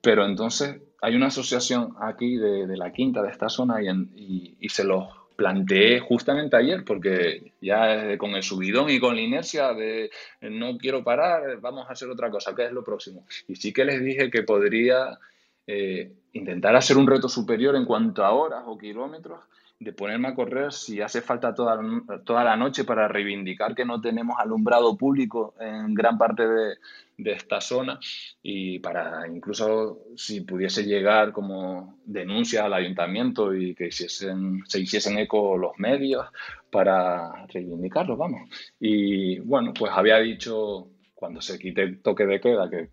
Pero 0.00 0.24
entonces 0.24 0.80
hay 1.02 1.16
una 1.16 1.26
asociación 1.26 1.94
aquí 2.00 2.36
de, 2.36 2.76
la 2.76 2.92
quinta 2.92 3.22
de 3.22 3.30
esta 3.30 3.48
zona 3.48 3.82
y, 3.82 4.68
se 4.68 4.84
lo 4.84 5.08
planteé 5.34 5.98
justamente 5.98 6.56
ayer 6.56 6.84
porque 6.84 7.52
ya 7.60 8.16
con 8.16 8.30
el 8.36 8.42
subidón 8.44 8.88
y 8.88 9.00
con 9.00 9.16
la 9.16 9.20
inercia 9.20 9.74
de 9.74 10.10
no 10.42 10.78
quiero 10.78 11.02
parar, 11.02 11.58
vamos 11.60 11.88
a 11.88 11.92
hacer 11.92 12.08
otra 12.08 12.30
cosa, 12.30 12.54
¿qué 12.54 12.66
es 12.66 12.72
lo 12.72 12.84
próximo? 12.84 13.26
Y 13.48 13.56
sí 13.56 13.72
que 13.72 13.84
les 13.84 14.02
dije 14.02 14.30
que 14.30 14.44
podría 14.44 15.18
eh, 15.66 16.12
intentar 16.34 16.76
hacer 16.76 16.96
un 16.96 17.08
reto 17.08 17.28
superior 17.28 17.74
en 17.74 17.84
cuanto 17.84 18.24
a 18.24 18.30
horas 18.30 18.62
o 18.66 18.78
kilómetros 18.78 19.40
de 19.82 19.92
ponerme 19.92 20.28
a 20.28 20.34
correr 20.34 20.72
si 20.72 21.00
hace 21.00 21.20
falta 21.20 21.54
toda, 21.54 21.80
toda 22.24 22.44
la 22.44 22.56
noche 22.56 22.84
para 22.84 23.08
reivindicar 23.08 23.74
que 23.74 23.84
no 23.84 24.00
tenemos 24.00 24.36
alumbrado 24.38 24.96
público 24.96 25.54
en 25.60 25.94
gran 25.94 26.18
parte 26.18 26.46
de, 26.46 26.74
de 27.18 27.32
esta 27.32 27.60
zona 27.60 27.98
y 28.42 28.78
para 28.78 29.26
incluso 29.28 29.98
si 30.16 30.42
pudiese 30.42 30.84
llegar 30.84 31.32
como 31.32 31.98
denuncia 32.04 32.64
al 32.64 32.74
ayuntamiento 32.74 33.54
y 33.54 33.74
que 33.74 33.90
se 33.90 34.80
hiciesen 34.80 35.18
eco 35.18 35.56
los 35.56 35.72
medios 35.78 36.26
para 36.70 37.46
reivindicarlo, 37.46 38.16
vamos. 38.16 38.48
Y 38.80 39.38
bueno, 39.40 39.72
pues 39.74 39.92
había 39.94 40.18
dicho 40.18 40.88
cuando 41.22 41.40
se 41.40 41.56
quite 41.56 41.82
el 41.82 42.02
toque 42.02 42.26
de 42.26 42.40
queda, 42.40 42.68
que 42.68 42.88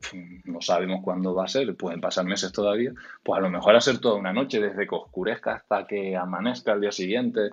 no 0.46 0.62
sabemos 0.62 1.00
cuándo 1.04 1.34
va 1.34 1.46
a 1.46 1.48
ser, 1.48 1.76
pueden 1.76 2.00
pasar 2.00 2.26
meses 2.26 2.52
todavía, 2.52 2.94
pues 3.24 3.40
a 3.40 3.42
lo 3.42 3.50
mejor 3.50 3.76
hacer 3.76 3.98
toda 3.98 4.20
una 4.20 4.32
noche, 4.32 4.60
desde 4.60 4.88
que 4.88 4.94
oscurezca 4.94 5.56
hasta 5.56 5.88
que 5.88 6.16
amanezca 6.16 6.74
al 6.74 6.82
día 6.82 6.92
siguiente, 6.92 7.50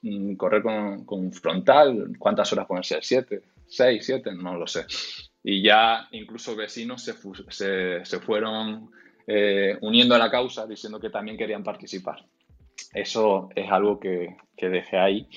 mm, 0.00 0.36
correr 0.36 0.62
con, 0.62 1.04
un 1.06 1.30
frontal, 1.30 2.16
¿cuántas 2.18 2.50
horas 2.54 2.66
pueden 2.66 2.84
ser? 2.84 3.04
¿Siete? 3.04 3.42
¿Seis? 3.66 4.06
¿Siete? 4.06 4.32
No 4.34 4.56
lo 4.56 4.66
sé. 4.66 4.86
Y 5.42 5.62
ya 5.62 6.08
incluso 6.12 6.56
vecinos 6.56 7.02
se, 7.02 7.12
se, 8.06 8.18
fueron 8.20 8.88
eh, 9.26 9.76
uniendo 9.82 10.14
a 10.14 10.18
la 10.18 10.30
causa 10.30 10.66
diciendo 10.66 10.98
que 10.98 11.10
también 11.10 11.36
querían 11.36 11.62
participar. 11.62 12.24
Eso 12.94 13.50
es 13.54 13.70
algo 13.70 14.00
que, 14.00 14.38
que 14.56 14.70
dejé 14.70 14.96
ahí 14.96 15.28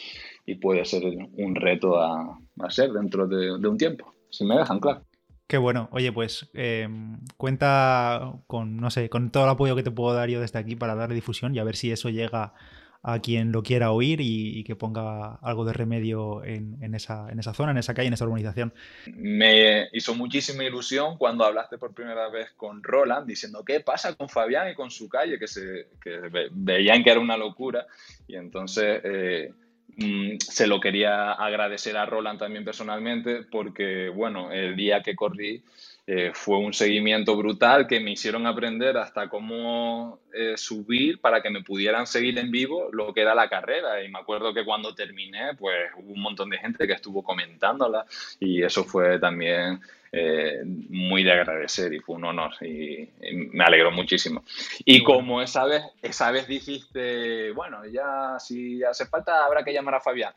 y 0.45 0.55
puede 0.55 0.85
ser 0.85 1.03
un 1.03 1.55
reto 1.55 1.99
a, 1.99 2.39
hacer 2.61 2.93
dentro 2.93 3.27
de, 3.27 3.59
de 3.59 3.67
un 3.67 3.77
tiempo 3.77 4.13
si 4.29 4.45
me 4.45 4.57
dejan, 4.57 4.79
claro. 4.79 5.03
Qué 5.47 5.57
bueno. 5.57 5.87
Oye, 5.91 6.11
pues 6.11 6.49
em, 6.53 7.19
cuenta 7.37 8.33
con, 8.47 8.77
no 8.77 8.91
sé, 8.91 9.09
con 9.09 9.31
todo 9.31 9.45
el 9.45 9.49
apoyo 9.49 9.75
que 9.77 9.83
te 9.83 9.91
puedo 9.91 10.13
dar 10.13 10.29
yo 10.29 10.41
desde 10.41 10.59
aquí 10.59 10.75
para 10.75 10.95
darle 10.95 11.15
difusión 11.15 11.55
y 11.55 11.59
a 11.59 11.63
ver 11.63 11.77
si 11.77 11.91
eso 11.91 12.09
llega 12.09 12.53
a 13.01 13.19
quien 13.19 13.53
lo 13.53 13.63
quiera 13.63 13.91
oír 13.91 14.19
y, 14.21 14.65
que 14.65 14.75
ponga 14.75 15.35
algo 15.35 15.63
de 15.63 15.71
remedio 15.71 16.43
en, 16.43 16.93
esa, 16.93 17.29
en, 17.29 17.39
esa, 17.39 17.53
zona, 17.53 17.71
en 17.71 17.77
esa 17.77 17.93
calle, 17.93 18.07
en 18.07 18.13
esa 18.13 18.25
urbanización. 18.25 18.73
Me 19.13 19.87
hizo 19.93 20.13
muchísima 20.13 20.65
ilusión 20.65 21.17
cuando 21.17 21.45
hablaste 21.45 21.77
por 21.77 21.93
primera 21.93 22.27
vez 22.27 22.51
con 22.57 22.83
Roland 22.83 23.25
diciendo 23.25 23.63
qué 23.63 23.79
pasa 23.79 24.15
con 24.15 24.27
Fabián 24.27 24.69
y 24.69 24.75
con 24.75 24.91
su 24.91 25.07
calle, 25.07 25.39
que, 25.39 25.47
se, 25.47 25.87
que 26.01 26.19
veían 26.51 27.01
que 27.01 27.11
era 27.11 27.21
una 27.21 27.37
locura. 27.37 27.87
Y 28.27 28.35
entonces... 28.35 28.99
Eh, 29.05 29.53
Mm, 29.97 30.37
se 30.37 30.67
lo 30.67 30.79
quería 30.79 31.31
agradecer 31.31 31.97
a 31.97 32.05
Roland 32.05 32.37
también 32.37 32.63
personalmente 32.63 33.41
porque, 33.43 34.09
bueno, 34.09 34.51
el 34.51 34.75
día 34.75 35.01
que 35.01 35.15
corrí 35.15 35.63
eh, 36.05 36.31
fue 36.35 36.59
un 36.59 36.71
seguimiento 36.71 37.35
brutal 37.35 37.87
que 37.87 37.99
me 37.99 38.11
hicieron 38.11 38.45
aprender 38.45 38.95
hasta 38.95 39.27
cómo 39.27 40.19
eh, 40.31 40.53
subir 40.55 41.19
para 41.19 41.41
que 41.41 41.49
me 41.49 41.63
pudieran 41.63 42.05
seguir 42.05 42.37
en 42.37 42.51
vivo 42.51 42.89
lo 42.93 43.11
que 43.11 43.21
era 43.21 43.33
la 43.33 43.49
carrera. 43.49 44.03
Y 44.03 44.09
me 44.09 44.19
acuerdo 44.19 44.53
que 44.53 44.63
cuando 44.63 44.93
terminé, 44.93 45.55
pues 45.57 45.89
hubo 45.97 46.13
un 46.13 46.21
montón 46.21 46.51
de 46.51 46.59
gente 46.59 46.85
que 46.85 46.93
estuvo 46.93 47.23
comentándola 47.23 48.05
y 48.39 48.61
eso 48.61 48.83
fue 48.83 49.17
también 49.19 49.81
eh, 50.11 50.61
muy 50.63 51.23
de 51.23 51.31
agradecer 51.31 51.93
y 51.93 51.99
fue 51.99 52.15
un 52.15 52.25
honor 52.25 52.51
y, 52.61 53.09
me 53.51 53.63
alegró 53.63 53.91
muchísimo. 53.91 54.43
Y 54.85 55.03
como 55.03 55.41
esa 55.41 55.65
vez, 55.65 55.83
esa 56.01 56.31
vez 56.31 56.47
dijiste, 56.47 57.51
bueno, 57.51 57.85
ya 57.85 58.37
si 58.39 58.83
hace 58.83 59.05
falta 59.05 59.45
habrá 59.45 59.63
que 59.63 59.73
llamar 59.73 59.95
a 59.95 60.01
Fabián. 60.01 60.33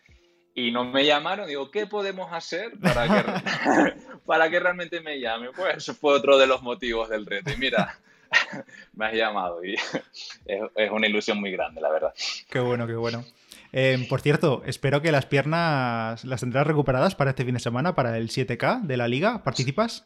Y 0.53 0.73
no 0.73 0.85
me 0.85 1.07
llamaron, 1.07 1.47
digo, 1.47 1.71
¿qué 1.71 1.87
podemos 1.87 2.33
hacer 2.33 2.73
para 2.83 3.07
que, 3.07 3.95
para 4.27 4.51
que 4.51 4.59
realmente 4.59 5.01
me 5.01 5.21
llame? 5.21 5.51
Pues 5.53 5.77
eso 5.77 5.95
fue 5.95 6.15
otro 6.15 6.39
de 6.39 6.47
los 6.47 6.63
motivos 6.63 7.09
del 7.09 7.25
reto. 7.25 7.53
Y 7.53 7.57
mira, 7.57 7.99
me 8.95 9.07
has 9.07 9.15
llamado 9.15 9.65
y 9.65 9.75
es 10.47 10.91
una 10.91 11.07
ilusión 11.07 11.39
muy 11.41 11.53
grande, 11.53 11.81
la 11.81 11.91
verdad. 11.91 12.13
Qué 12.51 12.59
bueno, 12.59 12.87
qué 12.87 12.95
bueno. 12.95 13.25
Em, 13.73 14.09
por 14.09 14.21
cierto, 14.21 14.63
espero 14.67 15.03
que 15.03 15.13
las 15.13 15.27
piernas 15.27 16.25
las 16.25 16.41
tendrás 16.41 16.67
recuperadas 16.67 17.15
para 17.15 17.31
este 17.31 17.45
fin 17.45 17.55
de 17.55 17.61
semana, 17.61 17.95
para 17.95 18.17
el 18.17 18.31
7K 18.31 18.83
de 18.83 18.97
la 18.97 19.09
liga. 19.09 19.43
¿Participas? 19.45 20.05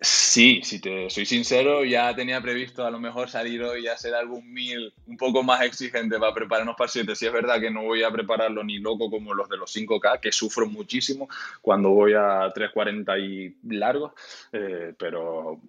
Sí, 0.00 0.60
si 0.62 0.80
te 0.80 1.10
soy 1.10 1.26
sincero, 1.26 1.84
ya 1.84 2.14
tenía 2.14 2.40
previsto 2.40 2.86
a 2.86 2.90
lo 2.90 3.00
mejor 3.00 3.28
salir 3.28 3.64
hoy 3.64 3.84
y 3.84 3.88
hacer 3.88 4.14
algún 4.14 4.52
mil 4.52 4.94
un 5.06 5.16
poco 5.16 5.42
más 5.42 5.62
exigente 5.62 6.20
para 6.20 6.32
prepararnos 6.32 6.76
para 6.76 6.86
el 6.86 6.92
7. 6.92 7.16
Sí 7.16 7.26
es 7.26 7.32
verdad 7.32 7.58
que 7.58 7.72
no 7.72 7.82
voy 7.82 8.04
a 8.04 8.10
prepararlo 8.10 8.62
ni 8.62 8.78
loco 8.78 9.10
como 9.10 9.34
los 9.34 9.48
de 9.48 9.56
los 9.56 9.74
5K, 9.74 10.20
que 10.20 10.30
sufro 10.30 10.66
muchísimo 10.66 11.28
cuando 11.60 11.90
voy 11.90 12.12
a 12.12 12.52
3.40 12.54 13.18
y 13.18 13.56
largos, 13.74 14.12
eh, 14.52 14.94
pero 14.96 15.60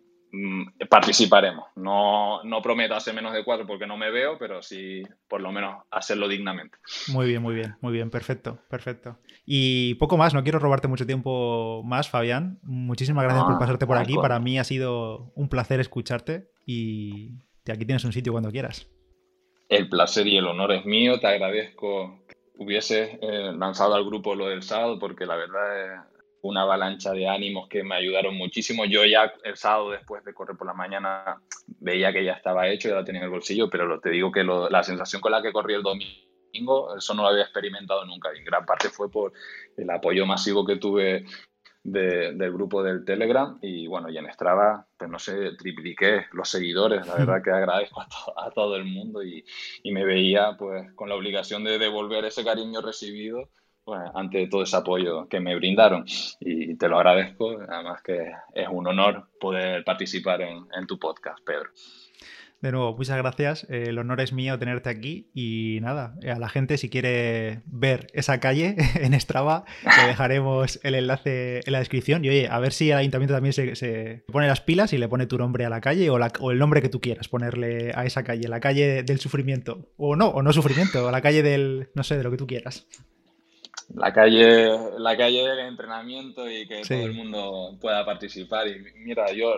participaremos. 0.89 1.65
No, 1.75 2.43
no 2.43 2.61
prometo 2.61 2.95
hacer 2.95 3.13
menos 3.13 3.33
de 3.33 3.43
cuatro 3.43 3.65
porque 3.65 3.87
no 3.87 3.97
me 3.97 4.11
veo, 4.11 4.37
pero 4.37 4.61
sí 4.61 5.03
por 5.27 5.41
lo 5.41 5.51
menos 5.51 5.83
hacerlo 5.91 6.27
dignamente. 6.27 6.77
Muy 7.07 7.27
bien, 7.27 7.41
muy 7.41 7.55
bien, 7.55 7.75
muy 7.81 7.93
bien, 7.93 8.09
perfecto, 8.09 8.59
perfecto. 8.69 9.17
Y 9.45 9.95
poco 9.95 10.17
más, 10.17 10.33
no 10.33 10.43
quiero 10.43 10.59
robarte 10.59 10.87
mucho 10.87 11.05
tiempo 11.05 11.81
más, 11.83 12.09
Fabián. 12.09 12.59
Muchísimas 12.63 13.23
gracias 13.23 13.43
por 13.43 13.55
ah, 13.55 13.59
pasarte 13.59 13.87
por 13.87 13.97
aquí. 13.97 14.15
Para 14.15 14.39
mí 14.39 14.59
ha 14.59 14.63
sido 14.63 15.31
un 15.35 15.49
placer 15.49 15.79
escucharte 15.79 16.51
y 16.65 17.31
aquí 17.71 17.85
tienes 17.85 18.05
un 18.05 18.13
sitio 18.13 18.31
cuando 18.31 18.51
quieras. 18.51 18.89
El 19.69 19.89
placer 19.89 20.27
y 20.27 20.37
el 20.37 20.47
honor 20.47 20.71
es 20.71 20.85
mío. 20.85 21.19
Te 21.19 21.27
agradezco 21.27 22.25
que 22.27 22.35
hubieses 22.57 23.17
eh, 23.21 23.51
lanzado 23.55 23.95
al 23.95 24.05
grupo 24.05 24.35
lo 24.35 24.47
del 24.47 24.63
sábado 24.63 24.99
porque 24.99 25.25
la 25.25 25.35
verdad 25.35 25.85
es 25.85 26.18
una 26.41 26.61
avalancha 26.61 27.11
de 27.11 27.27
ánimos 27.27 27.67
que 27.67 27.83
me 27.83 27.95
ayudaron 27.95 28.35
muchísimo. 28.35 28.85
Yo 28.85 29.05
ya 29.05 29.33
el 29.43 29.57
sábado 29.57 29.91
después 29.91 30.23
de 30.23 30.33
correr 30.33 30.57
por 30.57 30.67
la 30.67 30.73
mañana 30.73 31.41
veía 31.79 32.13
que 32.13 32.23
ya 32.23 32.33
estaba 32.33 32.67
hecho, 32.67 32.89
ya 32.89 32.95
lo 32.95 33.03
tenía 33.03 33.21
en 33.21 33.25
el 33.25 33.31
bolsillo, 33.31 33.69
pero 33.69 33.99
te 33.99 34.09
digo 34.09 34.31
que 34.31 34.43
la 34.43 34.83
sensación 34.83 35.21
con 35.21 35.31
la 35.31 35.41
que 35.41 35.51
corrí 35.51 35.73
el 35.73 35.83
domingo, 35.83 36.95
eso 36.97 37.13
no 37.13 37.23
lo 37.23 37.29
había 37.29 37.43
experimentado 37.43 38.05
nunca. 38.05 38.29
Y 38.33 38.39
en 38.39 38.45
gran 38.45 38.65
parte 38.65 38.89
fue 38.89 39.09
por 39.09 39.33
el 39.75 39.89
apoyo 39.89 40.25
masivo 40.25 40.65
que 40.65 40.77
tuve 40.77 41.25
del 41.83 42.51
grupo 42.51 42.83
del 42.83 43.05
Telegram 43.05 43.57
y 43.61 43.87
bueno, 43.87 44.09
y 44.09 44.17
en 44.17 44.31
Strava, 44.31 44.85
pues 44.97 45.09
no 45.09 45.17
sé, 45.17 45.53
tripliqué 45.57 46.25
los 46.33 46.49
seguidores, 46.49 47.07
la 47.07 47.15
verdad 47.15 47.41
que 47.41 47.51
agradezco 47.51 48.01
a, 48.01 48.51
todo 48.51 48.75
el 48.75 48.83
mundo 48.83 49.23
y, 49.23 49.45
y, 49.81 49.91
me 49.91 50.03
veía 50.03 50.55
pues 50.57 50.91
con 50.93 51.07
la 51.07 51.15
obligación 51.15 51.63
de 51.63 51.79
devolver 51.79 52.25
ese 52.25 52.43
cariño 52.43 52.81
recibido 52.81 53.49
ante 53.93 54.47
todo 54.47 54.63
ese 54.63 54.75
apoyo 54.75 55.27
que 55.27 55.39
me 55.39 55.55
brindaron 55.55 56.05
y 56.39 56.75
te 56.75 56.87
lo 56.87 56.97
agradezco, 56.97 57.57
además 57.67 58.01
que 58.01 58.31
es 58.53 58.67
un 58.69 58.87
honor 58.87 59.27
poder 59.39 59.83
participar 59.83 60.41
en, 60.41 60.87
tu 60.87 60.97
podcast, 60.97 61.39
Pedro. 61.45 61.69
De 62.61 62.73
nuevo, 62.73 62.93
muchas 62.97 63.17
gracias. 63.17 63.65
Eh, 63.69 63.85
el 63.87 63.99
honor 63.99 64.19
es 64.19 64.33
mío 64.33 64.59
tenerte 64.59 64.89
aquí. 64.89 65.29
Y 65.33 65.79
nada, 65.81 66.15
a 66.27 66.39
la 66.39 66.49
gente, 66.49 66.77
si 66.77 66.89
quiere 66.89 67.61
ver 67.65 68.07
esa 68.13 68.41
calle 68.41 68.75
en 68.95 69.17
Strava, 69.19 69.63
le 69.83 70.07
dejaremos 70.07 70.79
el 70.83 70.95
enlace 70.95 71.61
en 71.65 71.71
la 71.71 71.79
descripción. 71.79 72.25
Y 72.25 72.29
oye, 72.29 72.47
a 72.49 72.59
ver 72.59 72.73
si 72.73 72.91
el 72.91 72.97
ayuntamiento 72.97 73.33
también 73.33 73.53
se, 73.53 74.23
pone 74.29 74.47
las 74.47 74.59
pilas 74.59 74.91
y 74.91 74.97
le 74.97 75.07
pone 75.07 75.25
tu 75.25 75.37
nombre 75.37 75.63
a 75.63 75.69
la 75.69 75.79
calle 75.79 76.09
o, 76.09 76.17
o, 76.17 76.51
el 76.51 76.59
nombre 76.59 76.81
que 76.81 76.89
tú 76.89 76.99
quieras 76.99 77.29
ponerle 77.29 77.93
a 77.95 78.05
esa 78.05 78.23
calle, 78.23 78.49
la 78.49 78.59
calle 78.59 79.03
del 79.03 79.19
sufrimiento. 79.19 79.87
O 79.95 80.17
no, 80.17 80.27
o 80.27 80.41
no 80.41 80.51
sufrimiento, 80.51 81.09
la 81.11 81.21
calle 81.21 81.43
del, 81.43 81.89
no 81.93 82.03
sé, 82.03 82.17
de 82.17 82.23
lo 82.23 82.31
que 82.31 82.37
tú 82.37 82.47
quieras 82.47 82.87
la 83.95 84.13
calle, 84.13 84.69
la 84.97 85.17
calle 85.17 85.47
del 85.47 85.59
entrenamiento 85.59 86.49
y 86.49 86.67
que 86.67 86.81
todo 86.81 87.05
el 87.05 87.13
mundo 87.13 87.75
pueda 87.81 88.05
participar. 88.05 88.67
Y 88.67 88.79
mira, 88.95 89.31
yo 89.31 89.55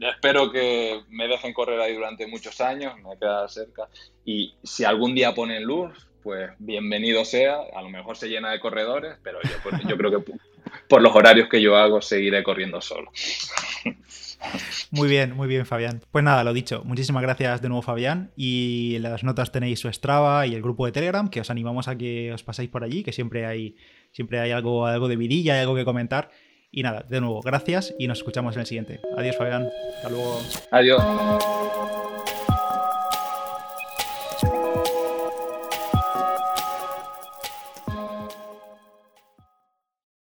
espero 0.00 0.50
que 0.50 1.00
me 1.08 1.28
dejen 1.28 1.52
correr 1.52 1.80
ahí 1.80 1.94
durante 1.94 2.26
muchos 2.26 2.60
años, 2.60 2.94
me 2.96 3.18
queda 3.18 3.48
cerca. 3.48 3.88
Y 4.24 4.54
si 4.62 4.84
algún 4.84 5.14
día 5.14 5.34
ponen 5.34 5.64
luz, 5.64 6.08
pues 6.22 6.50
bienvenido 6.58 7.24
sea. 7.24 7.58
A 7.74 7.82
lo 7.82 7.88
mejor 7.88 8.16
se 8.16 8.28
llena 8.28 8.50
de 8.50 8.60
corredores, 8.60 9.16
pero 9.22 9.38
yo, 9.42 9.50
pues, 9.62 9.82
yo 9.88 9.96
creo 9.96 10.10
que 10.10 10.32
por 10.88 11.02
los 11.02 11.14
horarios 11.14 11.48
que 11.48 11.62
yo 11.62 11.76
hago 11.76 12.00
seguiré 12.02 12.42
corriendo 12.42 12.80
solo. 12.80 13.10
Muy 14.90 15.08
bien, 15.08 15.36
muy 15.36 15.48
bien, 15.48 15.66
Fabián. 15.66 16.02
Pues 16.10 16.24
nada, 16.24 16.44
lo 16.44 16.52
dicho. 16.52 16.82
Muchísimas 16.84 17.22
gracias 17.22 17.62
de 17.62 17.68
nuevo, 17.68 17.82
Fabián. 17.82 18.32
Y 18.36 18.94
en 18.96 19.02
las 19.02 19.24
notas 19.24 19.52
tenéis 19.52 19.80
su 19.80 19.92
Strava 19.92 20.46
y 20.46 20.54
el 20.54 20.62
grupo 20.62 20.86
de 20.86 20.92
Telegram, 20.92 21.28
que 21.28 21.40
os 21.40 21.50
animamos 21.50 21.88
a 21.88 21.96
que 21.96 22.32
os 22.32 22.42
paséis 22.42 22.70
por 22.70 22.84
allí, 22.84 23.02
que 23.02 23.12
siempre 23.12 23.46
hay, 23.46 23.76
siempre 24.12 24.40
hay 24.40 24.50
algo, 24.50 24.86
algo 24.86 25.08
de 25.08 25.16
vidilla, 25.16 25.54
hay 25.54 25.60
algo 25.60 25.74
que 25.74 25.84
comentar. 25.84 26.30
Y 26.72 26.82
nada, 26.82 27.04
de 27.08 27.20
nuevo, 27.20 27.40
gracias 27.40 27.94
y 27.98 28.06
nos 28.06 28.18
escuchamos 28.18 28.54
en 28.54 28.60
el 28.60 28.66
siguiente. 28.66 29.00
Adiós, 29.16 29.36
Fabián. 29.36 29.68
Hasta 29.96 30.08
luego. 30.08 30.40
Adiós. 30.70 32.19